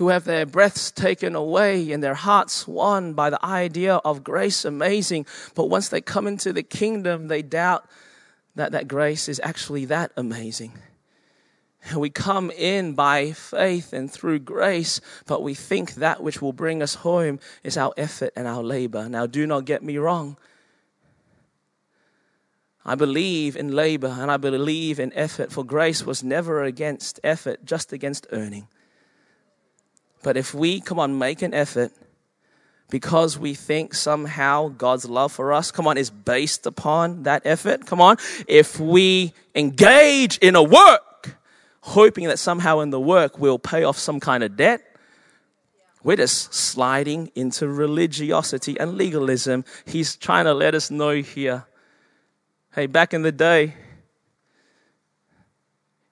who 0.00 0.08
have 0.08 0.24
their 0.24 0.46
breaths 0.46 0.90
taken 0.90 1.36
away 1.36 1.92
and 1.92 2.02
their 2.02 2.14
hearts 2.14 2.66
won 2.66 3.12
by 3.12 3.28
the 3.28 3.44
idea 3.44 3.96
of 3.96 4.24
grace 4.24 4.64
amazing. 4.64 5.26
But 5.54 5.66
once 5.66 5.90
they 5.90 6.00
come 6.00 6.26
into 6.26 6.54
the 6.54 6.62
kingdom, 6.62 7.28
they 7.28 7.42
doubt 7.42 7.84
that 8.54 8.72
that 8.72 8.88
grace 8.88 9.28
is 9.28 9.42
actually 9.44 9.84
that 9.84 10.10
amazing. 10.16 10.72
We 11.94 12.08
come 12.08 12.50
in 12.50 12.94
by 12.94 13.32
faith 13.32 13.92
and 13.92 14.10
through 14.10 14.38
grace, 14.38 15.02
but 15.26 15.42
we 15.42 15.52
think 15.52 15.96
that 15.96 16.22
which 16.22 16.40
will 16.40 16.54
bring 16.54 16.82
us 16.82 16.94
home 16.94 17.38
is 17.62 17.76
our 17.76 17.92
effort 17.98 18.32
and 18.34 18.48
our 18.48 18.62
labor. 18.62 19.06
Now, 19.06 19.26
do 19.26 19.46
not 19.46 19.66
get 19.66 19.82
me 19.82 19.98
wrong. 19.98 20.38
I 22.86 22.94
believe 22.94 23.54
in 23.54 23.72
labor 23.72 24.16
and 24.18 24.30
I 24.30 24.38
believe 24.38 24.98
in 24.98 25.12
effort, 25.12 25.52
for 25.52 25.62
grace 25.62 26.06
was 26.06 26.24
never 26.24 26.64
against 26.64 27.20
effort, 27.22 27.66
just 27.66 27.92
against 27.92 28.26
earning. 28.32 28.66
But 30.22 30.36
if 30.36 30.54
we, 30.54 30.80
come 30.80 30.98
on, 30.98 31.18
make 31.18 31.42
an 31.42 31.54
effort 31.54 31.92
because 32.90 33.38
we 33.38 33.54
think 33.54 33.94
somehow 33.94 34.68
God's 34.68 35.08
love 35.08 35.32
for 35.32 35.52
us, 35.52 35.70
come 35.70 35.86
on, 35.86 35.96
is 35.96 36.10
based 36.10 36.66
upon 36.66 37.22
that 37.22 37.42
effort, 37.44 37.86
come 37.86 38.00
on, 38.00 38.16
if 38.48 38.80
we 38.80 39.32
engage 39.54 40.38
in 40.38 40.56
a 40.56 40.62
work, 40.62 41.36
hoping 41.82 42.26
that 42.26 42.38
somehow 42.38 42.80
in 42.80 42.90
the 42.90 43.00
work 43.00 43.38
we'll 43.38 43.58
pay 43.58 43.84
off 43.84 43.96
some 43.96 44.18
kind 44.20 44.42
of 44.42 44.56
debt, 44.56 44.82
we're 46.02 46.16
just 46.16 46.52
sliding 46.52 47.30
into 47.34 47.68
religiosity 47.68 48.78
and 48.80 48.94
legalism. 48.94 49.64
He's 49.84 50.16
trying 50.16 50.46
to 50.46 50.54
let 50.54 50.74
us 50.74 50.90
know 50.90 51.22
here 51.22 51.66
hey, 52.74 52.86
back 52.86 53.12
in 53.12 53.22
the 53.22 53.32
day, 53.32 53.74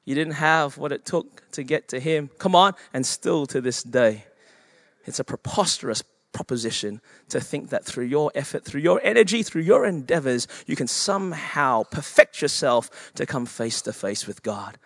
you 0.08 0.14
didn't 0.14 0.36
have 0.36 0.78
what 0.78 0.90
it 0.90 1.04
took 1.04 1.50
to 1.50 1.62
get 1.62 1.88
to 1.88 2.00
Him. 2.00 2.30
Come 2.38 2.54
on, 2.54 2.72
and 2.94 3.04
still 3.04 3.44
to 3.48 3.60
this 3.60 3.82
day. 3.82 4.24
It's 5.04 5.20
a 5.20 5.24
preposterous 5.24 6.02
proposition 6.32 7.02
to 7.28 7.40
think 7.40 7.68
that 7.68 7.84
through 7.84 8.06
your 8.06 8.32
effort, 8.34 8.64
through 8.64 8.80
your 8.80 9.02
energy, 9.04 9.42
through 9.42 9.60
your 9.60 9.84
endeavors, 9.84 10.48
you 10.66 10.76
can 10.76 10.86
somehow 10.86 11.82
perfect 11.82 12.40
yourself 12.40 13.12
to 13.16 13.26
come 13.26 13.44
face 13.44 13.82
to 13.82 13.92
face 13.92 14.26
with 14.26 14.42
God. 14.42 14.78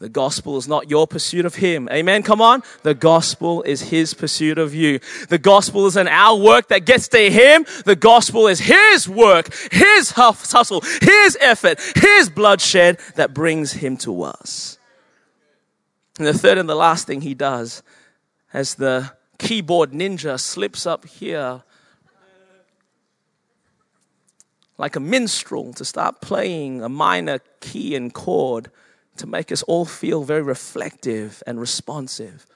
The 0.00 0.08
gospel 0.08 0.56
is 0.56 0.68
not 0.68 0.88
your 0.88 1.08
pursuit 1.08 1.44
of 1.44 1.56
Him. 1.56 1.88
Amen. 1.90 2.22
Come 2.22 2.40
on. 2.40 2.62
The 2.84 2.94
gospel 2.94 3.62
is 3.62 3.82
His 3.82 4.14
pursuit 4.14 4.56
of 4.56 4.72
you. 4.72 5.00
The 5.28 5.38
gospel 5.38 5.86
isn't 5.86 6.06
our 6.06 6.38
work 6.38 6.68
that 6.68 6.86
gets 6.86 7.08
to 7.08 7.30
Him. 7.30 7.66
The 7.84 7.96
gospel 7.96 8.46
is 8.46 8.60
His 8.60 9.08
work, 9.08 9.52
His 9.72 10.12
hustle, 10.12 10.82
His 11.02 11.36
effort, 11.40 11.80
His 11.96 12.30
bloodshed 12.30 13.00
that 13.16 13.34
brings 13.34 13.72
Him 13.72 13.96
to 13.98 14.22
us. 14.22 14.78
And 16.18 16.26
the 16.26 16.34
third 16.34 16.58
and 16.58 16.68
the 16.68 16.76
last 16.76 17.06
thing 17.08 17.22
He 17.22 17.34
does 17.34 17.82
as 18.52 18.76
the 18.76 19.12
keyboard 19.38 19.90
ninja 19.90 20.38
slips 20.38 20.86
up 20.86 21.06
here 21.06 21.62
like 24.76 24.94
a 24.94 25.00
minstrel 25.00 25.72
to 25.72 25.84
start 25.84 26.20
playing 26.20 26.82
a 26.82 26.88
minor 26.88 27.40
key 27.60 27.96
and 27.96 28.14
chord 28.14 28.70
to 29.18 29.26
make 29.26 29.52
us 29.52 29.62
all 29.64 29.84
feel 29.84 30.24
very 30.24 30.42
reflective 30.42 31.42
and 31.46 31.60
responsive. 31.60 32.46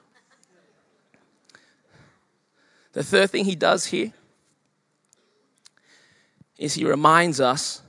The 2.92 3.02
third 3.02 3.30
thing 3.30 3.44
he 3.44 3.54
does 3.54 3.86
here 3.86 4.12
is 6.58 6.74
he 6.74 6.84
reminds 6.84 7.40
us 7.40 7.82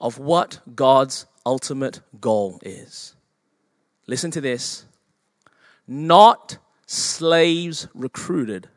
of 0.00 0.18
what 0.18 0.60
God's 0.74 1.26
ultimate 1.44 2.00
goal 2.20 2.60
is. 2.62 3.14
Listen 4.06 4.30
to 4.30 4.40
this 4.40 4.84
not 5.86 6.58
slaves 6.86 7.88
recruited, 7.94 8.68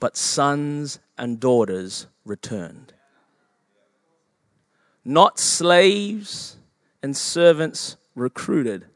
but 0.00 0.16
sons 0.16 0.98
and 1.18 1.40
daughters 1.40 2.06
returned. 2.24 2.92
Not 5.04 5.38
slaves 5.38 6.56
and 7.04 7.14
servants 7.14 7.98
recruited. 8.14 8.86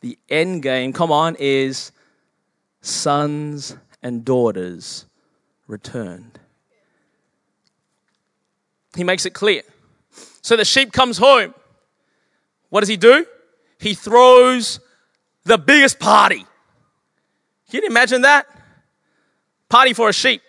The 0.00 0.18
end 0.28 0.64
game, 0.64 0.92
come 0.92 1.12
on, 1.12 1.36
is 1.38 1.92
sons 2.80 3.76
and 4.02 4.24
daughters 4.24 5.06
returned. 5.68 6.40
He 8.96 9.04
makes 9.04 9.26
it 9.26 9.30
clear. 9.30 9.62
So 10.42 10.56
the 10.56 10.64
sheep 10.64 10.92
comes 10.92 11.18
home. 11.18 11.54
What 12.70 12.80
does 12.80 12.88
he 12.88 12.96
do? 12.96 13.24
He 13.78 13.94
throws 13.94 14.80
the 15.44 15.56
biggest 15.56 16.00
party. 16.00 16.44
Can 17.70 17.84
you 17.84 17.88
imagine 17.88 18.22
that? 18.22 18.46
Party 19.68 19.92
for 19.92 20.08
a 20.08 20.12
sheep. 20.12 20.42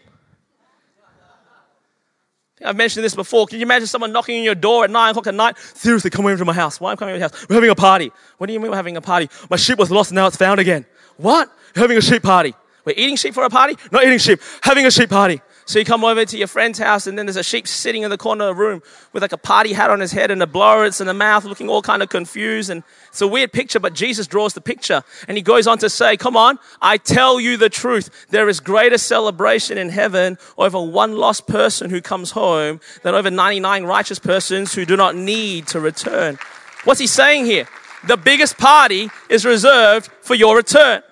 I've 2.63 2.75
mentioned 2.75 3.05
this 3.05 3.13
before. 3.13 3.45
Can 3.45 3.59
you 3.59 3.65
imagine 3.65 3.87
someone 3.87 4.11
knocking 4.11 4.37
on 4.39 4.43
your 4.43 4.55
door 4.55 4.83
at 4.83 4.89
nine 4.89 5.11
o'clock 5.11 5.27
at 5.27 5.35
night? 5.35 5.57
Seriously, 5.75 6.09
come 6.09 6.25
over 6.25 6.37
to 6.37 6.45
my 6.45 6.53
house. 6.53 6.81
Why 6.81 6.91
am 6.91 6.93
I 6.93 6.95
coming 6.97 7.13
over 7.13 7.19
your 7.19 7.29
house? 7.29 7.47
We're 7.47 7.55
having 7.55 7.69
a 7.69 7.75
party. 7.75 8.11
What 8.37 8.47
do 8.47 8.53
you 8.53 8.59
mean 8.59 8.71
we're 8.71 8.77
having 8.77 8.97
a 8.97 9.01
party? 9.01 9.29
My 9.49 9.57
sheep 9.57 9.77
was 9.77 9.91
lost 9.91 10.09
and 10.11 10.15
now 10.15 10.27
it's 10.27 10.37
found 10.37 10.59
again. 10.59 10.85
What? 11.17 11.51
You're 11.75 11.83
having 11.83 11.97
a 11.97 12.01
sheep 12.01 12.23
party. 12.23 12.55
We're 12.83 12.93
eating 12.93 13.15
sheep 13.15 13.33
for 13.33 13.43
a 13.43 13.49
party? 13.49 13.77
Not 13.91 14.03
eating 14.05 14.17
sheep. 14.17 14.39
Having 14.61 14.85
a 14.85 14.91
sheep 14.91 15.09
party. 15.09 15.41
So 15.67 15.79
you 15.79 15.83
come 15.83 16.05
over 16.05 16.23
to 16.23 16.37
your 16.37 16.47
friend's 16.47 16.79
house 16.79 17.07
and 17.07 17.17
then 17.17 17.25
there's 17.25 17.35
a 17.35 17.43
sheep 17.43 17.67
sitting 17.67 18.03
in 18.03 18.09
the 18.09 18.17
corner 18.17 18.47
of 18.47 18.55
the 18.55 18.61
room 18.61 18.81
with 19.11 19.21
like 19.21 19.33
a 19.33 19.37
party 19.37 19.73
hat 19.73 19.89
on 19.89 19.99
his 19.99 20.13
head 20.13 20.31
and 20.31 20.41
a 20.41 20.47
blower 20.47 20.85
in 20.85 20.91
the 20.91 21.13
mouth 21.13 21.43
looking 21.43 21.67
all 21.67 21.81
kind 21.81 22.01
of 22.01 22.07
confused. 22.07 22.69
And 22.69 22.83
it's 23.09 23.21
a 23.21 23.27
weird 23.27 23.51
picture, 23.51 23.77
but 23.77 23.93
Jesus 23.93 24.27
draws 24.27 24.53
the 24.53 24.61
picture 24.61 25.03
and 25.27 25.35
he 25.35 25.43
goes 25.43 25.67
on 25.67 25.77
to 25.79 25.89
say, 25.89 26.15
come 26.15 26.37
on, 26.37 26.57
I 26.81 26.95
tell 26.95 27.41
you 27.41 27.57
the 27.57 27.69
truth. 27.69 28.27
There 28.29 28.47
is 28.47 28.61
greater 28.61 28.97
celebration 28.97 29.77
in 29.77 29.89
heaven 29.89 30.37
over 30.57 30.81
one 30.81 31.17
lost 31.17 31.47
person 31.47 31.89
who 31.89 31.99
comes 31.99 32.31
home 32.31 32.79
than 33.03 33.13
over 33.13 33.29
99 33.29 33.83
righteous 33.83 34.19
persons 34.19 34.73
who 34.73 34.85
do 34.85 34.95
not 34.95 35.17
need 35.17 35.67
to 35.67 35.81
return. 35.81 36.39
What's 36.85 37.01
he 37.01 37.07
saying 37.07 37.43
here? 37.45 37.67
The 38.07 38.15
biggest 38.15 38.57
party 38.57 39.09
is 39.29 39.43
reserved 39.43 40.09
for 40.21 40.33
your 40.33 40.55
return. 40.55 41.03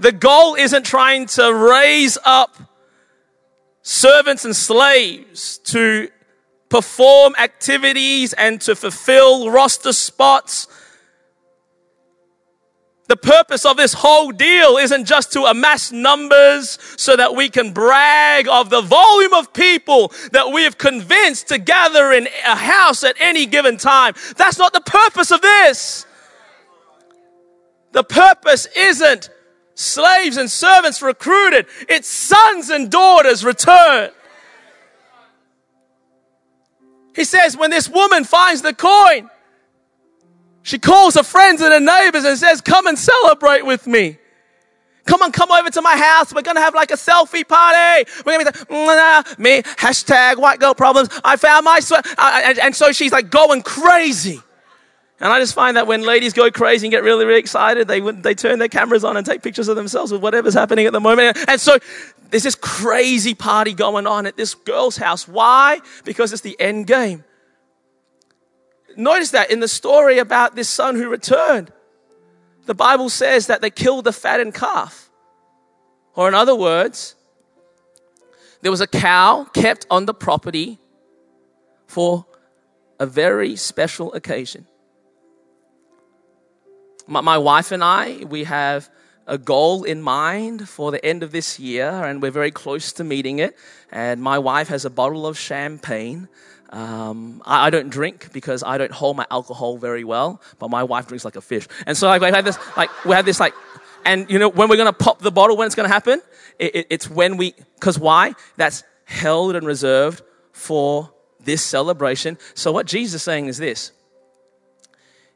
The 0.00 0.12
goal 0.12 0.54
isn't 0.54 0.86
trying 0.86 1.26
to 1.26 1.52
raise 1.52 2.16
up 2.24 2.56
servants 3.82 4.44
and 4.44 4.54
slaves 4.54 5.58
to 5.58 6.08
perform 6.68 7.34
activities 7.38 8.32
and 8.32 8.60
to 8.62 8.74
fulfill 8.74 9.50
roster 9.50 9.92
spots. 9.92 10.66
The 13.08 13.16
purpose 13.16 13.66
of 13.66 13.76
this 13.76 13.92
whole 13.92 14.30
deal 14.30 14.78
isn't 14.78 15.04
just 15.04 15.32
to 15.32 15.42
amass 15.42 15.92
numbers 15.92 16.78
so 16.96 17.14
that 17.14 17.34
we 17.34 17.50
can 17.50 17.72
brag 17.72 18.48
of 18.48 18.70
the 18.70 18.80
volume 18.80 19.34
of 19.34 19.52
people 19.52 20.12
that 20.30 20.50
we 20.50 20.62
have 20.62 20.78
convinced 20.78 21.48
to 21.48 21.58
gather 21.58 22.12
in 22.12 22.26
a 22.46 22.56
house 22.56 23.04
at 23.04 23.16
any 23.20 23.44
given 23.44 23.76
time. 23.76 24.14
That's 24.36 24.56
not 24.56 24.72
the 24.72 24.80
purpose 24.80 25.30
of 25.30 25.42
this. 25.42 26.06
The 27.90 28.04
purpose 28.04 28.66
isn't 28.74 29.28
slaves 29.74 30.36
and 30.36 30.50
servants 30.50 31.02
recruited, 31.02 31.66
it's 31.88 32.08
sons 32.08 32.70
and 32.70 32.90
daughters 32.90 33.44
returned. 33.44 34.12
He 37.14 37.24
says, 37.24 37.56
when 37.56 37.70
this 37.70 37.88
woman 37.88 38.24
finds 38.24 38.62
the 38.62 38.74
coin, 38.74 39.28
she 40.62 40.78
calls 40.78 41.14
her 41.16 41.22
friends 41.22 41.60
and 41.60 41.72
her 41.72 41.80
neighbors 41.80 42.24
and 42.24 42.38
says, 42.38 42.60
Come 42.60 42.86
and 42.86 42.98
celebrate 42.98 43.66
with 43.66 43.86
me. 43.86 44.18
Come 45.04 45.20
on, 45.22 45.32
come 45.32 45.50
over 45.50 45.68
to 45.68 45.82
my 45.82 45.96
house. 45.96 46.32
We're 46.32 46.42
to 46.42 46.60
have 46.60 46.74
like 46.74 46.92
a 46.92 46.96
selfie 46.96 47.46
party. 47.46 48.08
We're 48.24 48.38
to 48.38 48.52
be 48.52 48.76
like, 48.76 49.38
me, 49.38 49.62
hashtag 49.62 50.36
white 50.36 50.60
girl 50.60 50.74
problems. 50.74 51.08
I 51.24 51.36
found 51.36 51.64
my 51.64 51.80
sweat. 51.80 52.06
And 52.18 52.74
so 52.74 52.92
she's 52.92 53.10
like 53.10 53.28
going 53.28 53.62
crazy. 53.62 54.40
And 55.22 55.32
I 55.32 55.38
just 55.38 55.54
find 55.54 55.76
that 55.76 55.86
when 55.86 56.02
ladies 56.02 56.32
go 56.32 56.50
crazy 56.50 56.88
and 56.88 56.90
get 56.90 57.04
really, 57.04 57.24
really 57.24 57.38
excited, 57.38 57.86
they, 57.86 58.00
they 58.00 58.34
turn 58.34 58.58
their 58.58 58.66
cameras 58.66 59.04
on 59.04 59.16
and 59.16 59.24
take 59.24 59.40
pictures 59.40 59.68
of 59.68 59.76
themselves 59.76 60.10
with 60.10 60.20
whatever's 60.20 60.52
happening 60.52 60.84
at 60.84 60.92
the 60.92 60.98
moment. 60.98 61.38
And 61.46 61.60
so 61.60 61.78
there's 62.30 62.42
this 62.42 62.56
crazy 62.56 63.32
party 63.32 63.72
going 63.72 64.08
on 64.08 64.26
at 64.26 64.36
this 64.36 64.54
girl's 64.54 64.96
house. 64.96 65.28
Why? 65.28 65.78
Because 66.04 66.32
it's 66.32 66.42
the 66.42 66.58
end 66.58 66.88
game. 66.88 67.22
Notice 68.96 69.30
that 69.30 69.52
in 69.52 69.60
the 69.60 69.68
story 69.68 70.18
about 70.18 70.56
this 70.56 70.68
son 70.68 70.96
who 70.96 71.08
returned, 71.08 71.72
the 72.66 72.74
Bible 72.74 73.08
says 73.08 73.46
that 73.46 73.60
they 73.60 73.70
killed 73.70 74.06
the 74.06 74.12
fattened 74.12 74.54
calf. 74.54 75.08
Or 76.16 76.26
in 76.26 76.34
other 76.34 76.56
words, 76.56 77.14
there 78.60 78.72
was 78.72 78.80
a 78.80 78.88
cow 78.88 79.44
kept 79.54 79.86
on 79.88 80.06
the 80.06 80.14
property 80.14 80.80
for 81.86 82.26
a 82.98 83.06
very 83.06 83.54
special 83.54 84.12
occasion. 84.14 84.66
My, 87.12 87.20
my 87.20 87.36
wife 87.36 87.72
and 87.72 87.84
I, 87.84 88.24
we 88.26 88.44
have 88.44 88.88
a 89.26 89.36
goal 89.36 89.84
in 89.84 90.00
mind 90.00 90.66
for 90.66 90.90
the 90.90 91.04
end 91.04 91.22
of 91.22 91.30
this 91.30 91.60
year, 91.60 91.90
and 91.90 92.22
we're 92.22 92.30
very 92.30 92.50
close 92.50 92.90
to 92.94 93.04
meeting 93.04 93.38
it. 93.38 93.54
And 93.90 94.22
my 94.22 94.38
wife 94.38 94.68
has 94.68 94.86
a 94.86 94.90
bottle 94.90 95.26
of 95.26 95.38
champagne. 95.38 96.26
Um, 96.70 97.42
I, 97.44 97.66
I, 97.66 97.70
don't 97.70 97.90
drink 97.90 98.32
because 98.32 98.62
I 98.62 98.78
don't 98.78 98.92
hold 98.92 99.18
my 99.18 99.26
alcohol 99.30 99.76
very 99.76 100.04
well, 100.04 100.40
but 100.58 100.70
my 100.70 100.84
wife 100.84 101.06
drinks 101.06 101.22
like 101.22 101.36
a 101.36 101.42
fish. 101.42 101.68
And 101.86 101.98
so 101.98 102.08
like, 102.08 102.22
we 102.22 102.28
have 102.28 102.46
this, 102.46 102.58
like, 102.78 102.88
we 103.04 103.12
have 103.12 103.26
this, 103.26 103.38
like, 103.38 103.52
and 104.06 104.30
you 104.30 104.38
know, 104.38 104.48
when 104.48 104.70
we're 104.70 104.78
gonna 104.78 104.94
pop 104.94 105.18
the 105.18 105.30
bottle, 105.30 105.58
when 105.58 105.66
it's 105.66 105.74
gonna 105.74 105.88
happen, 105.88 106.22
it, 106.58 106.74
it, 106.74 106.86
it's 106.88 107.10
when 107.10 107.36
we, 107.36 107.52
cause 107.78 107.98
why? 107.98 108.34
That's 108.56 108.84
held 109.04 109.54
and 109.54 109.66
reserved 109.66 110.22
for 110.52 111.12
this 111.38 111.60
celebration. 111.60 112.38
So 112.54 112.72
what 112.72 112.86
Jesus 112.86 113.16
is 113.16 113.22
saying 113.22 113.48
is 113.48 113.58
this 113.58 113.92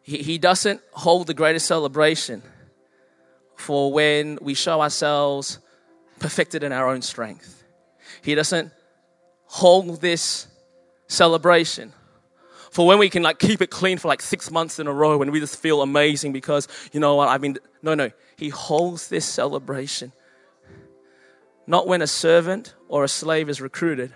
he, 0.06 0.18
he 0.18 0.38
doesn't 0.38 0.80
hold 0.92 1.26
the 1.26 1.34
greatest 1.34 1.66
celebration 1.66 2.42
for 3.56 3.92
when 3.92 4.38
we 4.40 4.54
show 4.54 4.80
ourselves 4.80 5.58
perfected 6.20 6.62
in 6.62 6.70
our 6.70 6.88
own 6.88 7.02
strength. 7.02 7.64
He 8.22 8.36
doesn't 8.36 8.70
hold 9.46 10.00
this 10.00 10.46
celebration. 11.08 11.92
For 12.70 12.86
when 12.86 12.98
we 12.98 13.10
can 13.10 13.24
like 13.24 13.40
keep 13.40 13.60
it 13.60 13.70
clean 13.70 13.98
for 13.98 14.06
like 14.06 14.22
six 14.22 14.48
months 14.48 14.78
in 14.78 14.86
a 14.86 14.92
row 14.92 15.18
when 15.18 15.32
we 15.32 15.40
just 15.40 15.58
feel 15.58 15.82
amazing 15.82 16.32
because, 16.32 16.68
you 16.92 17.00
know 17.00 17.16
what, 17.16 17.28
i 17.28 17.38
mean 17.38 17.58
no, 17.82 17.94
no. 17.94 18.10
He 18.36 18.48
holds 18.48 19.08
this 19.08 19.24
celebration. 19.24 20.12
Not 21.66 21.88
when 21.88 22.00
a 22.00 22.06
servant 22.06 22.74
or 22.88 23.02
a 23.02 23.08
slave 23.08 23.48
is 23.48 23.60
recruited, 23.60 24.14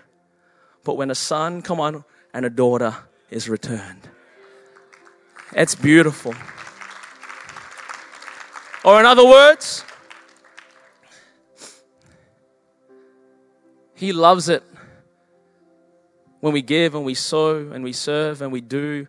but 0.85 0.95
when 0.95 1.11
a 1.11 1.15
son, 1.15 1.61
come 1.61 1.81
on, 1.81 2.05
and 2.33 2.45
a 2.45 2.49
daughter 2.49 2.95
is 3.29 3.49
returned. 3.49 4.07
It's 5.53 5.75
beautiful. 5.75 6.33
Or, 8.83 8.99
in 8.99 9.05
other 9.05 9.25
words, 9.25 9.83
He 14.01 14.13
loves 14.13 14.49
it 14.49 14.63
when 16.39 16.53
we 16.53 16.63
give 16.63 16.95
and 16.95 17.05
we 17.05 17.13
sow 17.13 17.69
and 17.71 17.83
we 17.83 17.93
serve 17.93 18.41
and 18.41 18.51
we 18.51 18.59
do 18.59 19.07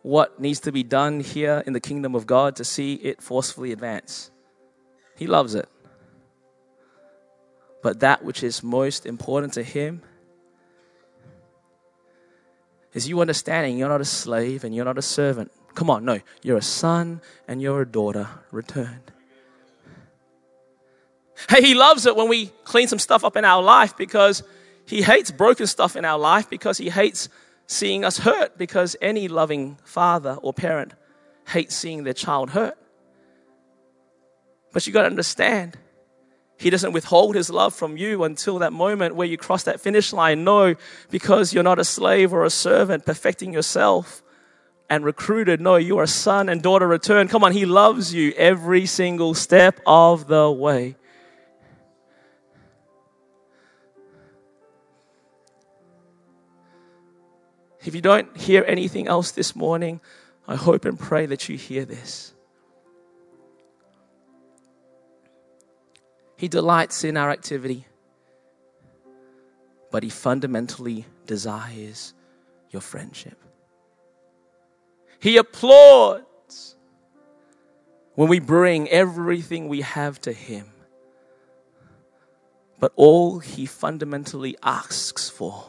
what 0.00 0.40
needs 0.40 0.60
to 0.60 0.72
be 0.72 0.82
done 0.82 1.20
here 1.20 1.62
in 1.66 1.74
the 1.74 1.80
kingdom 1.80 2.14
of 2.14 2.26
God 2.26 2.56
to 2.56 2.64
see 2.64 2.94
it 2.94 3.22
forcefully 3.22 3.72
advance. 3.72 4.30
He 5.16 5.26
loves 5.26 5.54
it. 5.54 5.68
But 7.82 8.00
that 8.00 8.24
which 8.24 8.42
is 8.42 8.62
most 8.62 9.04
important 9.04 9.52
to 9.54 9.62
Him 9.62 10.00
is 12.94 13.08
you 13.08 13.20
understanding 13.20 13.76
you're 13.76 13.88
not 13.88 14.00
a 14.00 14.06
slave 14.06 14.64
and 14.64 14.74
you're 14.74 14.84
not 14.84 14.98
a 14.98 15.02
servant. 15.02 15.52
Come 15.74 15.90
on, 15.90 16.04
no, 16.04 16.20
you're 16.42 16.56
a 16.56 16.62
son 16.62 17.20
and 17.48 17.60
you're 17.60 17.82
a 17.82 17.86
daughter 17.86 18.28
returned. 18.52 19.12
Hey, 21.50 21.60
he 21.60 21.74
loves 21.74 22.06
it 22.06 22.16
when 22.16 22.28
we 22.28 22.46
clean 22.64 22.88
some 22.88 23.00
stuff 23.00 23.24
up 23.24 23.36
in 23.36 23.44
our 23.44 23.62
life 23.62 23.96
because 23.96 24.44
he 24.86 25.02
hates 25.02 25.30
broken 25.30 25.66
stuff 25.66 25.96
in 25.96 26.04
our 26.04 26.18
life 26.18 26.48
because 26.48 26.78
he 26.78 26.90
hates 26.90 27.28
seeing 27.66 28.04
us 28.04 28.18
hurt 28.18 28.56
because 28.56 28.96
any 29.02 29.26
loving 29.28 29.76
father 29.84 30.38
or 30.42 30.52
parent 30.52 30.92
hates 31.48 31.74
seeing 31.74 32.04
their 32.04 32.14
child 32.14 32.50
hurt. 32.50 32.78
But 34.72 34.86
you 34.86 34.92
got 34.92 35.02
to 35.02 35.08
understand, 35.08 35.76
he 36.56 36.70
doesn't 36.70 36.92
withhold 36.92 37.34
his 37.34 37.50
love 37.50 37.74
from 37.74 37.96
you 37.96 38.24
until 38.24 38.58
that 38.60 38.72
moment 38.72 39.16
where 39.16 39.26
you 39.26 39.36
cross 39.36 39.64
that 39.64 39.80
finish 39.80 40.12
line. 40.12 40.44
No, 40.44 40.76
because 41.10 41.52
you're 41.52 41.62
not 41.62 41.78
a 41.78 41.84
slave 41.84 42.32
or 42.32 42.44
a 42.44 42.50
servant 42.50 43.04
perfecting 43.04 43.52
yourself 43.52 44.22
and 44.88 45.04
recruited. 45.04 45.60
No, 45.60 45.76
you 45.76 45.98
are 45.98 46.04
a 46.04 46.08
son 46.08 46.48
and 46.48 46.62
daughter 46.62 46.86
returned. 46.86 47.30
Come 47.30 47.42
on, 47.42 47.52
he 47.52 47.66
loves 47.66 48.14
you 48.14 48.32
every 48.36 48.86
single 48.86 49.34
step 49.34 49.80
of 49.86 50.28
the 50.28 50.50
way. 50.50 50.96
If 57.84 57.94
you 57.94 58.00
don't 58.00 58.34
hear 58.36 58.64
anything 58.66 59.08
else 59.08 59.32
this 59.32 59.54
morning, 59.54 60.00
I 60.46 60.56
hope 60.56 60.84
and 60.84 60.98
pray 60.98 61.26
that 61.26 61.48
you 61.48 61.56
hear 61.56 61.84
this. 61.84 62.33
He 66.44 66.48
delights 66.48 67.04
in 67.04 67.16
our 67.16 67.30
activity, 67.30 67.86
but 69.90 70.02
He 70.02 70.10
fundamentally 70.10 71.06
desires 71.24 72.12
your 72.68 72.82
friendship. 72.82 73.42
He 75.20 75.38
applauds 75.38 76.76
when 78.14 78.28
we 78.28 78.40
bring 78.40 78.90
everything 78.90 79.68
we 79.68 79.80
have 79.80 80.20
to 80.20 80.34
Him. 80.34 80.66
But 82.78 82.92
all 82.94 83.38
He 83.38 83.64
fundamentally 83.64 84.54
asks 84.62 85.30
for 85.30 85.64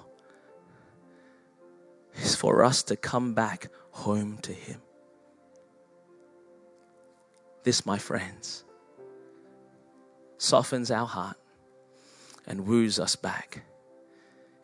is 2.17 2.36
for 2.36 2.65
us 2.65 2.84
to 2.84 2.97
come 2.97 3.34
back 3.34 3.69
home 3.91 4.39
to 4.39 4.51
Him. 4.51 4.82
This, 7.63 7.86
my 7.86 7.97
friends, 7.97 8.64
softens 10.46 10.91
our 10.91 11.08
heart 11.08 11.38
and 12.46 12.68
woos 12.68 13.00
us 13.00 13.16
back 13.16 13.64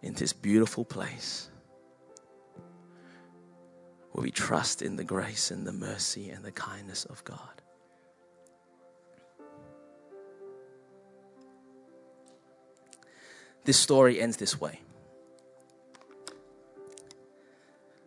into 0.01 0.19
this 0.19 0.33
beautiful 0.33 0.85
place 0.85 1.49
where 4.11 4.23
we 4.23 4.31
trust 4.31 4.81
in 4.81 4.95
the 4.95 5.03
grace 5.03 5.51
and 5.51 5.65
the 5.65 5.71
mercy 5.71 6.29
and 6.29 6.45
the 6.45 6.51
kindness 6.51 7.05
of 7.05 7.23
God. 7.23 7.39
This 13.63 13.77
story 13.77 14.19
ends 14.19 14.37
this 14.37 14.59
way. 14.59 14.79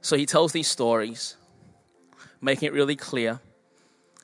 So 0.00 0.16
he 0.16 0.26
tells 0.26 0.52
these 0.52 0.68
stories, 0.68 1.36
making 2.40 2.66
it 2.66 2.72
really 2.72 2.96
clear 2.96 3.40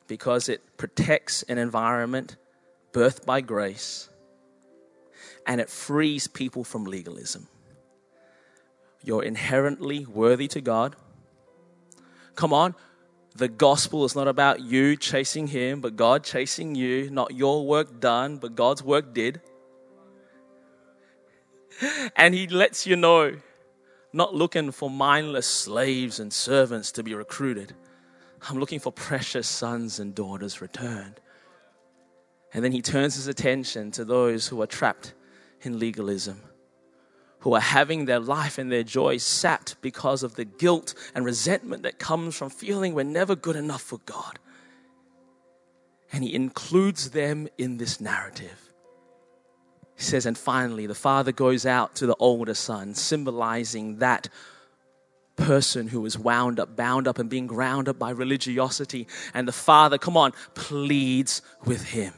because 0.06 0.48
it 0.48 0.76
protects 0.76 1.42
an 1.44 1.56
environment 1.56 2.36
birthed 2.92 3.24
by 3.24 3.40
grace 3.40 4.08
and 5.46 5.60
it 5.60 5.70
frees 5.70 6.26
people 6.26 6.64
from 6.64 6.84
legalism. 6.84 7.48
You're 9.02 9.24
inherently 9.24 10.04
worthy 10.04 10.48
to 10.48 10.60
God. 10.60 10.96
Come 12.34 12.52
on, 12.52 12.74
the 13.34 13.48
gospel 13.48 14.04
is 14.04 14.14
not 14.14 14.28
about 14.28 14.60
you 14.60 14.96
chasing 14.96 15.46
Him, 15.46 15.80
but 15.80 15.96
God 15.96 16.24
chasing 16.24 16.74
you, 16.74 17.10
not 17.10 17.34
your 17.34 17.66
work 17.66 18.00
done, 18.00 18.36
but 18.36 18.54
God's 18.54 18.82
work 18.82 19.14
did. 19.14 19.40
And 22.16 22.34
He 22.34 22.46
lets 22.46 22.86
you 22.86 22.96
know 22.96 23.36
not 24.12 24.34
looking 24.34 24.70
for 24.72 24.90
mindless 24.90 25.46
slaves 25.46 26.20
and 26.20 26.32
servants 26.32 26.92
to 26.92 27.02
be 27.02 27.14
recruited. 27.14 27.74
I'm 28.48 28.58
looking 28.58 28.80
for 28.80 28.92
precious 28.92 29.48
sons 29.48 30.00
and 30.00 30.14
daughters 30.14 30.60
returned. 30.60 31.20
And 32.52 32.64
then 32.64 32.72
he 32.72 32.82
turns 32.82 33.14
his 33.14 33.28
attention 33.28 33.90
to 33.92 34.04
those 34.04 34.48
who 34.48 34.60
are 34.60 34.66
trapped 34.66 35.14
in 35.62 35.78
legalism, 35.78 36.40
who 37.40 37.54
are 37.54 37.60
having 37.60 38.04
their 38.04 38.18
life 38.18 38.58
and 38.58 38.70
their 38.72 38.82
joy 38.82 39.18
sapped 39.18 39.80
because 39.80 40.22
of 40.22 40.34
the 40.34 40.44
guilt 40.44 40.94
and 41.14 41.24
resentment 41.24 41.84
that 41.84 41.98
comes 41.98 42.36
from 42.36 42.50
feeling 42.50 42.94
we're 42.94 43.04
never 43.04 43.36
good 43.36 43.56
enough 43.56 43.82
for 43.82 43.98
God. 44.04 44.38
And 46.12 46.24
he 46.24 46.34
includes 46.34 47.10
them 47.10 47.46
in 47.56 47.76
this 47.76 48.00
narrative. 48.00 48.72
He 49.96 50.02
says, 50.02 50.26
and 50.26 50.36
finally, 50.36 50.86
the 50.86 50.94
father 50.94 51.30
goes 51.30 51.66
out 51.66 51.94
to 51.96 52.06
the 52.06 52.16
older 52.16 52.54
son, 52.54 52.94
symbolizing 52.94 53.98
that 53.98 54.28
person 55.36 55.88
who 55.88 56.04
is 56.06 56.18
wound 56.18 56.58
up, 56.58 56.74
bound 56.74 57.06
up, 57.06 57.18
and 57.18 57.30
being 57.30 57.46
ground 57.46 57.88
up 57.88 57.98
by 57.98 58.10
religiosity. 58.10 59.06
And 59.34 59.46
the 59.46 59.52
father, 59.52 59.98
come 59.98 60.16
on, 60.16 60.32
pleads 60.54 61.42
with 61.64 61.84
him. 61.84 62.12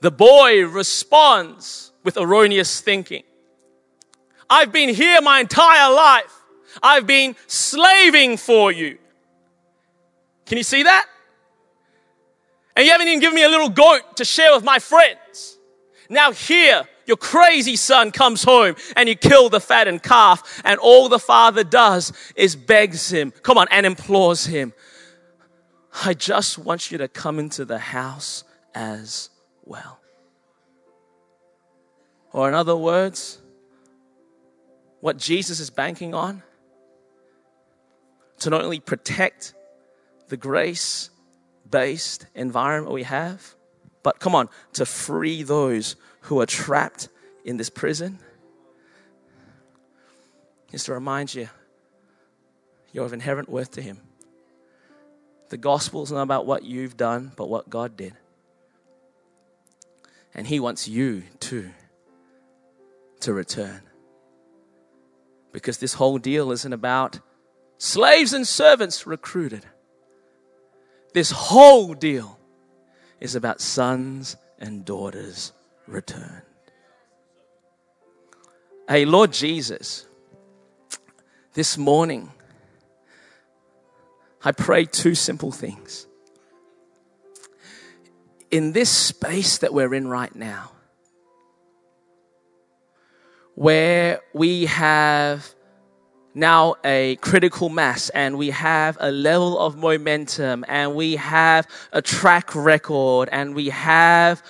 The 0.00 0.10
boy 0.10 0.66
responds 0.66 1.92
with 2.04 2.16
erroneous 2.16 2.80
thinking. 2.80 3.22
I've 4.48 4.72
been 4.72 4.88
here 4.94 5.20
my 5.20 5.40
entire 5.40 5.92
life. 5.92 6.34
I've 6.82 7.06
been 7.06 7.36
slaving 7.46 8.36
for 8.36 8.72
you. 8.72 8.98
Can 10.46 10.58
you 10.58 10.64
see 10.64 10.82
that? 10.82 11.06
And 12.74 12.86
you 12.86 12.92
haven't 12.92 13.08
even 13.08 13.20
given 13.20 13.34
me 13.34 13.44
a 13.44 13.48
little 13.48 13.68
goat 13.68 14.16
to 14.16 14.24
share 14.24 14.54
with 14.54 14.64
my 14.64 14.78
friends. 14.78 15.58
Now 16.08 16.32
here, 16.32 16.84
your 17.06 17.16
crazy 17.16 17.76
son 17.76 18.10
comes 18.10 18.42
home 18.42 18.76
and 18.96 19.08
you 19.08 19.14
kill 19.14 19.48
the 19.48 19.60
fattened 19.60 20.02
calf 20.02 20.62
and 20.64 20.80
all 20.80 21.08
the 21.08 21.18
father 21.18 21.62
does 21.62 22.12
is 22.34 22.56
begs 22.56 23.12
him, 23.12 23.32
come 23.42 23.58
on, 23.58 23.66
and 23.70 23.84
implores 23.84 24.46
him. 24.46 24.72
I 26.04 26.14
just 26.14 26.56
want 26.56 26.90
you 26.90 26.98
to 26.98 27.08
come 27.08 27.38
into 27.38 27.64
the 27.64 27.78
house 27.78 28.44
as 28.74 29.30
well. 29.64 30.00
Or 32.32 32.48
in 32.48 32.54
other 32.54 32.76
words, 32.76 33.38
what 35.00 35.16
Jesus 35.16 35.60
is 35.60 35.70
banking 35.70 36.14
on 36.14 36.42
to 38.40 38.50
not 38.50 38.62
only 38.62 38.80
protect 38.80 39.54
the 40.28 40.36
grace 40.36 41.10
based 41.68 42.26
environment 42.34 42.92
we 42.92 43.02
have, 43.04 43.54
but 44.02 44.18
come 44.18 44.34
on, 44.34 44.48
to 44.74 44.86
free 44.86 45.42
those 45.42 45.96
who 46.22 46.40
are 46.40 46.46
trapped 46.46 47.08
in 47.44 47.56
this 47.56 47.70
prison 47.70 48.18
is 50.72 50.84
to 50.84 50.92
remind 50.92 51.34
you 51.34 51.48
you're 52.92 53.04
of 53.04 53.12
inherent 53.12 53.48
worth 53.48 53.72
to 53.72 53.82
Him. 53.82 53.98
The 55.48 55.56
gospel 55.56 56.02
is 56.02 56.12
not 56.12 56.22
about 56.22 56.46
what 56.46 56.64
you've 56.64 56.96
done, 56.96 57.32
but 57.36 57.48
what 57.48 57.68
God 57.68 57.96
did. 57.96 58.14
And 60.34 60.46
He 60.46 60.60
wants 60.60 60.88
you 60.88 61.24
too 61.38 61.70
to 63.20 63.32
return. 63.32 63.82
Because 65.52 65.78
this 65.78 65.94
whole 65.94 66.18
deal 66.18 66.52
isn't 66.52 66.72
about 66.72 67.20
slaves 67.78 68.32
and 68.32 68.46
servants 68.46 69.06
recruited. 69.06 69.64
This 71.12 71.30
whole 71.30 71.94
deal 71.94 72.38
is 73.20 73.34
about 73.34 73.60
sons 73.60 74.36
and 74.58 74.84
daughters 74.84 75.52
returned. 75.86 76.42
Hey, 78.88 79.04
Lord 79.04 79.32
Jesus, 79.32 80.06
this 81.54 81.76
morning, 81.76 82.30
I 84.44 84.52
pray 84.52 84.84
two 84.84 85.14
simple 85.14 85.52
things. 85.52 86.06
In 88.50 88.72
this 88.72 88.90
space 88.90 89.58
that 89.58 89.72
we're 89.72 89.94
in 89.94 90.08
right 90.08 90.34
now, 90.34 90.72
where 93.54 94.20
we 94.32 94.66
have 94.66 95.54
now 96.34 96.76
a 96.84 97.16
critical 97.16 97.68
mass 97.68 98.08
and 98.10 98.38
we 98.38 98.50
have 98.50 98.96
a 99.00 99.10
level 99.10 99.58
of 99.58 99.76
momentum 99.76 100.64
and 100.68 100.94
we 100.94 101.16
have 101.16 101.66
a 101.92 102.00
track 102.00 102.54
record 102.54 103.28
and 103.32 103.54
we 103.54 103.68
have 103.68 104.42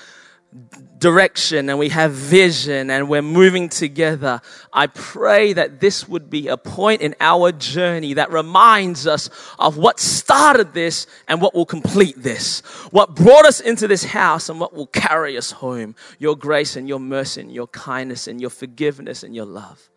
direction 0.99 1.69
and 1.69 1.79
we 1.79 1.89
have 1.91 2.13
vision 2.13 2.91
and 2.91 3.09
we're 3.09 3.23
moving 3.23 3.69
together. 3.69 4.41
I 4.73 4.89
pray 4.89 5.53
that 5.53 5.81
this 5.81 6.09
would 6.09 6.29
be 6.29 6.49
a 6.49 6.57
point 6.57 7.03
in 7.03 7.15
our 7.21 7.53
journey 7.53 8.15
that 8.15 8.31
reminds 8.33 9.07
us 9.07 9.31
of 9.59 9.77
what 9.77 10.01
started 10.01 10.75
this 10.75 11.07
and 11.29 11.41
what 11.41 11.55
will 11.55 11.67
complete 11.67 12.21
this. 12.21 12.61
What 12.91 13.15
brought 13.15 13.47
us 13.47 13.61
into 13.61 13.87
this 13.87 14.05
house 14.05 14.49
and 14.49 14.61
what 14.61 14.75
will 14.75 14.89
carry 14.89 15.37
us 15.37 15.53
home. 15.53 15.95
Your 16.19 16.37
grace 16.37 16.77
and 16.77 16.89
your 16.89 17.01
mercy 17.01 17.43
and 17.43 17.53
your 17.53 17.69
kindness 17.69 18.27
and 18.27 18.41
your 18.41 18.51
forgiveness 18.51 19.23
and 19.23 19.35
your 19.35 19.47
love. 19.47 19.89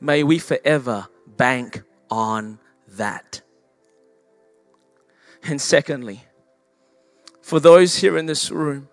May 0.00 0.22
we 0.22 0.38
forever 0.38 1.08
bank 1.26 1.82
on 2.10 2.58
that. 2.88 3.42
And 5.42 5.60
secondly, 5.60 6.25
for 7.46 7.60
those 7.60 7.94
here 7.94 8.18
in 8.18 8.26
this 8.26 8.50
room 8.50 8.88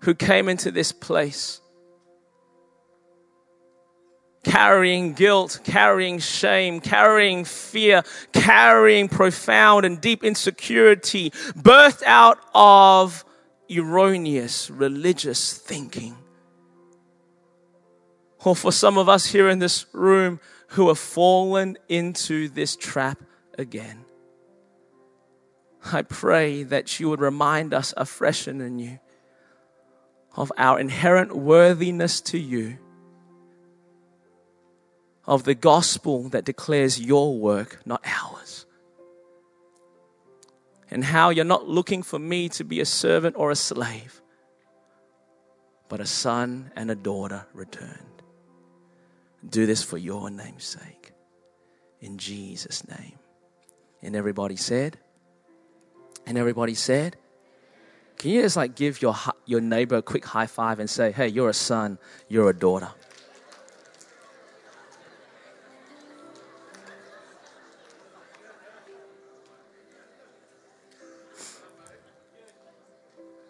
who 0.00 0.14
came 0.14 0.50
into 0.50 0.70
this 0.70 0.92
place 0.92 1.62
carrying 4.44 5.14
guilt, 5.14 5.60
carrying 5.64 6.18
shame, 6.18 6.78
carrying 6.78 7.42
fear, 7.42 8.02
carrying 8.34 9.08
profound 9.08 9.86
and 9.86 9.98
deep 9.98 10.22
insecurity, 10.22 11.30
birthed 11.56 12.02
out 12.02 12.38
of 12.54 13.24
erroneous 13.74 14.68
religious 14.68 15.54
thinking. 15.56 16.14
Or 18.44 18.54
for 18.54 18.72
some 18.72 18.98
of 18.98 19.08
us 19.08 19.24
here 19.24 19.48
in 19.48 19.58
this 19.58 19.86
room 19.94 20.38
who 20.68 20.88
have 20.88 20.98
fallen 20.98 21.78
into 21.88 22.50
this 22.50 22.76
trap 22.76 23.22
again. 23.56 24.03
I 25.92 26.02
pray 26.02 26.62
that 26.62 26.98
you 26.98 27.10
would 27.10 27.20
remind 27.20 27.74
us 27.74 27.92
afresh 27.96 28.46
and 28.46 28.62
anew 28.62 28.98
of 30.36 30.50
our 30.56 30.80
inherent 30.80 31.34
worthiness 31.34 32.20
to 32.20 32.38
you, 32.38 32.78
of 35.26 35.44
the 35.44 35.54
gospel 35.54 36.28
that 36.30 36.44
declares 36.44 37.00
your 37.00 37.38
work, 37.38 37.80
not 37.86 38.04
ours. 38.04 38.66
And 40.90 41.04
how 41.04 41.30
you're 41.30 41.44
not 41.44 41.68
looking 41.68 42.02
for 42.02 42.18
me 42.18 42.48
to 42.50 42.64
be 42.64 42.80
a 42.80 42.84
servant 42.84 43.36
or 43.36 43.50
a 43.50 43.56
slave, 43.56 44.20
but 45.88 46.00
a 46.00 46.06
son 46.06 46.70
and 46.76 46.90
a 46.90 46.94
daughter 46.94 47.46
returned. 47.52 48.22
Do 49.48 49.66
this 49.66 49.82
for 49.82 49.98
your 49.98 50.30
name's 50.30 50.64
sake. 50.64 51.12
In 52.00 52.18
Jesus' 52.18 52.86
name. 52.88 53.18
And 54.02 54.14
everybody 54.14 54.56
said, 54.56 54.98
and 56.26 56.38
everybody 56.38 56.74
said, 56.74 57.16
can 58.16 58.30
you 58.30 58.42
just 58.42 58.56
like 58.56 58.74
give 58.74 59.02
your, 59.02 59.14
your 59.44 59.60
neighbor 59.60 59.96
a 59.96 60.02
quick 60.02 60.24
high 60.24 60.46
five 60.46 60.78
and 60.78 60.88
say, 60.88 61.12
hey, 61.12 61.28
you're 61.28 61.50
a 61.50 61.54
son, 61.54 61.98
you're 62.28 62.48
a 62.48 62.56
daughter? 62.56 62.88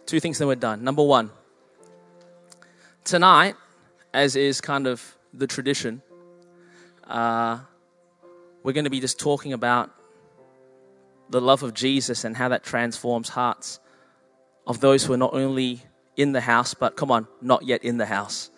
Two 0.07 0.21
things 0.21 0.39
that 0.39 0.47
we're 0.47 0.55
done. 0.55 0.85
Number 0.85 1.03
one, 1.03 1.31
tonight, 3.05 3.57
as 4.13 4.37
is 4.37 4.61
kind 4.61 4.87
of 4.87 5.17
the 5.33 5.47
tradition, 5.47 6.03
uh, 7.05 7.59
we're 8.63 8.73
going 8.73 8.85
to 8.85 8.91
be 8.91 9.01
just 9.01 9.19
talking 9.19 9.53
about 9.53 9.91
the 11.31 11.41
love 11.41 11.63
of 11.63 11.75
Jesus 11.75 12.25
and 12.25 12.37
how 12.37 12.49
that 12.49 12.63
transforms 12.63 13.31
hearts 13.31 13.81
of 14.67 14.81
those 14.81 15.05
who 15.05 15.13
are 15.13 15.19
not 15.19 15.35
only 15.35 15.83
in 16.17 16.33
the 16.33 16.41
house, 16.41 16.75
but 16.75 16.97
come 16.97 17.11
on, 17.11 17.27
not 17.41 17.65
yet 17.65 17.85
in 17.85 17.99
the 17.99 18.07
house. 18.07 18.51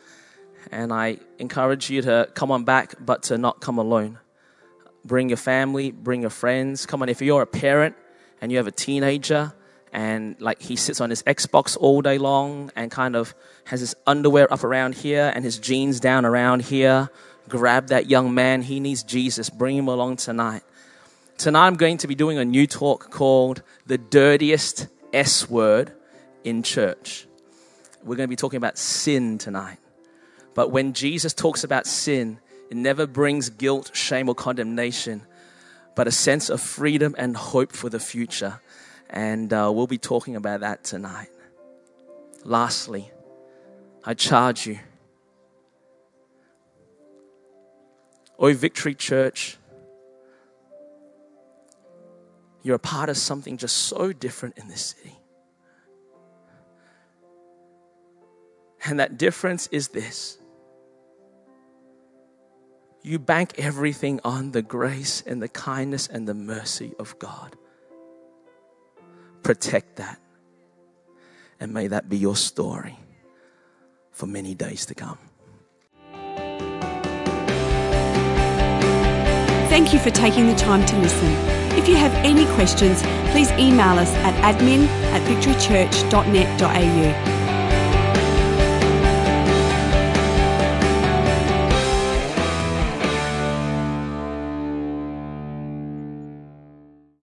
And 0.70 0.92
I 0.92 1.18
encourage 1.38 1.90
you 1.90 2.02
to 2.02 2.28
come 2.34 2.50
on 2.50 2.64
back, 2.64 2.94
but 3.00 3.24
to 3.24 3.38
not 3.38 3.60
come 3.60 3.78
alone. 3.78 4.18
Bring 5.04 5.28
your 5.28 5.36
family, 5.36 5.92
bring 5.92 6.20
your 6.20 6.30
friends. 6.30 6.86
Come 6.86 7.02
on, 7.02 7.08
if 7.08 7.22
you're 7.22 7.42
a 7.42 7.46
parent 7.46 7.94
and 8.40 8.50
you 8.50 8.58
have 8.58 8.66
a 8.66 8.72
teenager 8.72 9.52
and 9.92 10.38
like 10.40 10.60
he 10.60 10.76
sits 10.76 11.00
on 11.00 11.10
his 11.10 11.22
Xbox 11.22 11.76
all 11.80 12.02
day 12.02 12.18
long 12.18 12.70
and 12.74 12.90
kind 12.90 13.14
of 13.14 13.34
has 13.64 13.80
his 13.80 13.94
underwear 14.06 14.52
up 14.52 14.64
around 14.64 14.96
here 14.96 15.32
and 15.34 15.44
his 15.44 15.58
jeans 15.58 16.00
down 16.00 16.26
around 16.26 16.62
here, 16.62 17.08
grab 17.48 17.88
that 17.88 18.10
young 18.10 18.34
man. 18.34 18.62
He 18.62 18.80
needs 18.80 19.04
Jesus. 19.04 19.48
Bring 19.48 19.76
him 19.76 19.88
along 19.88 20.16
tonight. 20.16 20.62
Tonight 21.38 21.66
I'm 21.66 21.74
going 21.74 21.98
to 21.98 22.08
be 22.08 22.14
doing 22.14 22.38
a 22.38 22.46
new 22.46 22.66
talk 22.66 23.10
called 23.10 23.62
The 23.84 23.98
Dirtiest 23.98 24.88
S 25.12 25.50
Word 25.50 25.92
in 26.44 26.62
church. 26.62 27.26
We're 28.02 28.16
going 28.16 28.26
to 28.26 28.30
be 28.30 28.36
talking 28.36 28.56
about 28.56 28.78
sin 28.78 29.36
tonight. 29.36 29.76
But 30.54 30.70
when 30.70 30.94
Jesus 30.94 31.34
talks 31.34 31.62
about 31.62 31.86
sin, 31.86 32.40
it 32.70 32.76
never 32.78 33.06
brings 33.06 33.50
guilt, 33.50 33.90
shame, 33.92 34.30
or 34.30 34.34
condemnation, 34.34 35.26
but 35.94 36.08
a 36.08 36.10
sense 36.10 36.48
of 36.48 36.58
freedom 36.58 37.14
and 37.18 37.36
hope 37.36 37.72
for 37.72 37.90
the 37.90 38.00
future. 38.00 38.62
And 39.10 39.52
uh, 39.52 39.70
we'll 39.74 39.86
be 39.86 39.98
talking 39.98 40.36
about 40.36 40.60
that 40.60 40.84
tonight. 40.84 41.28
Lastly, 42.44 43.10
I 44.04 44.14
charge 44.14 44.66
you. 44.66 44.78
Oi, 48.42 48.54
Victory 48.54 48.94
Church, 48.94 49.58
you're 52.66 52.74
a 52.74 52.80
part 52.80 53.08
of 53.08 53.16
something 53.16 53.56
just 53.56 53.76
so 53.76 54.12
different 54.12 54.58
in 54.58 54.66
this 54.66 54.96
city. 54.96 55.16
And 58.84 58.98
that 58.98 59.16
difference 59.16 59.68
is 59.70 59.88
this 59.88 60.38
you 63.02 63.20
bank 63.20 63.54
everything 63.56 64.18
on 64.24 64.50
the 64.50 64.62
grace 64.62 65.22
and 65.24 65.40
the 65.40 65.48
kindness 65.48 66.08
and 66.08 66.26
the 66.26 66.34
mercy 66.34 66.92
of 66.98 67.16
God. 67.20 67.54
Protect 69.44 69.94
that. 69.96 70.20
And 71.60 71.72
may 71.72 71.86
that 71.86 72.08
be 72.08 72.16
your 72.16 72.34
story 72.34 72.98
for 74.10 74.26
many 74.26 74.56
days 74.56 74.86
to 74.86 74.94
come. 74.96 75.18
Thank 79.68 79.92
you 79.92 80.00
for 80.00 80.10
taking 80.10 80.48
the 80.48 80.56
time 80.56 80.84
to 80.84 80.98
listen. 80.98 81.65
If 81.86 81.90
you 81.90 81.98
have 81.98 82.14
any 82.24 82.46
questions, 82.56 83.00
please 83.30 83.48
email 83.52 83.96
us 83.96 84.12
at 84.24 84.34
admin 84.42 84.88
at 85.12 85.22
victorychurch.net.au 85.22 87.35